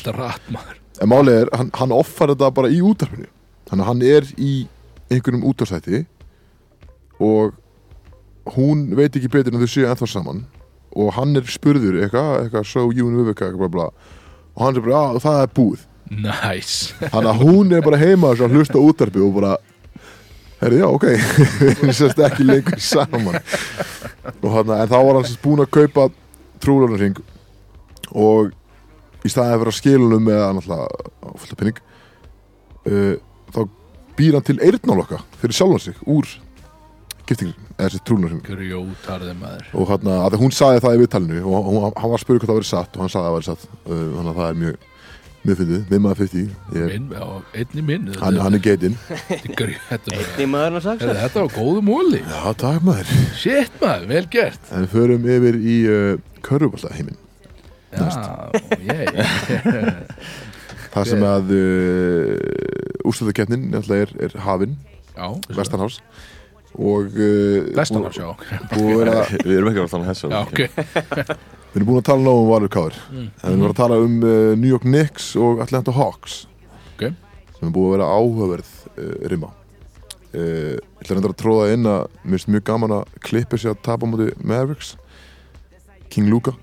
[1.32, 3.28] er hann, hann offar þetta bara í útarpinu
[3.70, 4.54] þannig að hann er í
[5.12, 6.06] einhverjum útarstætti
[7.24, 7.54] og
[8.58, 10.44] hún veit ekki betur en þau séu ennþá saman.
[10.94, 13.88] Og hann er spurður eitthvað, eitthvað so you and Viveka eitthvað bla bla.
[14.54, 15.86] Og hann er bara, já það er búið.
[16.14, 19.56] Næs Þannig að hún er bara heima að hlusta á útarpi og bara
[20.64, 21.06] Herri, já, ok.
[21.84, 23.40] Við sérst ekki leikur saman.
[24.40, 26.08] Og hann, En þá var hann sérst búinn að kaupa
[26.64, 27.20] trúlunarring
[28.14, 28.54] og
[29.24, 31.82] í staðið að skila honum með náttúrulega fullta pinning
[32.88, 33.16] uh,
[33.56, 33.62] þá
[34.18, 36.30] býr hann til eyrnálokka fyrir sjálfan sig úr
[37.24, 38.42] giftingin, eða þessi trúlunarring
[39.80, 42.72] og hann, að hún sagði það í viðtalinu og hann var spyrja hvað það verið
[42.72, 44.90] satt og hann sagði að það verið satt uh, þannig að það er mjög
[45.44, 46.44] mjög fyndið, við maður 50
[46.78, 47.26] ég, Minn, já,
[47.62, 48.96] einni minn hann, hann er getinn.
[49.14, 52.22] Er maðurinn að sagsa hérna- Þetta var góðu móli.
[52.24, 53.12] Já, takk maður.
[53.40, 54.72] Shit maður, vel gert.
[54.72, 56.14] En við förum yfir í uh,
[56.46, 57.20] körfubólta heiminn
[57.94, 58.08] Já,
[58.82, 59.10] ég
[60.94, 64.78] Það sem að uh, úrstöðakeppnin náttúrulega er, er hafinn,
[65.14, 66.00] Já, Vestanhás
[66.74, 68.32] og uh, Vestanars, já.
[68.74, 72.00] búið að vera, Við erum ekki að tala um hessa Já, ok Við erum búin
[72.04, 73.28] að tala nóg um Valur Káður Mm.
[73.42, 76.46] en við erum að tala um uh, New York Knicks og Atlanta Hawks.
[76.94, 77.08] Ok.
[77.58, 79.50] sem er búið að vera áhugaverð uh, rima.
[80.34, 83.74] Uh, Ég ætla reyndar að tróða inn að mér finnst mjög gaman að klippa sér
[83.74, 84.94] að tapa á móti Mavericks.
[86.14, 86.54] King Luka.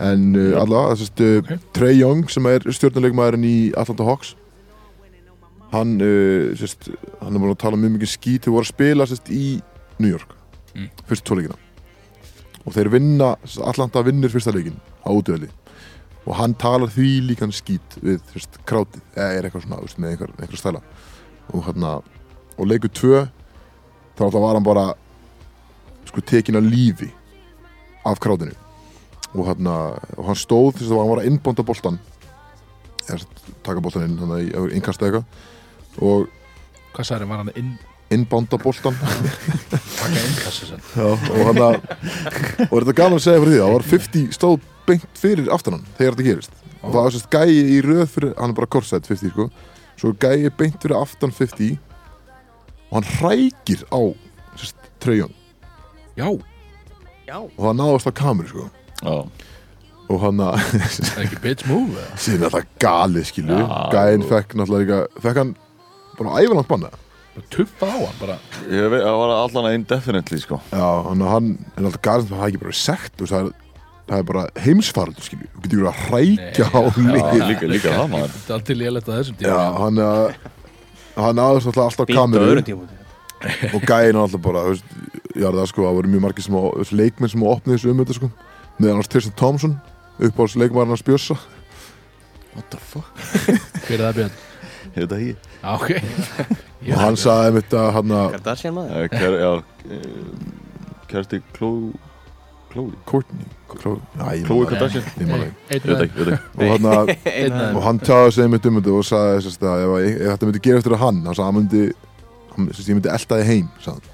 [0.00, 1.52] En allavega, þess að Ok.
[1.76, 4.34] Trey Young sem er stjórnuleikmaðurinn í Atlanta Hawks.
[5.72, 5.94] Hann
[6.58, 6.88] sérst,
[7.20, 9.60] hann er búin að tala mjög mikið skít þeir voru að spila sérst, í
[10.00, 10.32] New York.
[10.72, 10.88] Mm.
[11.08, 11.56] fyrst tvoleikina
[12.62, 13.34] og þeir vinna,
[13.66, 15.50] Atlanta vinnur fyrsta leikin á útvöli
[16.22, 20.12] og hann talar því líkan skít við sérst, krátið, eða er eitthvað svona veist, með
[20.14, 20.82] einhver, einhver stæla.
[21.50, 21.94] Og, hérna,
[22.54, 23.24] og leikur tvö
[24.16, 24.84] þá alltaf var hann bara
[26.06, 27.10] sko tekin að lífi
[28.06, 28.54] af krátinu.
[29.32, 29.76] Og, hérna,
[30.14, 31.98] og hann stóð þess að hann var að innbónda boltan
[33.08, 33.26] eða
[33.66, 35.26] taka boltan inn hann innkasta eitthvað.
[35.98, 36.30] Og
[36.92, 37.74] Hvað sagði var hann inn
[38.14, 38.96] innbánda boltan
[39.98, 41.76] taka innkassi sem Já, og hann að
[42.68, 43.60] og þetta er gaman að segja fyrir því?
[43.62, 46.56] Það var 50 stóð beint fyrir aftan hann þegar þetta gerist.
[46.82, 49.48] Og það var sérst gæi í röð fyrir hann er bara korsætt 50 sko.
[50.00, 51.76] Svo gæi beint fyrir aftan 50
[52.90, 54.00] og hann hrækir á
[54.58, 55.32] sérst treyjón
[56.18, 56.28] Já,
[57.24, 57.38] Já.
[57.40, 58.66] Og það náðast á kameru sko.
[59.02, 59.14] Já,
[60.12, 63.70] og hann að það er ekki bitch move síðan er það galið skilu Já.
[63.94, 65.54] gæin fekk náttúrulega fekk hann
[66.18, 66.90] bara æfanlangt banna
[67.32, 68.36] Bara tuppa á hann bara.
[68.68, 70.58] Ég veit, það var allan að indefinitely sko.
[70.72, 73.52] Já, hann, hann er alltaf galið það er ekki bara sekt þú veist, það er,
[74.10, 76.98] það er bara heimsfaraldur skilu þú getur verið að hrækja á Já,
[77.32, 80.24] lið líka, líka það maður Þetta er alltaf lélætt að þessum Já, tíma hann að
[81.22, 82.50] hann aðeins alltaf alltaf Býta kameru.
[82.50, 83.00] öðrum tíma
[83.72, 84.92] og gæin alltaf bara þú veist,
[85.34, 87.74] já það sko, það voru mjög margir sem á, þú veist, leikmenn sem á opnið
[87.78, 88.28] þessu um þetta sko.
[88.78, 89.74] Meðan hans Tristan Thompson
[90.22, 91.36] upp á leikmæðarinn hans Bjössa.
[92.52, 93.08] What the fuck?
[93.88, 94.36] Hver er það björn?
[94.92, 95.24] Ég veit það
[95.62, 95.90] ekki Já, ok.
[96.92, 98.94] Og hann sagði einmitt að hann að Kardashian maður?
[98.98, 99.50] Eh, Ker, Já,
[99.86, 100.06] eh,
[101.12, 101.70] Kersti Kló
[102.72, 105.04] Klói Courtney það Kardashian?
[107.76, 110.64] og hann tjáði sig einmitt um þetta og sagði sérst, að ef, ef þetta myndi
[110.66, 111.84] gera eftir að hann hann sagði að hann myndi
[112.56, 114.12] hann, sérst, ég myndi elda þig heim sagði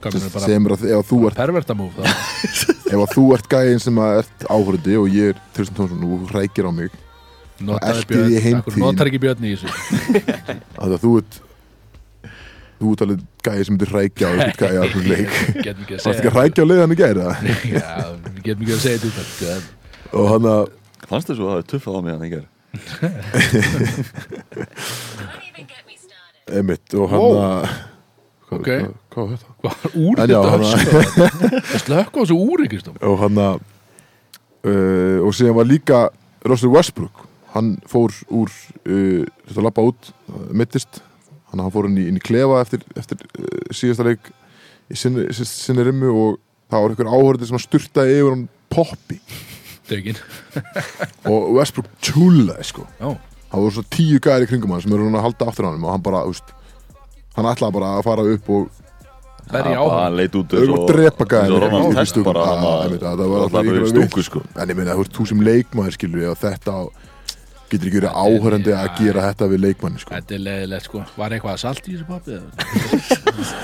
[0.00, 2.08] sem er að ef að þú ert perverta move þá.
[2.90, 6.22] Ef að þú ert gæin sem að ert áhörði og ég er Tristan Thompson og
[6.24, 6.94] þú hrækir á mig
[7.66, 9.70] notar ekki björn í þessu.
[10.82, 11.40] Að þú ert
[12.80, 15.28] þú ert alveg gæi sem myndir hrækja á gæi á einhvern leik.
[15.68, 17.20] að Varst ekki að hrækja á leiðan í gæri
[17.76, 17.90] Já,
[18.24, 19.20] við getum ekki að segja þetta
[19.56, 19.62] af
[20.20, 20.62] og hann að
[21.10, 22.24] Fannst þess að það er tuffað á mig hann
[25.86, 26.58] me started.
[26.60, 27.70] emitt og hann að
[28.50, 28.66] Ok.
[28.66, 29.90] hvað, var þetta?
[29.94, 30.38] Úr þetta?
[31.70, 32.58] Það slökk á þessu úr
[33.06, 33.60] og hann að
[34.66, 36.00] uh, og síðan var líka
[36.42, 41.00] Russell Westbrook hann fór úr uh, þetta lappa út, uh, mittist.
[41.50, 44.30] Hann, hann fór inn í, inn í klefa eftir, eftir uh, síðasta leik
[44.90, 46.38] í sinni, sinni rimmu og
[46.70, 49.18] það var einhver áhörði sem að sturtaði yfir hann poppi.
[49.90, 50.18] Dögin
[51.30, 52.86] og Westbrook tjúlaði sko.
[53.00, 53.10] Já,
[53.50, 56.04] það voru svo tíu gæri kringum hann sem eru að halda aftur hann og hann
[56.04, 56.54] bara, úst,
[57.34, 58.68] hann ætlaði bara að fara upp og
[59.50, 61.88] berja á Hann hann að drepa gæðin hann
[62.86, 64.42] einmitt, það var alltaf í ykkur stúku sko.
[64.54, 66.82] En ég meina, þú veist, þú sem leikmaður skilur ég og þetta á,
[67.72, 70.14] getur ekki verið áhörandi að gera þetta við leikmanni sko.
[70.16, 71.02] Þetta er leiðilegt sko.
[71.16, 72.36] Var eitthvað að salt í þessu pappi?
[72.36, 72.48] eða?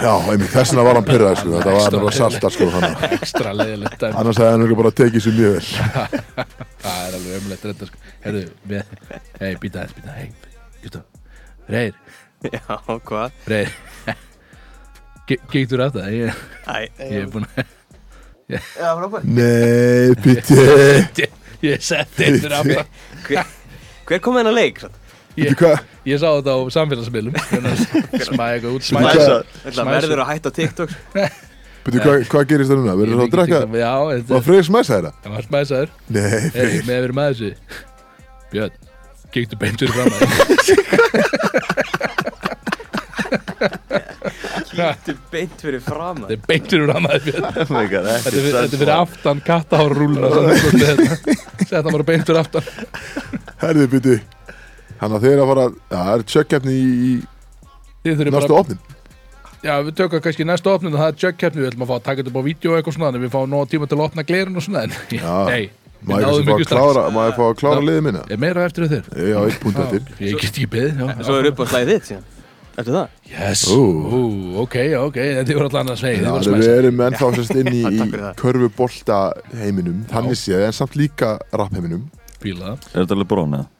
[0.04, 1.52] já, einmitt, þess vegna var hann pyrrað sko.
[1.57, 2.88] þetta var Extra bara salta sko, hann.
[3.18, 5.66] Ekstra leiðilegt annars hefði hann örugglega bara tekið sér mjög vel.
[6.86, 8.02] Það er alveg ömulegt reynda sko.
[8.26, 8.92] Herðu, við
[9.40, 10.28] Hei, býta þess, býta, hei
[10.84, 11.04] Gustaf
[11.66, 11.96] Reyr,
[12.46, 12.76] Já,
[13.09, 13.40] hvað?
[13.50, 13.72] Reyr.
[15.26, 16.12] Gektur að það?
[16.14, 16.44] Ég,
[17.02, 17.74] ég er búin að
[18.46, 19.24] Já, frábært.
[19.26, 21.26] Nei, píti
[21.64, 23.54] Ég, setti aftan
[24.07, 24.78] Hver, kom hennar leik?
[25.36, 25.52] Ég,
[26.09, 27.34] ég sá þetta á samfélagsmiðlum.
[28.28, 30.94] Smæði eitthvað út smæði verður að hætta á TikTok
[31.86, 32.94] Veitu hvað, hvað gerist það núna?
[32.98, 33.59] Verður það að drekka?
[33.78, 35.12] Já, Var þetta Freyr smæsa þetta?
[35.22, 35.92] Það var smæsaður.
[36.16, 36.72] Nei, Freyr.
[36.88, 37.50] með að vera með þessu?
[38.50, 38.80] Björn,
[39.36, 41.62] gektu beintur fram að
[44.77, 48.77] Þetta er beint fyrir fram Þetta er beintur fram að Björn Oh Þetta er fyrir-
[48.77, 50.31] fyrir aftan kattahárrúluna
[51.66, 52.68] Þetta bara beintur aftan.
[53.62, 54.18] Herði, píti
[55.01, 57.14] Þannig að þeir að fara það er tjökkefni í
[58.37, 58.79] næstu opnin
[59.66, 62.05] Já, við tökum kannski næsta opnun og það er jögkeppni, við ætlum að fá að
[62.07, 64.24] taka þetta upp á vídeo eitthvað svona, en við fáum nóg tíma til að opna
[64.29, 64.83] glerun og svona,
[65.51, 65.62] nei,
[66.07, 66.12] við
[67.16, 69.09] Maður fá að klára liðið minna Er meira eftir þér?
[70.22, 71.07] Ég get ekki beðið, já.
[71.27, 72.24] Svo er upp á slæðið þitt síðan
[72.77, 73.12] Eftir það?
[73.31, 73.62] Yes.
[73.72, 73.85] Ú,
[74.61, 78.09] ok, ok, þetta voru alltaf annars veginn, voru við erum ennþá sérst inn í, í
[78.37, 79.20] körfubolta
[79.57, 82.03] heiminum Þannig séð, en samt líka rap heiminum
[82.43, 82.74] Fíla.
[82.93, 83.70] Er þetta Lebron eða?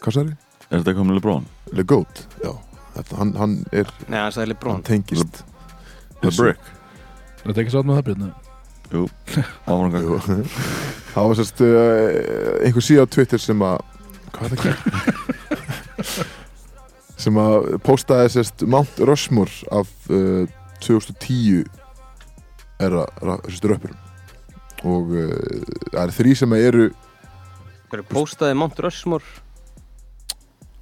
[0.00, 0.38] Hvað sagði?
[0.70, 1.44] Er þetta komið Lebron?
[1.76, 2.54] Le Goat, já
[2.94, 5.44] þetta, hann, hann er, Nei, hann hann Lebrón tengist
[6.22, 6.72] The Brick
[7.42, 8.30] Þetta er ekki sátt með það, Björn?
[8.94, 9.02] Jú,
[9.66, 10.20] áfram Jú.
[11.10, 11.76] Það var sérst uh,
[12.64, 13.76] einhver síða á Twitter sem að
[14.34, 16.24] Hvað er það ekki?
[17.20, 20.44] sem að postaði sérst Mount Rushmore af uh,
[20.84, 21.64] 2010
[22.82, 23.06] er að,
[23.48, 24.00] sérst, röppurum.
[24.84, 25.32] Og uh,
[25.92, 26.90] það er þrý sem eru
[27.92, 29.42] Hverju postaði Mount Rushmore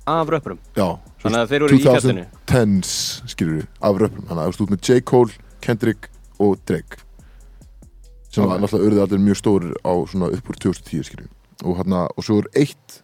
[0.08, 0.58] af röppurum?
[0.74, 0.88] Já,
[1.22, 2.94] Þannig að þeir voru í fjallinu 2010s
[3.30, 4.96] skilur við, af röpum þannig að þú stútt með J.
[5.06, 6.08] Cole, Kendrick
[6.42, 6.98] og Drake
[8.32, 8.62] sem var Ok.
[8.64, 12.26] náttúrulega urðið allir mjög stórir á svona upp úr 2010 skilur við og, hana, og
[12.26, 13.02] svo er eitt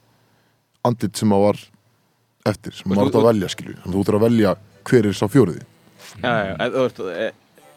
[0.88, 1.60] andlit sem að var
[2.52, 4.54] eftir sem maður átt þú- að velja að þú þurft að velja
[4.88, 5.62] hver er sá fjóriði
[6.18, 7.26] Já, já, já, þú veist, e,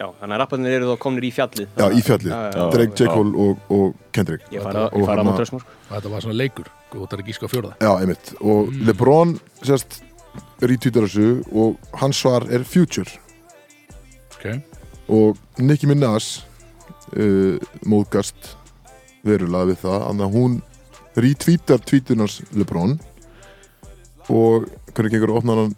[0.01, 1.67] já þannig að rapparnir eru þá komnir í fjallið.
[1.77, 2.31] Já, í fjallið.
[2.73, 3.07] Drake, J.
[3.11, 4.45] Cole og, og Kendrick.
[4.49, 5.59] Ég fara, á Rushmore sko.
[5.61, 7.73] og þetta var svona leikur það er ekki sko fjórða.
[7.83, 8.85] Já, einmitt, og Mm.
[8.87, 9.99] LeBron sérst,
[10.63, 13.11] retweetar þessu og hans svar er Future.
[14.33, 14.61] Ok,
[15.09, 16.41] og Nicki Minaj
[17.13, 18.55] uh, móðgast
[19.27, 20.61] verulega við það þannig að hún
[21.15, 22.97] retweetar tweetunars LeBron
[24.31, 25.73] og hvernig gengur að opna hann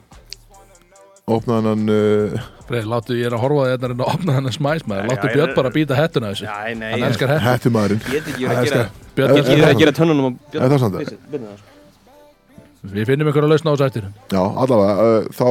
[1.33, 4.55] opna hann uh, láttu ég er að horfa á þetta en að opna hann að
[4.57, 8.01] smæs maður, láttu Björn ég- bara býta hettuna þessu Já, nei, hann elskar hettu hættumæðurinn
[8.09, 9.83] get ekki verið Hann að gera elskar- Björn Er- Get ekki er verið það að
[9.83, 10.97] gera tönnunum og Er það það?
[10.97, 12.91] Það, sko.
[12.97, 15.47] við finnum einhverja lausna á þessu eftir Já, allavega, uh, þá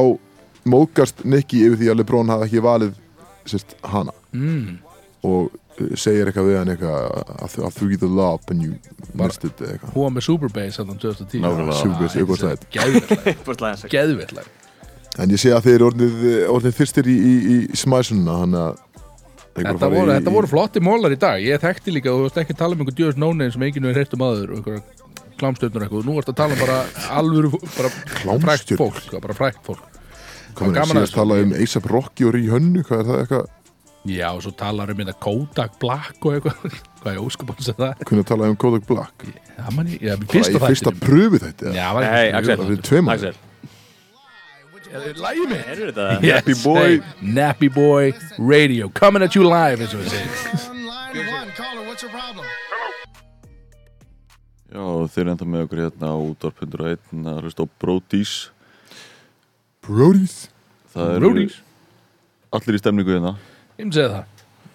[0.73, 2.93] móðgast Nicki yfir því að LeBron hafði ekki valið
[3.49, 4.77] sérst, hana mm.
[5.27, 5.49] og
[5.99, 6.97] segir eitthvað við hann eitthvað
[7.43, 8.73] að að þú getur lop and you
[9.19, 9.93] missed it eitthvað.
[9.95, 11.79] Hún var með Superbase þannig 2010 Nákvæmlega.
[11.81, 13.93] Superbase, ég góð stæð geðvill Bara slæðan sig.
[13.93, 14.43] geðvill
[15.23, 18.81] En ég sé að þeir eru orðnið, orðnið fyrstir í, í, í smæsununa þannig að
[19.53, 21.37] Þetta voru, í- þetta voru flotti mólar í dag.
[21.45, 23.99] Ég þekkti líka, þú veist ekki að tala um einhver djöðs nónein sem enginn hefur
[24.01, 24.81] heyrt um aður og einhverja
[25.37, 26.77] klámstöfnur eitthvað, nú varst að tala um bara
[27.19, 27.91] alvöru, bara
[28.47, 29.83] frækt fólk sko, bara frækt fólk.
[30.57, 33.21] Komin að gaman að síðast tala um A$AP Rocky og Rí Hönnu, hvað er það
[33.21, 33.45] eitthvað?
[34.03, 36.73] Já, og svo talar um þetta Kodak Black og eitthvað.
[37.03, 38.01] Hvað er óskupans að það?
[38.09, 39.25] Kunni að tala um Kodak Black?
[39.55, 41.03] Það man ég, já, fyrsta í fyrsta þættinum.
[41.07, 42.57] pröfu þetta Já, var Nei, Axel.
[42.59, 43.35] Það er tveim Axel
[44.93, 46.07] Lægi mig Er þetta?
[46.21, 46.81] Nappy boy.
[46.83, 46.99] hey,
[47.37, 52.03] Nappy Boy Radio Coming at you live eins og við segjum line one, caller, what's
[52.05, 52.45] your problem?
[54.73, 54.83] Já,
[55.15, 58.35] þeir enda með okkur hérna á útvarp 101 að hlusta á Brodís.
[59.85, 60.37] Brody's
[60.93, 61.57] Það eru Rudies
[62.53, 63.35] allir í stemningu hérna
[63.73, 64.29] Ég myndi segja það.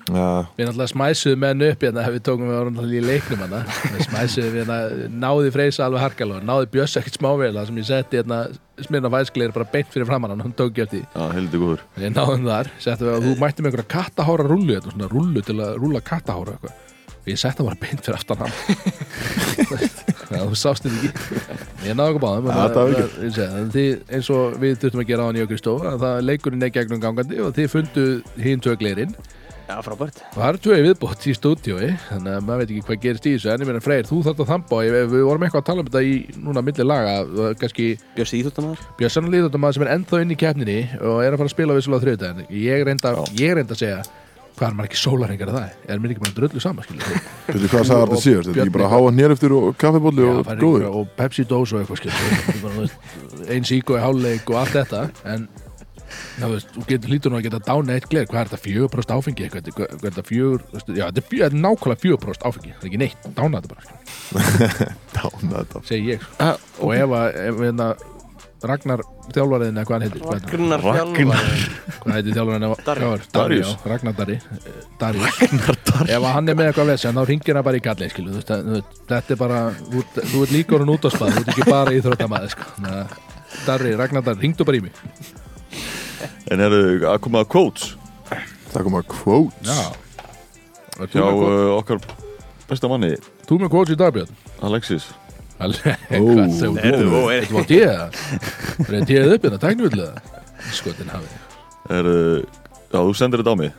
[0.08, 3.60] Við náttúrulega smæsuðum menn upp hérna við tókum við náttúrulega í leiknum hérna.
[3.92, 4.78] Við smæsuðum við hérna
[5.24, 8.40] náði freysa alveg harkala og náði bjöss ekkert smávegla sem ég setti hérna
[8.86, 11.06] smirna væskleir bara beint fyrir framann hann, hann tók ekki eftir.
[11.12, 11.86] Já, heldur góður.
[12.00, 15.44] Ég náðum þar, settum við að þú mætti með einhverja kattahára rullu hérna, svona rullu
[15.44, 16.87] til að rúlla kattahára eitthvað
[17.28, 18.52] og ég setti hann bara beint fyrir aftan hann.
[20.28, 21.38] Það þú sást þetta ekki.
[21.88, 23.78] Ég náðu okkur báðum það, það,
[24.18, 26.72] eins og við þurftum að gera á hann í okkur stóð að það leikurinn er
[26.74, 28.04] gegnum gangandi og þið fundu
[28.44, 29.14] hinn tögleirinn
[29.68, 30.20] Já, frábært.
[30.32, 33.32] Það eru tvö í viðbót í stúdíói þannig að maður veit ekki hvað gerist í
[33.34, 35.66] þessu en ég meina Freyr, þú þarft að þamba og ég- við vorum eitthvað að
[35.68, 36.14] tala um þetta í
[36.46, 40.78] núna milli laga og kannski Bjössi íþjóttamæður Björnsson Líðardómaður sem er ennþá inn í keppninni
[41.02, 43.12] og er að fara að spila vissulega þriðdæðin ég reynda,
[43.42, 44.00] ég reynda að segja
[44.58, 45.76] hvað er maður ekki sólarengar að það?
[45.88, 47.06] Er mér ekki bara dröllu saman skilur
[47.48, 48.50] veitu hvað sagði þetta síðast?
[48.50, 50.82] Þetta er bara að háa nér eftir og kaffibóli Já, og það er góður.
[50.82, 55.04] einhver- og Pepsi Dose og eitthvað einn sík og háluleik og allt þetta
[55.34, 55.48] en
[56.38, 58.26] þú veist, þú getur lítur nú að geta dána eitt gler.
[58.30, 61.26] Hvað er þetta fjögur prost áfengi eitthvað, hvað hvað er þetta fjögur, já, þetta er,
[61.28, 63.82] þetta er nákvæmlega fjögur prost áfengi, það er ekki neitt, dána þetta bara.
[65.18, 65.82] Dána þetta.
[65.88, 66.48] Segi ég sko.
[66.86, 67.88] og ef að hérna,
[68.58, 70.22] Ragnar þjálfariðin eða hvað hann heitir?
[70.26, 71.26] Ragnar þjálfari
[72.02, 73.58] hvað heitir þjálfariðin Darri.
[73.60, 73.68] já,
[74.98, 76.10] Darri, Ragnar Darri.
[76.16, 79.38] Ef hann er með eitthvað vesen þá ringir hann bara í kallið skilu, þetta er
[79.38, 82.66] bara þú ert- líka orðin út á spað, þú ert ekki bara íþróttamæði sko.
[82.82, 83.14] Að,
[83.68, 84.98] Darri, Ragnar Darri, ringdu bara í mig.
[86.50, 87.92] En eru að koma að quotes?
[88.74, 89.70] Það kom að quotes
[91.14, 92.02] hjá uh, okkar
[92.68, 93.14] besta manni.
[93.46, 94.34] Þú með quotes í dagbjörn
[94.66, 95.06] Alexis.
[95.58, 97.20] Hvað segir þú?
[97.32, 97.94] Þetta var tíða
[98.78, 100.08] Það er tíðað upp hérna, tæknuvillið
[100.74, 101.36] Skotin hafi.
[101.94, 103.72] Er, uh, Já, þú sendir þetta á mig.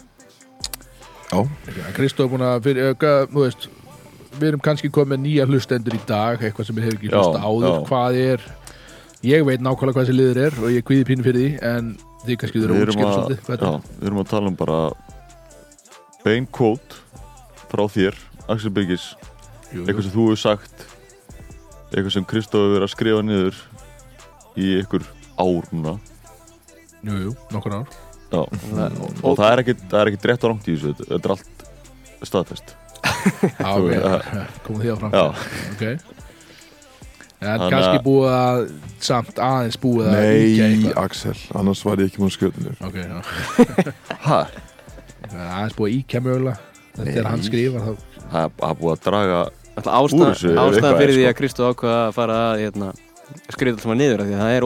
[1.97, 3.67] Kristó er búin að fyrir, eh, þú veist
[4.39, 7.41] Við erum kannski komið nýja hlustendur í dag Eitthvað sem við hefur ekki Já, hlusta
[7.43, 7.81] áður já.
[7.89, 8.45] Hvað er
[9.29, 11.91] Ég veit nákvæmlega hvað þessi liður er Og ég kvíði pínu fyrir því En
[12.25, 14.79] þið kannski þurfa Við að að, svolítið já, við erum að tala um bara
[16.25, 16.99] bein quote
[17.69, 18.15] frá þér,
[18.49, 19.11] Axel Byggis
[19.69, 20.85] eitthvað sem þú hefur sagt
[21.89, 23.61] eitthvað sem Kristof hefur verið að skrifa niður
[24.59, 25.07] í ykkur
[25.39, 25.95] ár núna.
[26.99, 27.97] Jú, jú, nokkur ár.
[28.29, 28.41] Já,
[29.25, 31.67] og það er ekki, það er ekki drétt og rangt í þessu, þetta er allt
[32.29, 32.75] staðfest.
[33.63, 33.71] Já,
[34.65, 35.25] komum því á fram Já,
[35.73, 35.85] Ok.
[37.39, 38.57] En kannski búið að
[38.99, 42.97] Samt aðeins búið að Nei, Axel, annars var ég ekki múin að skjóta mér Ok,
[42.99, 43.19] já.
[44.27, 44.39] Ha,
[45.29, 46.57] aðeins búið að íkja mögulega.
[46.97, 47.93] Þetta er að hann þá.
[48.29, 49.39] Það er búið að draga
[49.87, 51.29] Ástæðan er fyrir því sko.
[51.31, 52.89] að Kristó ákvaða að fara að hérna,
[53.53, 54.65] skrifa þetta svona niður af því að það er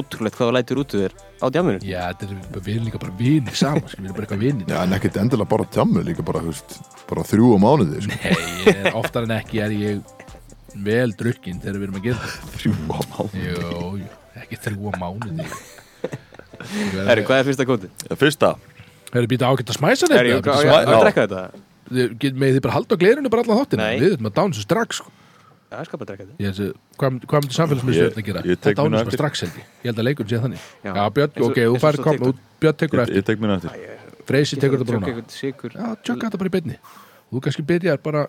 [0.00, 3.88] ótrúlegt hvað þú lætur út þér á djáminu Já, þetta er líka bara vinir saman
[3.88, 6.78] sko, Við erum bara eitthvað vinir Já, en ekkert endilega bara tjammu líka bara, veist,
[7.10, 8.16] bara þrjú á mánuði sko.
[8.24, 8.32] Nei,
[8.64, 10.00] ég er, oftar en ekki er ég
[10.86, 14.10] vel drukkin þegar við erum að gera Þrjú á mánu Jú, jú,
[14.44, 15.48] ekki þrjú á mánuði
[17.08, 17.88] Herri, hvað er fyrsta kóti?
[18.20, 18.54] Fyrsta
[19.10, 21.00] Það er býta ágætt að smæsa Herri, þetta hvað smæ- á að já.
[21.04, 21.44] drekka þetta?
[21.90, 23.98] Megið þið bara halda glerinu bara allan þáttina Nei.
[24.00, 25.10] Við erum að dánu svo strax sko.
[25.70, 26.36] Já, ég skal bara drekka þetta.
[26.42, 26.68] Ég þessi,
[26.98, 28.40] Hvað, hvað myndir samfélagsmiðstöðin að gera?
[28.42, 29.18] Ég- ég tek Þetta mínu ánum eftir.
[29.20, 29.66] strax held ég.
[29.80, 30.62] Ég held að leikurinn sé þannig.
[30.84, 30.90] Já.
[30.98, 32.36] Já, Björn, Eins og- ok, þú eins og færð svo kom TikTok.
[32.60, 33.16] Björn tekur Ég, eftir.
[33.20, 33.70] ég tek mér eftir
[34.30, 35.06] Freysi tekur þetta bara núna.
[35.10, 36.76] eitthvað sigur Já, tjökka þetta bara í beinni.
[37.32, 38.22] Þú kannski byrjar bara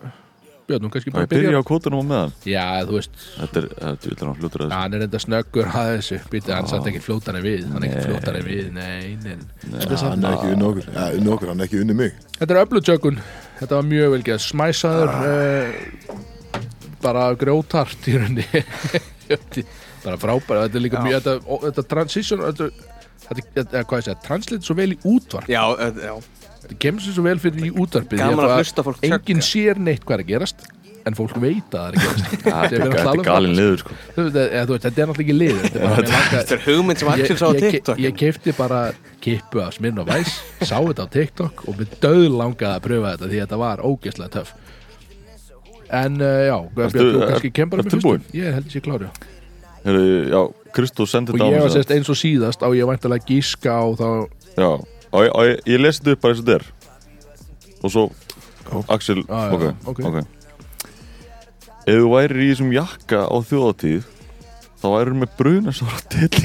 [0.62, 2.32] Björn, þú kannski Það bara er byrja byrjar á kvotunum á meðan.
[2.46, 3.66] Já, þú veist, Þetta er,
[3.98, 4.78] þetta er hann hlutur að þessu.
[4.78, 6.18] Hann er enda snöggur að þessu.
[6.30, 7.66] Býta, hann satt ekki fljótari við.
[7.72, 9.36] Hann er ekki fljótari við, nei, nei
[9.66, 11.94] Þetta er samt- hann er ekki unni okkur Já, unni okkur, hann er ekki unni
[11.94, 12.12] mig.
[12.38, 13.18] Þetta er öflutjökun
[13.62, 16.20] Þetta var mjög vel gæð Smæsaður uh,
[17.02, 18.62] Bara grjótart í rauninni.
[20.04, 21.04] Bara frábæra Þetta er líka Já.
[21.06, 22.70] mjög Þetta, þetta transition Þetta,
[23.54, 25.50] þetta, hvað ég segja Translate svo vel í útvarp.
[25.50, 26.14] Já, eh, já.
[26.62, 28.20] Þetta kemur sér svo vel fyrir í útvarpið.
[28.22, 29.02] Gaman að hlusta fólk.
[29.06, 30.66] Enginn sér neitt hvað er að gerast
[31.08, 33.96] En fólk veit að það er að gerast Þetta er alveg galin liður sko.
[34.16, 35.86] Þetta er náttúrulega ekki lið Þetta er
[36.56, 37.98] er hugmynd sem Axel sá á ég, TikTok.
[37.98, 38.82] ég, ég keipti bara
[39.22, 43.14] kippu af sminn og væs sá þetta á TikTok og mér döð langaði að pröfa
[43.16, 44.54] þetta því þetta var ógeðslega töff.
[45.92, 48.22] En uh, já, Björn, þú kannski kem bara ertu með tilbúinn?
[48.24, 49.08] fyrstum ég held ég sé klári
[51.02, 54.06] og þetta á ég var sérst eins og síðast á ég væntalega gíska á þá
[54.56, 56.66] Já, og ég, og ég, ég lesi þetta upp bara eins og er.
[57.82, 58.04] Og svo
[58.88, 59.42] Axel, já,
[59.84, 60.41] ok, ok.
[61.82, 64.04] Ef þú værir í þessum jakka á þjóðatíð
[64.82, 66.42] Þá værir með brunasvara til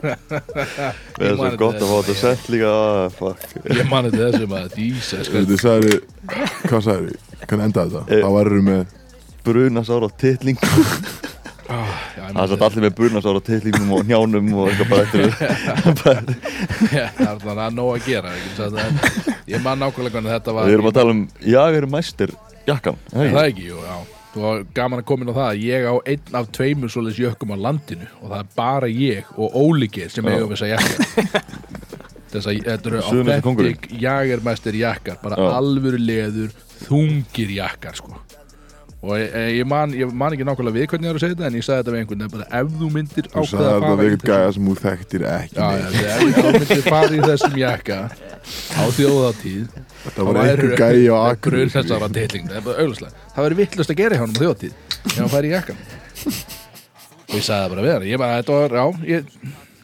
[0.00, 3.56] Það er svo gott að fá þetta, þetta sett líka ah, fuck.
[3.70, 5.20] ég mani þessum að dísa.
[5.26, 5.98] Þú sagði,
[6.66, 8.04] hvað sagði, hvernig endaði þetta?
[8.06, 8.22] Eh.
[8.24, 8.94] Það væri með
[9.46, 10.60] Brunasára titling
[11.70, 15.20] ah, já, Það er satt allir með brunasára titlingum og njánum og eitthvað bara eftir
[17.00, 20.78] Já, það er að nóg að gera ekki, ég man nákvæmlega hvernig þetta var Við
[20.78, 22.34] erum að tala um Jager Meister
[22.68, 23.98] jakkan Er það ekki, jú, já.
[24.30, 27.18] Þú var gaman að koma inn á það að ég á einn af tveimur svoleiðis
[27.24, 30.36] jökkum á landinu og það er bara ég og ólíkir sem Já.
[30.36, 31.42] eiga þess að jakka.
[32.30, 35.48] Þess að þetta eru authentic jagermæstir jakkar bara Já.
[35.58, 36.52] alvöru leður
[36.84, 38.20] þungir jakkar sko
[39.00, 41.48] og ég, ég, man, ég man ekki nákvæmlega við hvernig ég er að segja þetta
[41.48, 43.72] en ég sagði þetta við einhvern veginn bara ef þú myndir Þú ákveða sagði að
[43.72, 46.84] þetta fara við í eitthvað gæja sem þú þekktir ekki Já, já, ef þú myndir
[46.84, 47.98] fara í þessum jakka
[48.76, 49.64] á þjóðatíð
[50.04, 54.18] Það var einhver gæja á akkur það er bara auglustlega Það verður vittlust að gera
[54.18, 55.80] hjá hann á þjóttíð ef hann fær í jakkan
[57.30, 59.28] og ég sagði það bara við hann ég bara, þetta var, já, ég,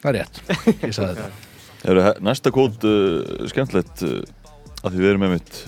[0.01, 0.41] það er rétt.
[0.83, 1.45] Ég sagði þetta.
[1.85, 4.17] Heru, Næsta kót uh, skemmtilegt uh,
[4.83, 5.61] að því við erum einmitt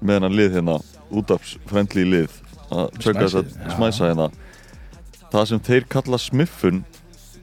[0.00, 0.78] með hennar lið hérna
[1.10, 2.38] útafsfrendli lið
[2.72, 4.28] að tjöka þess að smæsa hérna.
[5.34, 6.84] Það sem þeir kalla smiffun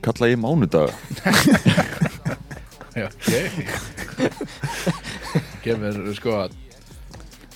[0.02, 0.94] kalla ég mánudaga.
[2.92, 3.30] Já, ok.
[5.62, 6.58] Kemur, sko að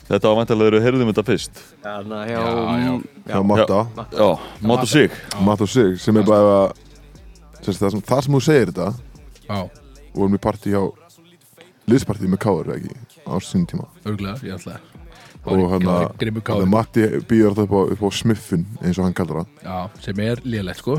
[0.07, 1.61] Þetta var mæntalega þegar við heyrðum þetta fyrst.
[1.83, 1.95] Hjá
[2.31, 2.43] Já,
[2.79, 2.93] já.
[3.27, 3.79] Já, Matta,
[4.15, 4.29] Já,
[4.63, 5.17] Mátt og sig.
[5.43, 6.59] Matta og sig sem er bara
[7.59, 8.93] sérst, það, sem, það sem þú segir þetta
[9.49, 9.59] já,
[10.15, 10.83] vorum við partí hjá
[11.91, 12.95] liðspartí með Káur ekki
[13.27, 13.89] á sín tíma.
[14.07, 14.96] Örgulega, ég ætla og að
[15.47, 15.87] grimmu hann
[16.67, 19.79] að Matti býður þetta upp á, upp á smiffun eins og hann kallar það já,
[20.07, 20.99] sem er lélegt, sko.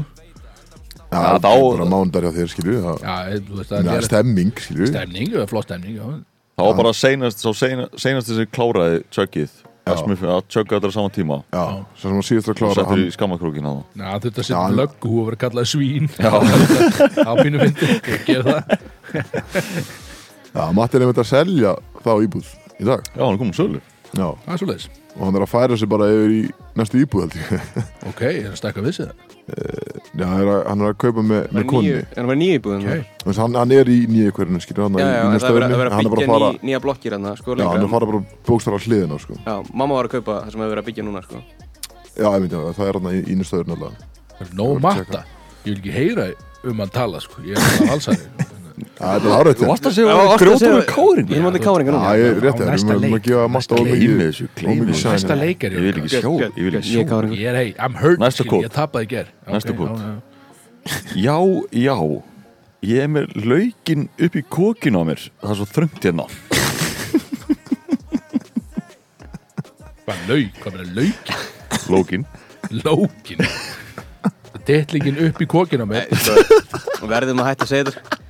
[1.07, 2.79] Já, það þá- er bara mánudar hjá þér skilju.
[2.81, 3.39] Það er
[3.97, 4.87] er stemming skilju.
[4.91, 6.07] Stemning, það er flott stemning, já.
[6.57, 7.43] Það var bara seinast
[8.35, 9.49] sem kláraði tjöggið
[9.87, 11.37] að smiffu að tjögga þetta á sama tíma.
[11.53, 11.63] Já,
[11.95, 13.73] svo sem hann síðast að og klára settur hann í skammakrókin á
[14.17, 16.09] það þetta setja hann- löggu og verið kallað svín.
[16.25, 16.31] Já,
[17.23, 18.61] á mínu fyndi, ég ger það.
[20.57, 22.49] Já, Matti er einmitt að selja þá íbúð
[22.81, 23.05] í dag.
[23.15, 23.81] Já hann er komið sölu
[24.17, 24.87] Já, Það er svo leiðis
[25.17, 26.41] og hann er að færa sig bara yfir í
[26.77, 27.61] næstu íbúð held ég.
[28.11, 29.23] Ok, er að stakka við sig það?
[30.17, 32.57] Já, hann er að, hann er að kaupa með, með konni Er hann var nýju
[32.59, 32.83] íbúðum?
[32.83, 33.15] Ok.
[33.23, 36.03] Já, hann, hann er í nýja hann já, en næsta það er að vera hann
[36.03, 38.21] er að byggja að fara ný, nýja blokkir hann sko, Já, hann er að bara
[38.49, 39.39] bókstara hliðina sko.
[39.47, 41.41] Já, mamma var að kaupa það sem hefur verið að byggja núna sko.
[42.17, 44.05] Já, ég myndi að það er hann í, í næsta öðrun alltaf
[44.37, 45.23] Það er nóg að matta.
[45.63, 46.27] Ég vil ekki heyra
[46.67, 47.41] um hann tala sko.
[47.47, 49.61] Ég er bara allsæri Þetta er árætt
[50.61, 53.45] segja- með káringa Ég mótið káringa Já, núna ég er rétt við erum að gefa
[53.73, 53.87] of
[54.59, 57.37] Gleymi mikið Næsta leik er Ég vil ekki sjá, Björn, ég vil ekki er káringur.
[57.41, 58.67] Ég er hei, I'm hurt Næsta kód.
[58.67, 59.97] Ég tapaði í ger Næsta kód.
[61.17, 61.37] já,
[61.73, 61.97] já.
[62.85, 65.25] Ég er með laukin upp í kokinu á mér.
[65.41, 66.27] Það er svo þröngt hérna.
[70.05, 71.33] Hvað lauk, hvað verður lauk?
[71.87, 72.23] Lókin
[72.83, 73.41] Lókin
[74.67, 76.07] Tettlingin upp í kokinu á mér.
[77.01, 78.25] Og verðum að hætta að segja þetta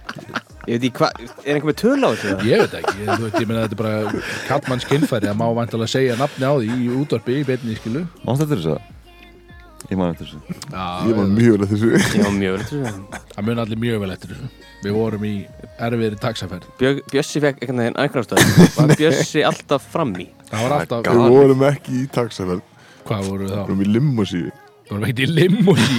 [0.68, 2.34] Ég veit ekki hvað, er einhver með töl á þessu?
[2.44, 5.94] Ég veit ekki, ég, veit, ég meina þetta er bara kallmanns kynfæri að má vantalega
[5.94, 8.76] segja nafni á því í útvarpi, í beinni skilu Mást þetta þessu?
[9.88, 12.94] Ég man eftir þessu Ég var mjög vel að þessu Já, mjög vel þessu.
[13.38, 14.50] Það mun allir mjög vel eftir þessu
[14.84, 15.34] Við vorum í
[15.88, 18.74] erfiðri taxaferð Bjö- Bjössi fekk einhvern veginn.
[18.76, 20.28] Var Bjössi alltaf fram í?
[20.52, 22.62] Það var alltaf, Við vorum ekki í taxaferð
[23.08, 23.62] hvað voru við Við þá?
[23.64, 24.52] vorum í limmusíu
[24.88, 25.98] Við vorum ekkert í limósi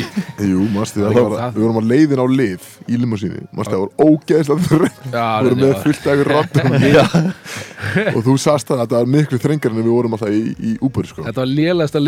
[0.48, 1.50] Jú, mástu Það það var var það.
[1.58, 4.94] Við vorum á leiðin á lif í limmusíni Mástu það var ógeðslega þröng.
[5.12, 6.68] Já, Við vorum með fullt af ykkur rattum
[8.14, 10.72] Og þú sast það að það var miklu þrengar en við vorum alltaf í, í
[10.84, 11.24] Uber sko.
[11.28, 12.02] Þetta var lélægsta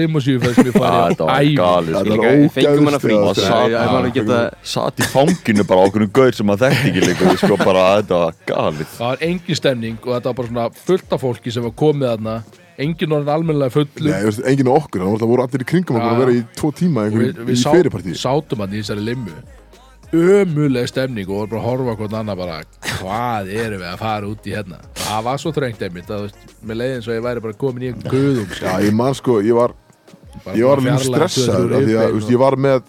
[0.57, 2.17] sem ég Já, farið þetta á var galið Það sko.
[2.17, 2.65] var við frí.
[2.65, 6.91] ógeðslega Það var ekki geta- Satt í fanginu bara á okkur gaur sem að þekkti
[6.91, 8.35] ekki líka sko bara þetta var
[8.97, 12.11] Það var engin stemning og þetta var bara svona fullt af fólki sem var komið
[12.15, 12.37] þarna
[12.81, 16.13] Engin orðin almennilega fullu Nei, veist, enginn okkur, það voru allir í kringum okkur Já.
[16.15, 18.81] að vera í tvo tíma og einhverju við, í við sá, fyrirpartíð sátum hann í
[18.81, 19.35] þessari limmu.
[20.11, 22.57] Ömuleg stemning og voru bara að horfa hvort annað bara
[22.97, 24.81] hvað erum við að fara út í hérna?
[25.05, 27.93] Það var svo þröngt einmitt að, veist, með leiðin svo ég væri bara komin í
[27.93, 29.77] einhvern guðum Já, ég man sko, ég var,
[30.57, 32.81] ég var alveg stressaður af því að, veist, ég var með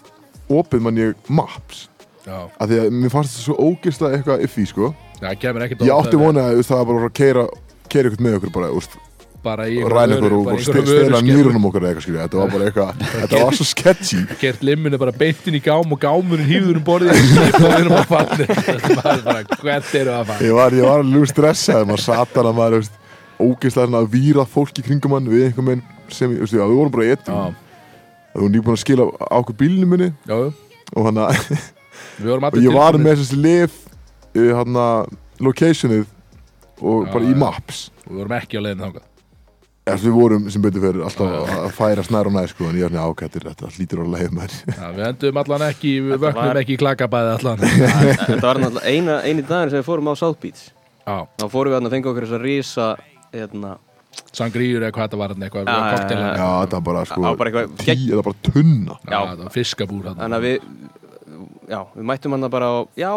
[0.52, 1.86] opið mann ég maps.
[2.26, 4.92] Já, af því að mér fannst þetta svo ógeðslega eitthvað iffi, sko.
[5.22, 7.46] Ekkert Ég átti vona að það var bara að keira
[7.92, 8.94] keira ykkur með okkur bara, veist,
[9.42, 12.68] bara í og ræna ykkur og stela nýrunum okkur eða eitthvað, skilja, þetta var bara
[12.68, 14.20] eitthvað þetta var svo sketchy.
[14.40, 18.06] gert limminu bara beintin í gám og gámurinn hýður um borðið og við erum að
[18.12, 20.46] falla þetta var bara hvert eru að fara?
[20.46, 22.88] Ég var, ég var alveg stressaður, maður satan að maður,
[23.42, 26.74] ógeðslega svona að víra fólk í kringum hann við einhver menn sem, þú veist, við
[26.78, 27.60] vorum bara ettum já,
[28.32, 30.06] Þú vorum nýbúin að skila á okkur bílnum minni.
[30.24, 30.36] Já,
[30.96, 31.34] og hann að
[32.32, 33.74] og ég var með þessi lif
[34.32, 35.12] hann að
[35.44, 36.06] locationið
[36.80, 37.90] og bara í maps.
[38.06, 39.11] Við vorum ekki á leiðin þangað
[39.82, 42.84] Þess við vorum sem betur fyrir alltaf að færa snær og næ sko en ég
[42.86, 46.46] var svona ákættir þetta hlýtur á leið með Já, við endum allan ekki, við vöknum
[46.52, 47.64] var- ekki í klakabæði allan
[48.28, 50.62] Þetta var náttúrulega eina, eini dagur sem við fórum á South Beach.
[51.02, 52.86] Já, Þá fórum við að fengja okkur þess að rísa,
[53.34, 53.72] hérna,
[54.30, 57.22] sangríur eða hvað þetta var þarna, eitthvað, Já, já, kokteil já, þetta var bara sko
[57.26, 59.20] Já, bara eitthvað tí, gegn- þetta var bara tunna Já.
[59.32, 60.20] þetta var fiskabúr þarna.
[60.22, 60.58] þannig að við,
[61.74, 63.12] já, við mættum hann bara á, já,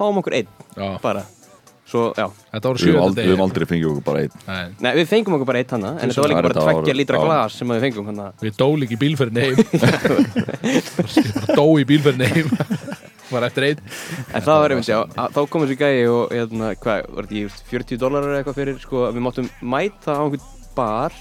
[0.00, 1.26] fáum okkur einn, Já, bara.
[1.88, 4.34] Svo, já, þetta voru Við höfum aldrei, við höfum aldrei fengið okkur bara einn.
[4.44, 7.20] Nei, nei, við fengum okkur bara einn hana, en þetta var líka bara tveggja lítra
[7.20, 7.24] já.
[7.24, 8.26] glas sem við fengum hana.
[8.42, 9.56] við dó líka í bílferðin heim
[10.98, 12.52] bara dó í bílferðin heim
[13.30, 13.80] var eftir einn.
[14.34, 17.72] En það var einmitt, já, þá kom þessi gæi og, hérna, hvað, var þetta ekki
[17.72, 21.16] 40 dólarar eða eitthvað fyrir, sko, við máttum mæta á einhvern bar,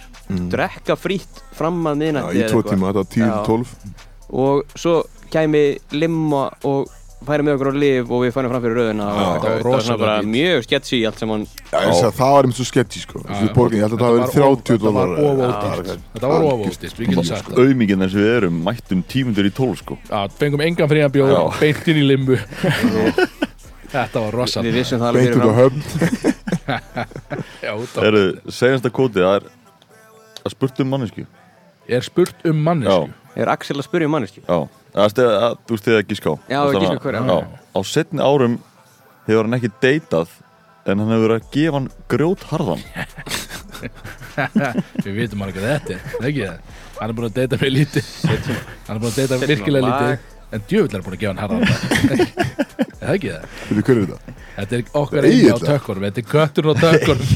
[0.52, 3.31] drekka frítt fram að Já, miðnætti í tvo tíma, þetta var 10 Já.
[3.31, 4.95] til 12 og svo
[5.31, 5.64] kæmi
[5.95, 6.91] limma og
[7.26, 9.48] færi með okkur á liv og við færum fram fyrir rauðina og þetta var þetta
[9.48, 13.18] var svona rosalega bara mjög sketchy allt sem hann það var einmitt svo sketchy sko.
[13.27, 13.34] Ég
[13.81, 15.52] held að það verið 30 Þetta var dólar
[16.14, 16.39] Þetta var
[17.18, 17.57] það.
[17.57, 19.98] Auðmikinn eins og við erum mættum tímundur í tól sko.
[20.38, 21.41] Fengum engan frían bjóð, Já.
[21.61, 22.35] beint inn í limbu.
[23.88, 25.81] Þetta var rosa við vissum það alveg Beint út á höfn.
[28.52, 29.44] Segjast að kótið, það er
[30.48, 31.26] að spurt um mannesku
[31.88, 35.95] Er spurt um mannesku er Axel að spyrja um manneski Já, það að, þú þið
[35.97, 37.23] að gíska á Já, að- hver, já.
[37.27, 37.38] já.
[37.76, 38.59] Á setni árum
[39.27, 40.30] hefur hann ekki deytað
[40.88, 42.84] en hann hefur verið að gefa hann grjótharðan.
[45.05, 46.57] Við vitum hann ekki að þetta er ekki það
[46.97, 48.07] Hann er búin að deyta mig lítið.
[48.88, 50.14] Hann er búin að deyta Setjum virkilega á lítið
[50.47, 51.61] En djöfull er búin að gefa hann harðan.
[52.97, 53.31] Er það ekki?
[53.34, 53.43] Það?
[53.77, 54.35] Hver er þetta?
[54.57, 57.27] Þetta er okkar eini á tökkunum Þetta er kötturinn á tökkunum.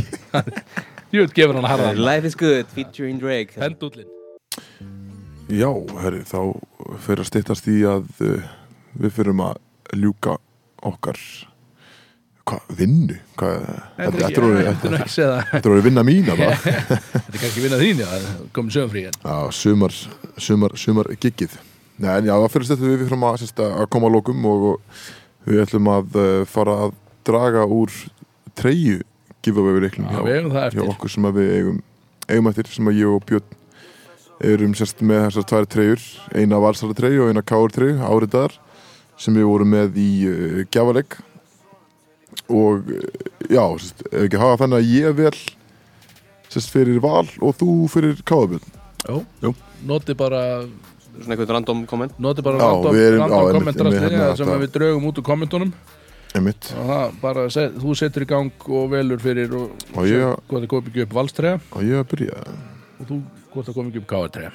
[1.11, 2.01] Djöfull gefur hann harðan.
[2.07, 3.53] Life is good featuring Drake.
[3.59, 4.07] Pendullin
[5.51, 5.69] Já,
[6.01, 6.37] herri, þá
[7.03, 8.43] fyrir að styttast í að uh,
[9.01, 9.57] við fyrirum að
[9.99, 10.37] ljúka
[10.87, 11.19] okkar
[12.47, 13.17] hvað, vinnu?
[13.39, 13.65] Hvað,
[13.97, 18.09] þetta er orðið- vinna mín að Þetta er kannski vinna þín, já
[18.55, 19.35] Komin sögumfrí en Já,
[20.79, 21.59] sumar giggið
[22.01, 25.51] Nei, en já, það fyrir stöttu við fyrirum að, að koma að lokum og, og
[25.51, 26.95] við ætlum að uh, fara að
[27.27, 27.93] draga úr
[28.57, 29.01] treyju
[29.45, 30.79] giveaway reikling Já, við eigum það eftir.
[30.81, 31.81] hjá okkur sem að við eigum,
[32.31, 33.57] eigum eftir sem að ég og Björn
[34.43, 36.05] erum sérst með þessar tvær treyjur
[36.37, 38.55] eina valsara treyju og eina káur treyju áriðar
[39.21, 41.17] sem við vorum með í uh, gjafaleg
[42.51, 43.09] og uh,
[43.51, 45.35] já, sérst, ef ekki hafa þannig að ég vel
[46.51, 48.77] sérst fyrir val og þú fyrir káðabjörn
[49.41, 49.49] Jó,
[49.89, 50.41] noti bara
[51.15, 52.11] svona einhvern random comment?
[52.21, 55.71] Noti bara Já, random, erum- random kommentar einmitt, hérna, sem við draugum út úr kommentunum.
[56.37, 56.69] Einmitt.
[56.77, 60.61] Og það bara, set, þú setur í gang og velur fyrir og Og ég- hvort
[60.61, 62.43] það kom ekki upp valstræða og ég að byrja.
[63.01, 63.17] Og þú
[63.53, 64.51] hvort það kom ekki upp káartræða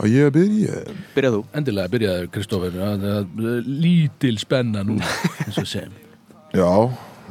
[0.00, 0.80] og ég að byrja
[1.14, 4.96] byrjað þú Endilega byrjaði Kristófur það er lítil spenna nú
[5.44, 5.92] eins og sem
[6.56, 6.70] já,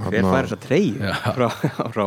[0.06, 1.16] hver fær þessa treyju Já.
[1.36, 1.48] frá,
[1.96, 2.04] frá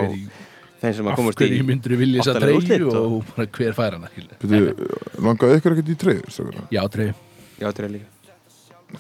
[0.83, 3.49] þeim sem að af komast í hverju myndur vilja þessa áttalega treyju úrslit og bara
[3.59, 3.99] hver fær.
[4.43, 4.91] Byrju,
[5.27, 5.99] langaði ykkur ekkert í
[6.35, 6.65] strákar?
[6.75, 7.15] Já, treyju
[7.63, 8.09] já, treyju líka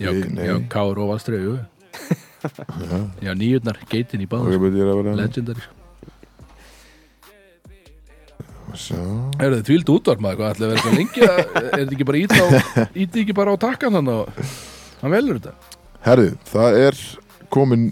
[0.00, 0.44] Já, Nei, nei.
[0.48, 1.58] já káur og valstræju
[3.26, 4.50] Já, nýjurnar, geitin í og
[4.90, 5.66] að vera Legendary.
[8.72, 12.06] Er þið þvíld útvarp maður, hvað ætlaði að vera eitthvað lengi að, er þetta ekki
[12.08, 12.44] bara ít á,
[13.04, 14.52] ít ekki bara á takkan þannig og
[15.02, 15.74] hann velur þetta.
[16.06, 17.00] Herði, það er
[17.52, 17.88] komin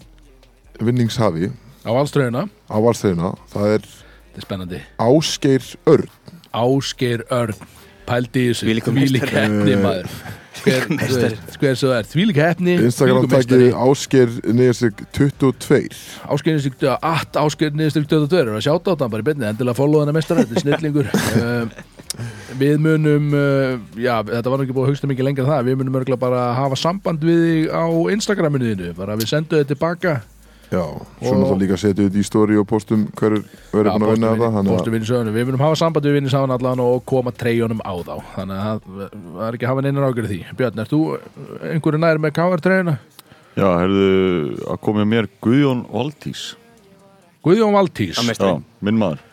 [0.81, 1.51] vinningshafi
[1.85, 4.83] á valströðuna, á valstæðina það er þetta er spennandi.
[5.01, 6.11] Ásgeir Örn.
[6.57, 7.67] Ásgeir Örn.
[8.11, 9.35] Pældi í þessu, þvílík meistari.
[9.37, 10.09] heppni maður
[10.65, 15.79] hver, svo er, þvílík heppni Instagram takið Ásgeir Niðursig 22
[16.27, 19.11] Ásgeir Niðurstík, at Ásgeir Niðurstík 22 er að sjáta á þetta?
[19.15, 21.11] Bara í beinni, endilega follow hana mestar þetta er snillingur.
[21.41, 21.73] Um,
[22.63, 25.71] við munum uh, já, þetta var nú ekki búið að hugsta mikið lengra en það,
[25.71, 27.85] við munum örgulega bara hafa samband við þig á
[28.17, 30.21] Instagraminu þínu, bara við sendum þið tilbaka
[30.71, 30.83] Já,
[31.19, 33.41] svo náttúrulega líka setja ut í story og postum hver
[33.73, 36.15] verður búin að vinna þetta þannig Póstu að vinni sögunu, við munum hafa samband við
[36.15, 38.13] vinni saman allan og koma treyjunum á þá.
[38.37, 40.39] Þannig að það það er ekki að hafa neinar ágjörði því.
[40.61, 41.01] Björn, ert þú
[41.73, 42.97] einhverju nær með KR treyjuna?
[43.59, 44.07] Já, herðu
[44.71, 46.47] að komið mér Guðjón Valdís.
[47.43, 48.55] Guðjón Valtís, Já,
[48.87, 49.27] minn maður.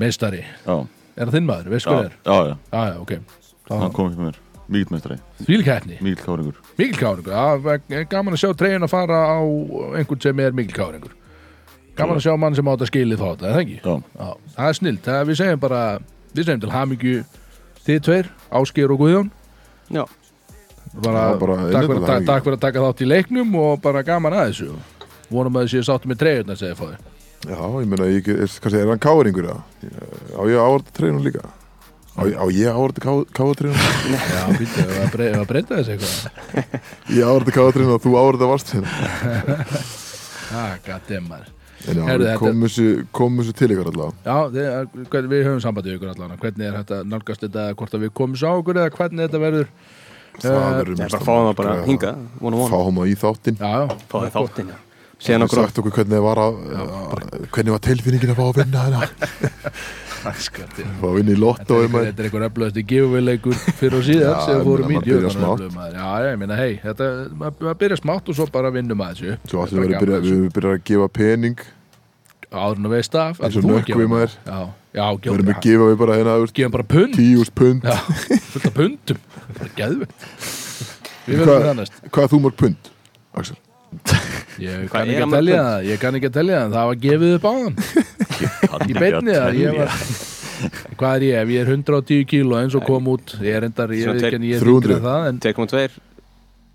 [0.00, 0.42] Meistari.
[0.66, 0.74] Já,
[1.14, 2.14] er það þinn maður, veist já, hvað er?
[2.24, 3.18] já, já, Já, já, ok.
[3.70, 8.04] Hann kom ekki með mér Mikið meistari, Þvílík heppni, mikið káringur mikil káringur það er
[8.10, 9.38] gaman að sjá treyjun að fara á
[9.98, 11.16] einhvern sem er mikil káringur
[11.98, 13.80] gaman að sjá mann sem átt að skilið þá þetta, er það ekki?
[13.82, 15.82] Já, Já, það er snilt, það við segjum bara
[16.30, 17.16] við segjum til hamingju
[17.88, 18.30] þið tveir,
[18.60, 19.28] Ásgeir og Guðjón.
[19.90, 20.04] Já,
[21.02, 24.36] bara, Já, bara takk, fyrir, takk fyrir að taka þátt í leiknum og bara gaman
[24.38, 24.72] að þessu.
[25.30, 26.98] Vonum að þessi sáttu með treyjurna segja fóði
[27.46, 29.60] Já, ég meina, ég, er, kannski er hann káringur það
[30.36, 31.44] Á ég að áorða treyjunum líka
[32.20, 33.00] Á, á ég að áorða
[33.32, 33.80] káatreyjunum
[34.12, 36.18] já, býttu, ef að að breyta þessu eitthvað.
[37.16, 38.92] Ég áorða káatreyjunum og þú áorða varstreyjunum
[40.60, 41.48] ah, goddammar
[43.16, 44.12] komum þessu til ykkur allavega.
[44.26, 44.66] Já, þið,
[45.14, 48.36] hvern- við höfum sambandið ykkur allan hvernig er þetta nálgast þetta hvort að við komum
[48.36, 49.70] svo á okkur eða hvernig þetta verður?
[50.40, 51.86] Það Eh, verður það er mest bara að fá það bara græða.
[51.88, 52.10] hinga
[52.40, 53.56] Vona vona, Fáum á í þáttinn.
[53.60, 54.76] Já, já, fá það þáttinn já.
[55.20, 56.52] Síðan okkur sagt okkur hvernig var að
[57.52, 59.00] Hvernig var tilfinningin að fá að vinna hérna
[60.20, 64.54] Fá vinna í lotto Þetta er einhver- er öflöðasti giveaway-leikur fyrir og síðan Já, sem
[64.60, 64.94] við fórum í.
[65.76, 65.94] maður.
[65.96, 67.06] Já, já, ég meina, hei, þetta,
[67.40, 70.76] maður byrjar smátt og svo bara vinnum að þessu Svo allir er byrja, við byrjar
[70.76, 71.58] að gefa pening.
[72.50, 74.10] Áður en að veist af Eins og ætlar þú að gefa nökkvi mér?
[74.10, 74.32] maður.
[74.44, 74.60] Já,
[74.92, 77.14] já, Við erum gefum að gefa við bara hérna þú veist, gefum bara pund.
[77.14, 77.80] Tíust pund.
[77.82, 77.96] Já,
[78.50, 79.18] fullt af pundum.
[81.30, 82.90] Við Hvað- verðum þú mörg pund,
[83.38, 83.56] Axel?
[84.58, 85.54] Ég kann er ekki að að pund?
[85.54, 86.74] það Ég kann ekki að telja það.
[86.76, 87.78] Það var gefið upp á hann.
[88.90, 89.96] Í beinni það Ég var
[91.00, 91.40] Hvað er ég?
[91.40, 94.40] Ef ég er 110 kíló eins og kom út Ég er endar Ég veit ekki
[94.40, 94.76] en ég er 300.
[94.76, 96.00] yngri en það En 2,2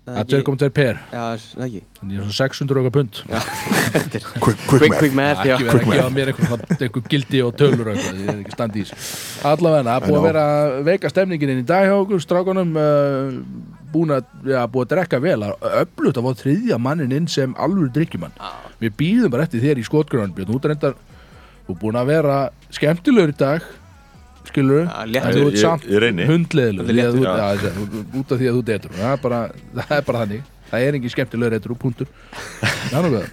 [0.06, 0.98] það er 2,2 per.
[1.10, 1.80] Já, það ekki.
[2.02, 3.16] En ég er svona 600 okkar pund.
[4.44, 5.00] Quick, quick, math.
[5.00, 5.56] quick math, já.
[5.56, 8.86] ekki vera að mér einhver gildi og tölur og eitthvað, ég er ekki standi í
[8.86, 9.08] þessu.
[9.50, 10.26] Allavega, það er búið að já.
[10.28, 10.44] vera
[10.86, 13.40] veika stemningin inn í dag hjá okkur, strákunum uh,
[13.92, 17.90] búin að, já, búið að drekka vel öflut að fá þriðja mannin inn sem alvöru
[17.94, 18.34] drikkjumann,
[18.82, 20.52] við býðum bara eftir þér í skotgrunum, Björn,
[21.66, 22.38] þú er búin að vera
[22.74, 23.64] skemmtilegur í dag
[24.46, 24.86] skilur
[26.30, 27.64] hundleðilegur að
[28.14, 29.40] út af því að þú detur það er bara,
[29.74, 30.44] það er bara þannig.
[30.66, 32.08] Það er engin skemmtilegur eittur og punktur
[32.90, 33.26] hvað?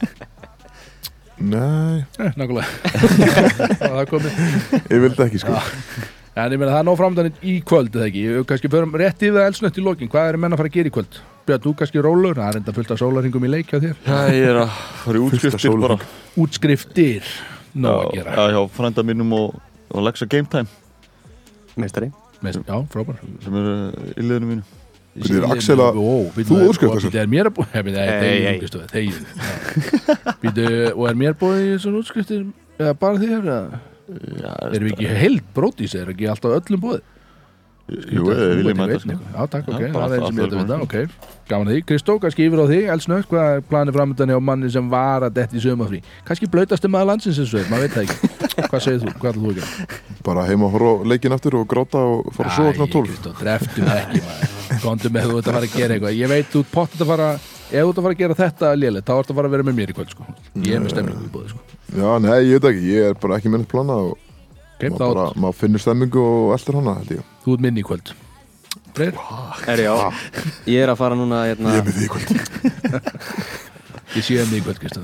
[1.43, 2.67] Nei, Eh, nákvæmlega.
[3.81, 4.35] Það er komið.
[4.93, 5.57] Ég vildi ekki sko
[6.33, 9.35] En ég meina það er nóg framdann í kvöld eða ekki, kannski förum rétt yfir
[9.37, 11.17] það elsnött í lokin, hvað er menn að fara að gera í kvöld?
[11.45, 13.95] Björn, þú kannski rólur, það er enda fullt af sólarhingum í leik hjá þér.
[14.07, 14.71] Já, ég er að
[15.03, 15.97] fara í útskriftir bara.
[16.41, 17.29] Útskriftir,
[17.75, 18.33] nóg að Já, gera.
[18.33, 19.59] já, hjá frænda mínum og,
[19.93, 20.71] og Lexa Game Time.
[21.77, 22.09] Meistari.
[22.41, 23.21] Mest, Já, frábær.
[23.43, 23.75] Sem eru
[24.17, 24.65] í liðinu mínu.
[25.13, 25.99] Bíddu, er Axel að-
[26.41, 27.69] þú útskriftar Það er mér að búið,
[30.97, 32.45] og er mér búið í þessar útskriftir
[32.79, 33.59] eða bara þér, eða?
[33.77, 37.03] Já, erum við ekki heild brótís, er ekki alltaf öllum búið
[37.83, 39.31] Jú, mæta veit sko nokkuð.
[39.35, 40.93] Já, takk, ok, Já, bara það er eins sem ég ætla að vita, ok.
[41.49, 44.69] Gaman að því, Kristó, kannski yfir á þig, elsnögt Hvað er planið framöndan hjá manni
[44.71, 47.97] sem var að detti í sömafrí Kannski blöytasti maður landsins eins og þess, maður veit
[47.97, 48.15] það ekki.
[48.71, 49.67] Hvað segir þú, hvað ætlar þú að gera?
[50.23, 53.11] Bara heima að horfa á leikinn aftur og gráta og fara að sofa klokkan 12
[53.11, 54.79] Kristó, dreftu það ekki maður.
[54.87, 56.15] Kondu með þú ert að fara að gera eitthvað.
[56.23, 57.29] Ég veit, þú pottet að fara
[57.73, 59.63] Ef þú ert að fara að gera þetta lélega, þá ert að fara að vera
[59.65, 60.25] með mér í kvöld sko.
[60.61, 61.59] Ég er með stemningu í bóði sko.
[61.89, 65.07] Já, nei, ég veit ekki, ég er bara ekki með neitt plana og okay, maður,
[65.07, 67.31] bara, maður finnur stemmingu og eldur hana, held ég.
[67.41, 68.11] Þú ert minni í kvöld.
[68.93, 69.17] Freyr,
[69.73, 69.93] Er já.
[70.69, 72.29] Ég er að fara núna hérna, Ég er með því í kvöld.
[74.13, 75.01] Ég sé henni í kvöld Kristó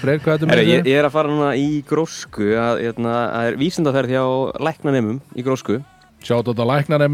[0.00, 0.88] Freyr, hvað er þetta með ég, þér?
[0.90, 4.24] ég er að fara núna í grósku að, hérna, að er vísindaferð hjá
[4.66, 5.78] læknanemum í grósku.
[6.26, 7.06] Sjátt á þetta læknar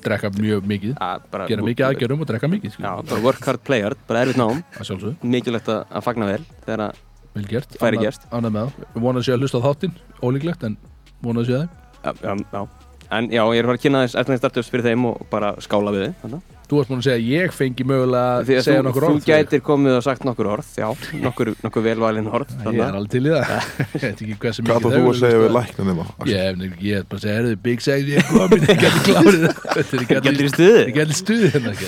[0.04, 2.82] Drekka mjög mikið að, Gera mikið aðgjörum og drekka mikið sko.
[3.24, 4.36] work hard, play hard, bara erfitt
[4.76, 7.00] Það sjálfsög, Mikilvægt að, að fagna vel þegar að,
[7.48, 10.76] gert Færi það Við vonaðum sé að hlusta á þáttinn Ólíklegt en
[11.22, 11.68] vonaðum sé
[12.02, 12.68] það
[13.10, 15.48] En já, ég er að fara að kynna þess eftir startups fyrir þeim og bara
[15.58, 16.42] skála við þið.
[16.70, 19.08] Þú varst búin að segja að ég fengi mögulega Því að segja þú, nokkur þú
[19.10, 19.30] orð þig.
[19.30, 20.86] gætir komið og sagt nokkur orð Já,
[21.24, 24.78] nokkur, nokkur velvalin orð Ég er alveg til í það Ég veit ekki hversu Hvað
[24.78, 25.58] mikið þá þú þau að segja við hlusta.
[25.58, 26.04] lækna nema?
[26.30, 26.54] Ég hef
[26.86, 29.42] ég hef bara að segja, erðu Big Sex, ég er komin, ég geti klárið
[29.74, 30.78] Þetta er Gætir í stuði?
[30.80, 31.86] Ég geti stuði hérna, þú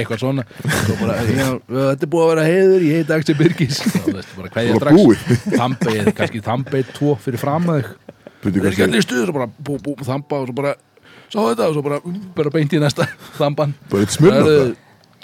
[0.00, 0.42] eitthvað svona
[0.74, 4.30] Svo bara, já, Þetta er búið að vera heiður, ég heit Axel Birgis Þú veist,
[4.34, 4.62] bara hvað
[9.96, 10.95] ég
[11.26, 12.00] Að Sá þetta og svo bara,
[12.36, 14.74] bara beint í næsta þamban Bara eitt smurna Herðu, það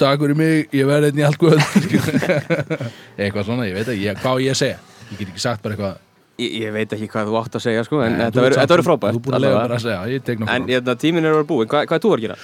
[0.02, 1.58] Takk fyrir mig, ég verði einn í allt guð
[3.20, 4.80] Eitthvað svona, ég veit ekki, ég, hvað á ég að segja?
[5.12, 6.00] Ég get ekki sagt bara eitthvað
[6.42, 9.12] Ég, ég veit ekki hvað þú átt að segja sko, En Nei, þetta verður- frábært
[9.12, 9.60] Þú er búin að allavega.
[9.62, 11.96] bara að segja, ég tek nokkur En hérna, tíminn er að vera búin Hvað, hvað
[11.98, 12.36] er þú að gera?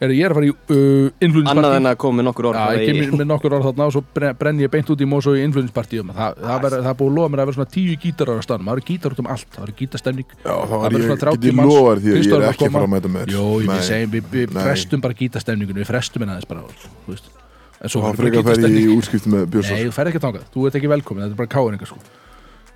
[0.00, 2.58] Heyrðu, Ég er að fara í uh, influence Annað en að koma með nokkur orð
[2.60, 5.06] Já, ég kemur með nokkur orð þarna og svo bre- brenn ég beint út í
[5.06, 6.10] Mosó í influence party um.
[6.16, 8.66] það, það, það er búið að lofa mér að vera svona tíu gítarar á stanum
[8.66, 11.36] það eru gítar út um allt, það eru gítastemning Já, þá Það ég, svona 30
[11.36, 11.70] get ég manns.
[11.72, 13.80] lofa þér því að ég er ekki að að ég Nei.
[14.56, 14.62] Nei.
[17.76, 20.24] en svo bara frekar fer ég í útskipti með Nei, Björnsson þú fer ekki að
[20.26, 21.98] þangað, þú ert ekki velkomin, þetta er bara káinningar sko.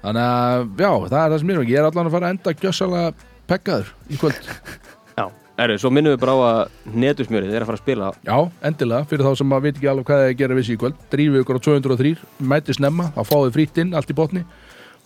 [0.00, 1.66] Þannig að, já, það er það sem ég er.
[1.70, 3.12] Ég er allan að fara að enda gjössalega
[3.50, 4.48] pekkaður í kvöld.
[5.20, 5.24] Já,
[5.60, 8.10] erðu, svo minnum við bara á að netusmjörið er að fara að spila.
[8.24, 8.36] Já,
[8.70, 10.78] endilega, fyrir þá sem að veit ekki alveg hvað það er að gera við sig
[10.78, 12.12] í kvöld Drífið ykkur á 203,
[12.54, 14.44] mæti snemma þá fáið frítt inn, allt í botni.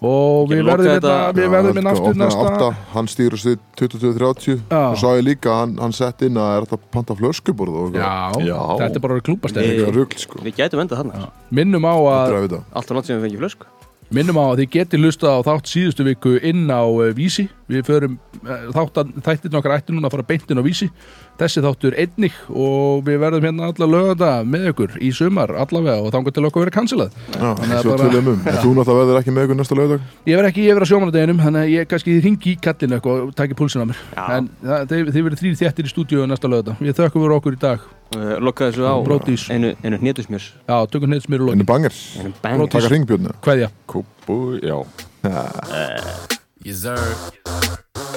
[0.05, 4.81] Og við verðum þetta- hérna, við verðum inn aftur næsta Hann stýr sig 22.30 Já.
[4.91, 7.95] og sá ég líka, hann, hann sett inn að er þetta að panta flöskuborð og
[7.97, 8.11] Já,
[8.43, 8.59] Já.
[8.83, 10.43] þetta er bara klúbastæð Við- eitthvað rugl sko.
[10.45, 11.31] Við gætum endað þarna.
[11.51, 13.71] Minnum á að Þetta Allt og nátt sem við fengið flösku
[14.15, 17.87] Minnum á að þið geti hlusta á þátt síðustu viku inn á uh, Vísi Við
[17.89, 20.91] förum uh, þáttan, þættin okkar ætti núna að fara beint inn á Vísi.
[21.41, 26.13] Þessi þáttur einnig og við verðum hérna alla löganda með ykkur í sumar allavega og
[26.15, 28.29] þangar til okkur verið cancelað Já, Þannig að svo bara- um.
[28.35, 30.91] En þú náttúrulega verður ekki með ykkur næsta lögdag Ég verð ekki, ég verð á
[30.93, 33.99] sjómanadeginum þannig að ég kannski ringi í kallinu eitthvað og taki púlsinn á mér.
[34.15, 34.25] Já.
[34.37, 37.57] En það, þið, þið verið þrýr þéttir í stúdíu næsta lögða Við þökkum fyrir okkur
[37.57, 37.89] í dag.
[38.15, 38.95] Uh, Lokkaði þessu á.
[39.09, 39.49] Bródís.
[39.51, 42.79] einu, einu netusmjörs Já, tökum smér og bangers Einu bang Bródís.
[42.79, 43.73] Taka ringbjörna Kveðja.
[43.91, 44.79] Kúbu, já
[46.65, 47.84] Yes, sir.